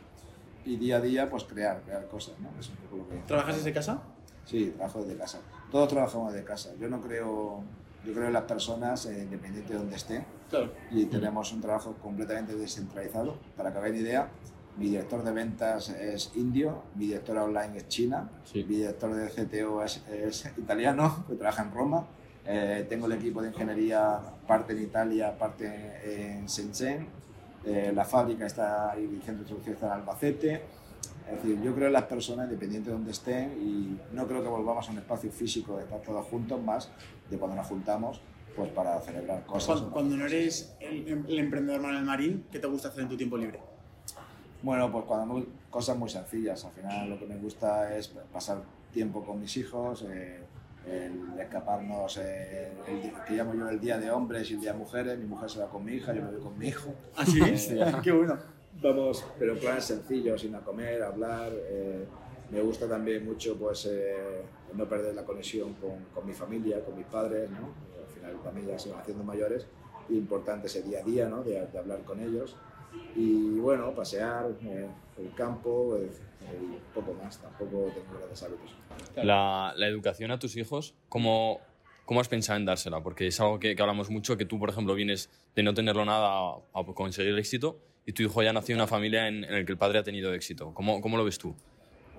y 0.65 0.75
día 0.75 0.97
a 0.97 1.01
día 1.01 1.29
pues 1.29 1.45
crear, 1.45 1.81
crear 1.83 2.05
cosas, 2.07 2.37
¿no? 2.39 2.49
Es 2.59 2.67
un 2.69 2.75
poco 2.77 2.97
lo 2.97 3.07
que... 3.09 3.15
¿Trabajas 3.27 3.55
desde 3.57 3.71
casa? 3.71 4.01
Sí, 4.43 4.73
trabajo 4.75 5.03
desde 5.03 5.17
casa. 5.17 5.39
Todos 5.71 5.87
trabajamos 5.87 6.33
desde 6.33 6.45
casa. 6.45 6.71
Yo 6.79 6.89
no 6.89 6.99
creo, 6.99 7.63
yo 8.05 8.13
creo 8.13 8.27
en 8.27 8.33
las 8.33 8.43
personas, 8.43 9.05
eh, 9.05 9.23
independiente 9.23 9.71
de 9.73 9.79
donde 9.79 9.95
estén, 9.95 10.25
Claro. 10.49 10.71
y 10.91 11.05
tenemos 11.05 11.51
un 11.53 11.61
trabajo 11.61 11.95
completamente 12.01 12.55
descentralizado. 12.55 13.37
Para 13.57 13.71
que 13.71 13.77
hagáis 13.79 13.95
idea, 13.99 14.29
mi 14.77 14.85
director 14.89 15.23
de 15.23 15.31
ventas 15.31 15.89
es 15.89 16.31
indio, 16.35 16.83
mi 16.95 17.07
directora 17.07 17.43
online 17.43 17.77
es 17.77 17.87
china, 17.87 18.29
Sí. 18.45 18.63
mi 18.63 18.75
director 18.77 19.13
de 19.13 19.27
CTO 19.29 19.83
es, 19.83 20.03
es 20.07 20.45
italiano, 20.57 21.25
que 21.27 21.35
trabaja 21.41 21.63
en 21.63 21.71
Roma. 21.71 22.05
Eh, 22.45 22.85
tengo 22.87 23.07
el 23.07 23.11
equipo 23.13 23.41
de 23.41 23.49
ingeniería, 23.49 24.19
parte 24.47 24.71
en 24.73 24.83
Italia, 24.83 25.37
parte 25.37 26.35
en 26.37 26.45
Shenzhen. 26.45 27.07
Eh, 27.65 27.91
la 27.93 28.05
fábrica 28.05 28.45
está 28.45 28.93
y 28.97 29.03
el 29.03 29.21
centro 29.21 29.43
de 29.43 29.49
producción 29.49 29.73
está 29.75 29.87
en 29.87 29.91
Albacete. 29.93 30.61
Es 31.29 31.43
decir, 31.43 31.61
yo 31.61 31.75
creo 31.75 31.87
en 31.87 31.93
las 31.93 32.03
personas, 32.05 32.45
independiente 32.45 32.89
de 32.89 32.95
donde 32.95 33.11
estén, 33.11 33.51
y 33.61 33.99
no 34.15 34.25
creo 34.27 34.41
que 34.41 34.47
volvamos 34.47 34.87
a 34.87 34.91
un 34.93 34.99
espacio 34.99 35.29
físico 35.29 35.75
de 35.75 35.83
estar 35.83 35.99
todos 35.99 36.25
juntos, 36.27 36.61
más 36.63 36.89
de 37.29 37.37
cuando 37.37 37.57
nos 37.57 37.67
juntamos 37.67 38.21
pues 38.57 38.71
para 38.71 38.99
celebrar 39.01 39.45
cosas. 39.45 39.67
Cuando, 39.77 39.91
cuando 39.91 40.17
no 40.17 40.25
eres 40.25 40.75
el, 40.79 41.23
el 41.29 41.39
emprendedor 41.39 41.79
Manuel 41.79 42.03
Marín, 42.03 42.45
¿qué 42.51 42.57
te 42.59 42.65
gusta 42.67 42.87
hacer 42.89 43.03
en 43.03 43.09
tu 43.09 43.15
tiempo 43.15 43.37
libre? 43.37 43.59
Bueno, 44.63 44.91
pues 44.91 45.05
cuando 45.05 45.27
muy- 45.35 45.47
cosas 45.69 45.95
muy 45.95 46.09
sencillas. 46.09 46.65
Al 46.65 46.71
final 46.71 47.09
lo 47.11 47.19
que 47.19 47.27
me 47.27 47.37
gusta 47.37 47.95
es 47.95 48.07
pasar 48.33 48.63
tiempo 48.91 49.23
con 49.23 49.39
mis 49.39 49.55
hijos, 49.57 50.03
eh, 50.09 50.39
el 50.87 51.39
escaparnos, 51.39 52.17
eh, 52.17 52.71
el, 52.87 53.11
que 53.27 53.33
llamo 53.35 53.53
yo 53.53 53.69
el 53.69 53.79
día 53.79 53.99
de 53.99 54.09
hombres 54.09 54.49
y 54.49 54.55
el 54.55 54.61
día 54.61 54.73
de 54.73 54.79
mujeres. 54.79 55.19
Mi 55.19 55.25
mujer 55.25 55.49
se 55.51 55.59
va 55.59 55.69
con 55.69 55.85
mi 55.85 55.93
hija, 55.93 56.13
yo 56.15 56.23
me 56.23 56.31
voy 56.31 56.41
con 56.41 56.57
mi 56.57 56.67
hijo. 56.69 56.93
¿Ah, 57.15 57.25
sí? 57.25 57.39
Eh, 57.75 57.93
Qué 58.03 58.11
bueno. 58.11 58.37
Vamos, 58.81 59.23
pero 59.39 59.55
planes 59.59 59.85
sencillos, 59.85 60.41
sin 60.41 60.55
a 60.55 60.59
comer, 60.61 61.03
a 61.03 61.07
hablar. 61.07 61.51
eh, 61.53 62.05
me 62.49 62.61
gusta 62.61 62.87
también 62.87 63.25
mucho 63.25 63.57
pues, 63.57 63.85
eh, 63.91 64.41
no 64.73 64.85
perder 64.87 65.13
la 65.13 65.23
conexión 65.25 65.73
con, 65.75 66.05
con 66.15 66.25
mi 66.25 66.33
familia, 66.33 66.83
con 66.83 66.95
mis 66.97 67.05
padres. 67.05 67.49
¿no? 67.51 67.69
También 68.43 68.67
ya 68.67 68.79
se 68.79 68.89
van 68.89 68.99
haciendo 69.01 69.23
mayores. 69.23 69.67
Importante 70.09 70.67
ese 70.67 70.83
día 70.83 70.99
a 70.99 71.03
día, 71.03 71.27
¿no? 71.27 71.43
de, 71.43 71.65
de 71.67 71.77
hablar 71.77 72.03
con 72.03 72.19
ellos. 72.21 72.55
Y 73.15 73.59
bueno, 73.59 73.91
pasear, 73.93 74.51
eh, 74.63 74.87
el 75.17 75.33
campo, 75.33 75.97
eh, 75.97 76.09
y 76.61 76.95
poco 76.95 77.13
más. 77.13 77.37
Tampoco 77.39 77.91
tengo 77.93 78.17
grandes 78.17 78.41
hábitos. 78.43 78.71
La, 79.15 79.73
la 79.75 79.87
educación 79.87 80.31
a 80.31 80.39
tus 80.39 80.55
hijos, 80.55 80.95
¿cómo, 81.09 81.59
¿cómo 82.05 82.21
has 82.21 82.27
pensado 82.29 82.57
en 82.57 82.65
dársela? 82.65 83.01
Porque 83.03 83.27
es 83.27 83.39
algo 83.41 83.59
que, 83.59 83.75
que 83.75 83.81
hablamos 83.81 84.09
mucho, 84.09 84.37
que 84.37 84.45
tú, 84.45 84.57
por 84.59 84.69
ejemplo, 84.69 84.93
vienes 84.95 85.29
de 85.55 85.63
no 85.63 85.73
tenerlo 85.73 86.05
nada 86.05 86.29
a, 86.29 86.79
a 86.79 86.85
conseguir 86.95 87.37
éxito 87.37 87.77
y 88.05 88.13
tu 88.13 88.23
hijo 88.23 88.41
ya 88.41 88.53
nació 88.53 88.73
en 88.73 88.79
una 88.81 88.87
familia 88.87 89.27
en, 89.27 89.43
en 89.43 89.51
la 89.53 89.65
que 89.65 89.71
el 89.73 89.77
padre 89.77 89.99
ha 89.99 90.03
tenido 90.03 90.33
éxito. 90.33 90.73
¿Cómo, 90.73 91.01
cómo 91.01 91.17
lo 91.17 91.25
ves 91.25 91.37
tú? 91.37 91.53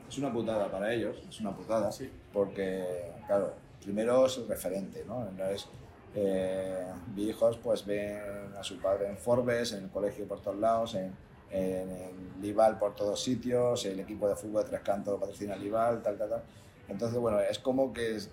es 0.08 0.16
una 0.18 0.32
putada 0.32 0.70
para 0.70 0.92
ellos, 0.94 1.16
es 1.28 1.38
una 1.40 1.54
putada, 1.54 1.92
Sí. 1.92 2.10
porque, 2.32 2.82
claro, 3.26 3.52
primero 3.82 4.24
es 4.26 4.38
el 4.38 4.48
referente, 4.48 5.04
¿no? 5.06 5.30
No 5.32 5.44
es, 5.46 5.66
eh, 6.14 6.86
mis 7.14 7.28
hijos 7.28 7.58
pues 7.62 7.84
ven 7.86 8.20
a 8.58 8.62
su 8.64 8.80
padre 8.80 9.08
en 9.08 9.16
Forbes, 9.18 9.72
en 9.72 9.84
el 9.84 9.90
colegio 9.90 10.26
por 10.26 10.40
todos 10.40 10.58
lados, 10.58 10.94
en, 10.94 11.12
en, 11.50 11.90
en 11.90 12.40
Lival 12.42 12.78
por 12.78 12.94
todos 12.94 13.20
sitios, 13.22 13.84
el 13.86 14.00
equipo 14.00 14.28
de 14.28 14.36
fútbol 14.36 14.64
de 14.64 14.70
Tres 14.70 14.82
Cantos 14.82 15.18
patrocina 15.20 15.56
Lival, 15.56 16.02
tal, 16.02 16.16
tal, 16.18 16.28
tal. 16.30 16.42
Entonces, 16.88 17.18
bueno, 17.18 17.40
es 17.40 17.58
como 17.58 17.92
que 17.92 18.16
es- 18.16 18.30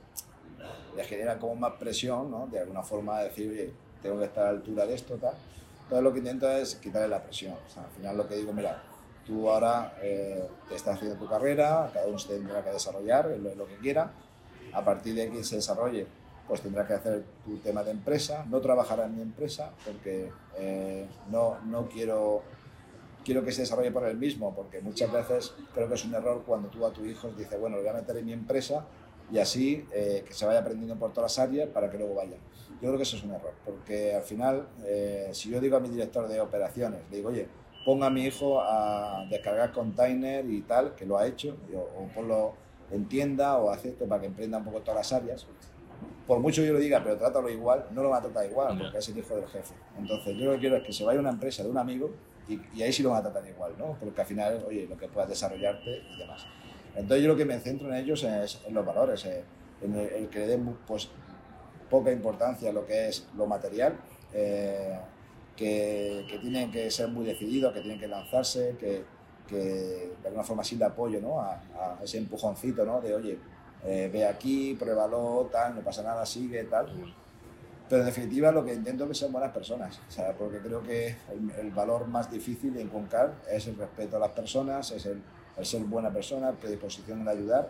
le 0.96 1.04
genera 1.04 1.38
como 1.38 1.56
más 1.56 1.74
presión, 1.74 2.32
¿no? 2.32 2.48
De 2.48 2.60
alguna 2.60 2.82
forma 2.84 3.20
decir, 3.22 3.50
oye, 3.52 3.74
tengo 4.02 4.18
que 4.20 4.26
estar 4.26 4.44
a 4.48 4.52
la 4.52 4.58
altura 4.58 4.86
de 4.86 4.96
esto, 4.96 5.16
tal. 5.16 5.34
Entonces 5.84 6.04
lo 6.04 6.14
que 6.14 6.20
intento 6.20 6.50
es 6.50 6.76
quitarle 6.76 7.08
la 7.10 7.22
presión. 7.22 7.54
O 7.54 7.70
sea, 7.70 7.84
al 7.84 7.90
final 7.92 8.18
lo 8.18 8.28
que 8.28 8.36
digo, 8.36 8.54
mira, 8.54 8.82
tú 9.26 9.50
ahora 9.50 9.98
eh, 10.02 10.48
te 10.70 10.76
estás 10.76 10.96
haciendo 10.96 11.18
tu 11.18 11.28
carrera, 11.28 11.90
cada 11.94 12.08
uno 12.08 12.18
se 12.18 12.30
tendrá 12.30 12.64
que 12.64 12.70
desarrollar 12.72 13.28
lo, 13.28 13.54
lo 13.56 13.68
que 13.68 13.76
quiera. 13.78 14.12
A 14.72 14.84
partir 14.84 15.16
de 15.16 15.30
que 15.32 15.44
se 15.44 15.58
desarrolle, 15.58 16.08
pues 16.48 16.62
tendrás 16.62 16.88
que 16.88 16.94
hacer 16.94 17.24
tu 17.44 17.58
tema 17.58 17.84
de 17.84 17.92
empresa. 17.92 18.46
No 18.50 18.62
trabajarás 18.62 19.08
en 19.08 19.16
mi 19.16 19.22
empresa 19.22 19.72
porque 19.86 20.32
eh, 20.58 21.08
no, 21.32 21.60
no 21.66 21.88
quiero, 21.88 22.44
quiero 23.24 23.44
que 23.44 23.52
se 23.52 23.62
desarrolle 23.62 23.92
por 23.92 24.06
él 24.06 24.18
mismo, 24.18 24.54
porque 24.56 24.82
muchas 24.82 25.12
veces 25.12 25.54
creo 25.74 25.88
que 25.88 25.96
es 25.96 26.06
un 26.06 26.14
error 26.14 26.44
cuando 26.46 26.70
tú 26.70 26.86
a 26.86 26.92
tu 26.92 27.06
hijo 27.06 27.30
dices, 27.30 27.60
bueno, 27.60 27.78
lo 27.78 27.82
voy 27.82 27.92
a 27.92 27.94
meter 27.94 28.18
en 28.18 28.26
mi 28.26 28.34
empresa 28.34 28.86
y 29.32 29.40
así 29.40 29.86
eh, 29.92 30.24
que 30.26 30.34
se 30.34 30.46
vaya 30.46 30.60
aprendiendo 30.60 30.96
por 30.98 31.12
todas 31.12 31.38
las 31.38 31.48
áreas 31.48 31.70
para 31.70 31.90
que 31.90 31.98
luego 31.98 32.16
vaya. 32.16 32.38
Yo 32.82 32.90
creo 32.90 32.98
que 32.98 33.04
eso 33.04 33.18
es 33.18 33.24
un 33.24 33.32
error, 33.32 33.54
porque 33.66 34.14
al 34.14 34.22
final, 34.22 34.68
eh, 34.86 35.30
si 35.32 35.50
yo 35.50 35.60
digo 35.60 35.78
a 35.78 35.80
mi 35.80 35.90
director 35.90 36.28
de 36.28 36.42
operaciones, 36.42 37.02
digo, 37.10 37.30
oye, 37.30 37.48
ponga 37.86 38.08
a 38.08 38.10
mi 38.10 38.26
hijo 38.26 38.62
a 38.62 39.26
descargar 39.30 39.72
container 39.72 40.46
y 40.46 40.62
tal, 40.62 40.94
que 40.94 41.06
lo 41.06 41.18
ha 41.18 41.26
hecho, 41.26 41.56
o, 41.74 42.04
o 42.04 42.08
ponlo 42.14 42.54
en 42.92 43.08
tienda 43.08 43.58
o 43.58 43.72
hace 43.72 43.90
esto 43.90 44.06
para 44.06 44.22
que 44.22 44.28
emprenda 44.28 44.58
un 44.58 44.66
poco 44.66 44.82
todas 44.82 44.98
las 44.98 45.14
áreas. 45.14 45.48
Por 46.28 46.40
mucho 46.40 46.64
yo 46.64 46.74
le 46.74 46.80
diga, 46.80 47.04
pero 47.04 47.18
trátalo 47.18 47.50
igual, 47.50 47.86
no 47.92 48.02
lo 48.02 48.10
va 48.10 48.18
a 48.18 48.22
tratar 48.22 48.46
igual, 48.46 48.78
porque 48.80 48.98
es 48.98 49.10
el 49.10 49.18
hijo 49.20 49.36
del 49.36 49.48
jefe. 49.48 49.76
Entonces, 49.98 50.36
yo 50.36 50.46
lo 50.46 50.54
que 50.54 50.60
quiero 50.60 50.78
es 50.78 50.84
que 50.84 50.92
se 50.92 51.04
vaya 51.04 51.20
a 51.20 51.22
una 51.22 51.30
empresa 51.30 51.64
de 51.64 51.70
un 51.70 51.78
amigo 51.78 52.10
y, 52.48 52.60
y 52.74 52.82
ahí 52.82 52.92
sí 52.92 53.04
lo 53.04 53.12
van 53.12 53.20
a 53.20 53.24
tratar 53.32 53.48
igual, 53.48 53.74
¿no? 53.78 53.96
Porque 54.00 54.22
al 54.22 54.28
final 54.28 54.64
oye, 54.68 54.88
lo 54.88 54.98
que 54.98 55.08
puedas 55.08 55.30
desarrollarte 55.30 56.02
y 56.14 56.18
demás. 56.18 56.46
Entonces, 56.96 57.22
yo 57.22 57.28
lo 57.28 57.36
que 57.36 57.46
me 57.46 57.60
centro 57.60 57.88
en 57.90 57.96
ellos 57.96 58.24
es 58.24 58.62
en 58.66 58.74
los 58.74 58.86
valores, 58.86 59.24
eh, 59.26 59.44
en 59.82 59.96
el, 59.96 60.08
el 60.08 60.30
que 60.30 60.40
le 60.40 60.48
den 60.48 60.78
pues, 60.88 61.10
poca 61.90 62.12
importancia 62.12 62.70
a 62.70 62.74
lo 62.74 62.86
que 62.86 63.10
es 63.10 63.28
lo 63.36 63.46
material, 63.46 63.96
eh, 64.34 64.98
que, 65.56 66.26
que 66.28 66.40
tienen 66.40 66.72
que 66.72 66.90
ser 66.90 67.08
muy 67.10 67.26
decididos, 67.26 67.74
que 67.74 67.82
tienen 67.82 68.00
que 68.00 68.08
lanzarse, 68.08 68.76
que, 68.80 69.04
que 69.48 69.56
de 70.22 70.28
alguna 70.28 70.44
forma 70.44 70.64
sí 70.64 70.76
le 70.76 70.86
apoyo 70.86 71.22
¿no? 71.22 71.40
a, 71.40 71.54
a 71.54 72.00
ese 72.04 72.18
empujoncito 72.18 72.84
¿no? 72.84 73.00
de, 73.00 73.14
oye, 73.14 73.38
eh, 73.86 74.10
ve 74.12 74.26
aquí, 74.28 74.76
pruébalo, 74.80 75.50
tal, 75.52 75.76
no 75.76 75.82
pasa 75.82 76.04
nada, 76.04 76.26
sigue, 76.26 76.64
tal. 76.66 76.88
Pero 77.88 78.02
en 78.02 78.08
definitiva 78.08 78.52
lo 78.52 78.66
que 78.66 78.74
intento 78.74 79.08
que 79.08 79.14
sean 79.14 79.32
buenas 79.32 79.52
personas, 79.52 80.00
o 80.08 80.12
sea, 80.12 80.34
porque 80.34 80.58
creo 80.58 80.82
que 80.82 81.16
el, 81.32 81.52
el 81.60 81.72
valor 81.72 82.08
más 82.08 82.32
difícil 82.32 82.74
de 82.74 82.82
inculcar 82.82 83.36
es 83.50 83.68
el 83.68 83.78
respeto 83.78 84.18
a 84.18 84.20
las 84.20 84.32
personas, 84.32 84.90
es 84.92 85.06
el, 85.06 85.22
el 85.58 85.66
ser 85.66 85.84
buena 85.84 86.10
persona, 86.12 86.52
predisposición 86.52 87.22
en 87.22 87.28
ayudar 87.28 87.70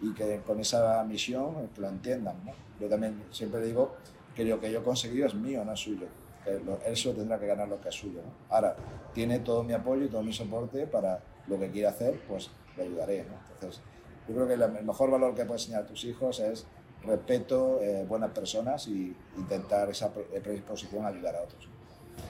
y 0.00 0.14
que 0.14 0.40
con 0.46 0.58
esa 0.60 1.04
misión 1.04 1.68
que 1.74 1.80
lo 1.82 1.88
entiendan. 1.88 2.36
¿no? 2.46 2.52
Yo 2.80 2.88
también 2.88 3.22
siempre 3.30 3.60
digo 3.62 3.96
que 4.34 4.44
lo 4.46 4.58
que 4.58 4.72
yo 4.72 4.80
he 4.80 4.82
conseguido 4.82 5.26
es 5.26 5.34
mío, 5.34 5.62
no 5.62 5.74
es 5.74 5.80
suyo. 5.80 6.06
Que 6.42 6.52
lo- 6.60 6.80
él 6.86 6.96
solo 6.96 7.16
tendrá 7.16 7.38
que 7.38 7.46
ganar 7.46 7.68
lo 7.68 7.78
que 7.82 7.90
es 7.90 7.94
suyo. 7.94 8.22
¿no? 8.24 8.32
Ahora, 8.54 8.74
tiene 9.12 9.40
todo 9.40 9.62
mi 9.62 9.74
apoyo 9.74 10.04
y 10.06 10.08
todo 10.08 10.22
mi 10.22 10.32
soporte 10.32 10.86
para 10.86 11.20
lo 11.48 11.58
que 11.58 11.70
quiera 11.70 11.90
hacer, 11.90 12.18
pues 12.26 12.48
le 12.78 12.84
ayudaré. 12.84 13.24
¿no? 13.24 13.34
Entonces, 13.52 13.82
yo 14.30 14.34
creo 14.36 14.48
que 14.48 14.56
la- 14.56 14.66
el 14.78 14.84
mejor 14.84 15.10
valor 15.10 15.34
que 15.34 15.44
puedes 15.44 15.62
enseñar 15.62 15.82
a 15.82 15.86
tus 15.86 16.04
hijos 16.04 16.38
es 16.40 16.66
respeto, 17.04 17.80
eh, 17.82 18.04
buenas 18.08 18.30
personas 18.30 18.86
y 18.88 19.14
intentar 19.36 19.90
esa 19.90 20.12
pre- 20.12 20.24
predisposición 20.42 21.04
a 21.04 21.08
ayudar 21.08 21.34
a 21.36 21.42
otros. 21.42 21.68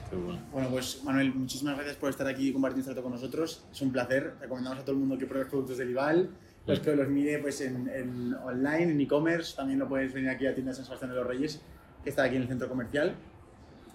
Qué 0.09 0.15
bueno. 0.15 0.39
Bueno, 0.51 0.69
pues 0.69 1.03
Manuel, 1.03 1.33
muchísimas 1.35 1.75
gracias 1.75 1.97
por 1.97 2.09
estar 2.09 2.25
aquí 2.27 2.49
y 2.49 2.53
compartir 2.53 2.79
este 2.79 2.91
rato 2.91 3.03
con 3.03 3.11
nosotros. 3.11 3.63
Es 3.71 3.81
un 3.81 3.91
placer. 3.91 4.35
Recomendamos 4.39 4.79
a 4.79 4.81
todo 4.83 4.93
el 4.93 4.99
mundo 4.99 5.17
que 5.17 5.25
pruebe 5.25 5.43
los 5.43 5.51
productos 5.51 5.77
de 5.77 5.85
Lival, 5.85 6.29
los 6.65 6.79
que 6.79 6.95
los 6.95 7.07
mire 7.09 7.39
pues, 7.39 7.59
en, 7.61 7.89
en 7.89 8.33
online, 8.35 8.83
en 8.93 9.01
e-commerce. 9.01 9.55
También 9.55 9.79
lo 9.79 9.87
puedes 9.89 10.13
venir 10.13 10.29
aquí 10.29 10.47
a 10.47 10.53
tiendas 10.55 10.77
San 10.77 10.85
Sebastián 10.85 11.11
de 11.11 11.17
los 11.17 11.27
Reyes, 11.27 11.61
que 12.03 12.09
está 12.09 12.23
aquí 12.23 12.35
en 12.37 12.43
el 12.43 12.47
centro 12.47 12.67
comercial. 12.69 13.15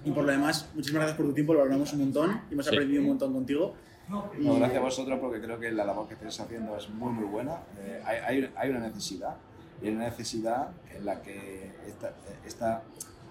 Y 0.05 0.11
por 0.11 0.25
lo 0.25 0.31
demás, 0.33 0.69
muchísimas 0.75 1.01
gracias 1.03 1.17
por 1.17 1.27
tu 1.27 1.33
tiempo, 1.33 1.53
lo 1.55 1.61
valoramos 1.61 1.93
un 1.95 2.01
montón 2.01 2.41
y 2.51 2.53
hemos 2.53 2.67
Sí. 2.67 2.75
aprendido 2.75 3.01
un 3.01 3.09
montón 3.09 3.33
contigo. 3.33 3.75
No, 4.09 4.31
gracias 4.33 4.79
a 4.79 4.81
vosotros 4.81 5.19
porque 5.21 5.41
creo 5.41 5.59
que 5.59 5.71
la 5.73 5.85
labor 5.85 6.07
que 6.07 6.15
estáis 6.15 6.39
haciendo 6.39 6.77
es 6.77 6.89
muy 6.91 7.13
muy 7.13 7.25
buena. 7.25 7.63
Eh, 7.79 8.03
hay, 8.05 8.19
hay, 8.19 8.53
hay 8.57 8.71
una 8.71 8.81
necesidad 8.81 9.37
y 9.83 9.89
hay 9.89 9.95
una 9.95 10.05
necesidad 10.05 10.71
en 10.95 11.05
la 11.05 11.21
que 11.23 11.73
esta, 11.87 12.15
esta, 12.45 12.83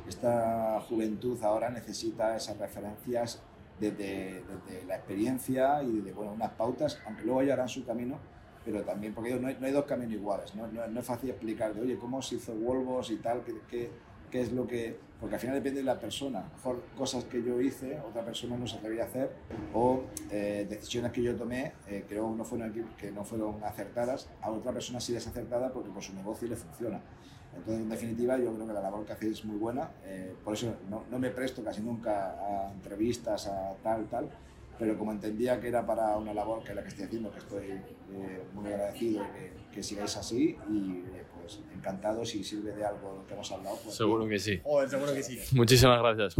esta 0.07 0.81
juventud 0.81 1.41
ahora 1.43 1.69
necesita 1.69 2.35
esas 2.35 2.57
referencias 2.57 3.41
desde, 3.79 4.43
desde 4.43 4.85
la 4.85 4.95
experiencia 4.95 5.83
y 5.83 6.01
de 6.01 6.13
bueno, 6.13 6.33
unas 6.33 6.51
pautas, 6.51 6.99
aunque 7.05 7.23
luego 7.23 7.41
ellos 7.41 7.53
harán 7.53 7.69
su 7.69 7.85
camino, 7.85 8.17
pero 8.63 8.81
también, 8.83 9.13
porque 9.13 9.35
no 9.35 9.47
hay, 9.47 9.57
no 9.59 9.67
hay 9.67 9.71
dos 9.71 9.85
caminos 9.85 10.13
iguales, 10.13 10.55
¿no? 10.55 10.67
No, 10.67 10.87
no 10.87 10.99
es 10.99 11.05
fácil 11.05 11.29
explicar 11.29 11.73
de, 11.73 11.81
oye, 11.81 11.97
cómo 11.97 12.21
se 12.21 12.35
hizo 12.35 12.53
Wolvos 12.53 13.11
y 13.11 13.17
tal, 13.17 13.43
qué, 13.43 13.91
qué 14.35 14.41
es 14.41 14.51
lo 14.51 14.67
que... 14.67 14.97
Porque 15.17 15.35
al 15.35 15.41
final 15.41 15.55
depende 15.55 15.79
de 15.79 15.85
la 15.85 15.97
persona. 15.97 16.39
A 16.39 16.43
lo 16.43 16.55
mejor 16.55 16.83
cosas 16.97 17.23
que 17.23 17.41
yo 17.41 17.61
hice, 17.61 17.99
otra 18.01 18.25
persona 18.25 18.57
no 18.57 18.67
se 18.67 18.75
atrevía 18.75 19.03
a 19.03 19.05
hacer, 19.05 19.31
o 19.73 20.03
eh, 20.29 20.67
decisiones 20.69 21.13
que 21.13 21.23
yo 21.23 21.33
tomé, 21.37 21.71
eh, 21.87 22.03
creo 22.05 22.29
no 22.35 22.43
fueron, 22.43 22.73
que 22.97 23.11
no 23.11 23.23
fueron 23.23 23.63
acertadas, 23.63 24.27
a 24.41 24.51
otra 24.51 24.73
persona 24.73 24.99
sí 24.99 25.15
es 25.15 25.25
acertada 25.25 25.71
porque 25.71 25.89
por 25.89 26.03
su 26.03 26.13
negocio 26.13 26.49
le 26.49 26.57
funciona. 26.57 26.99
Entonces, 27.55 27.83
en 27.83 27.89
definitiva, 27.89 28.37
yo 28.37 28.53
creo 28.53 28.67
que 28.67 28.73
la 28.73 28.81
labor 28.81 29.05
que 29.05 29.13
hacéis 29.13 29.39
es 29.39 29.45
muy 29.45 29.57
buena. 29.57 29.89
eh, 30.05 30.35
por 30.43 30.53
eso 30.53 30.75
no, 30.89 31.05
no 31.09 31.17
me 31.17 31.29
presto 31.29 31.63
casi 31.63 31.81
nunca 31.81 32.31
a 32.31 32.71
entrevistas, 32.73 33.47
a 33.47 33.73
tal, 33.81 34.07
tal. 34.09 34.29
Pero 34.77 34.97
como 34.97 35.13
entendía 35.13 35.61
que 35.61 35.69
era 35.69 35.85
para 35.85 36.17
una 36.17 36.33
labor 36.33 36.61
que 36.61 36.71
es 36.71 36.75
la 36.75 36.81
que 36.81 36.89
estoy 36.89 37.05
haciendo, 37.05 37.31
que 37.31 37.39
estoy 37.39 37.67
eh, 37.67 38.43
muy 38.53 38.67
agradecido 38.67 39.23
que, 39.33 39.53
que 39.73 39.81
sigáis 39.81 40.17
así. 40.17 40.57
Y 40.69 41.03
eh, 41.15 41.23
pues 41.45 41.59
encantado, 41.75 42.25
si 42.25 42.43
sirve 42.43 42.73
de 42.73 42.83
algo 42.83 43.17
lo 43.21 43.27
que 43.27 43.33
hemos 43.33 43.51
hablado. 43.51 43.77
Pues, 43.83 43.95
Seguro 43.95 44.27
que 44.27 44.39
sí. 44.39 44.59
Joder, 44.63 44.89
seguro 44.89 45.13
que 45.13 45.23
sí. 45.23 45.39
Muchísimas 45.55 45.99
gracias. 45.99 46.35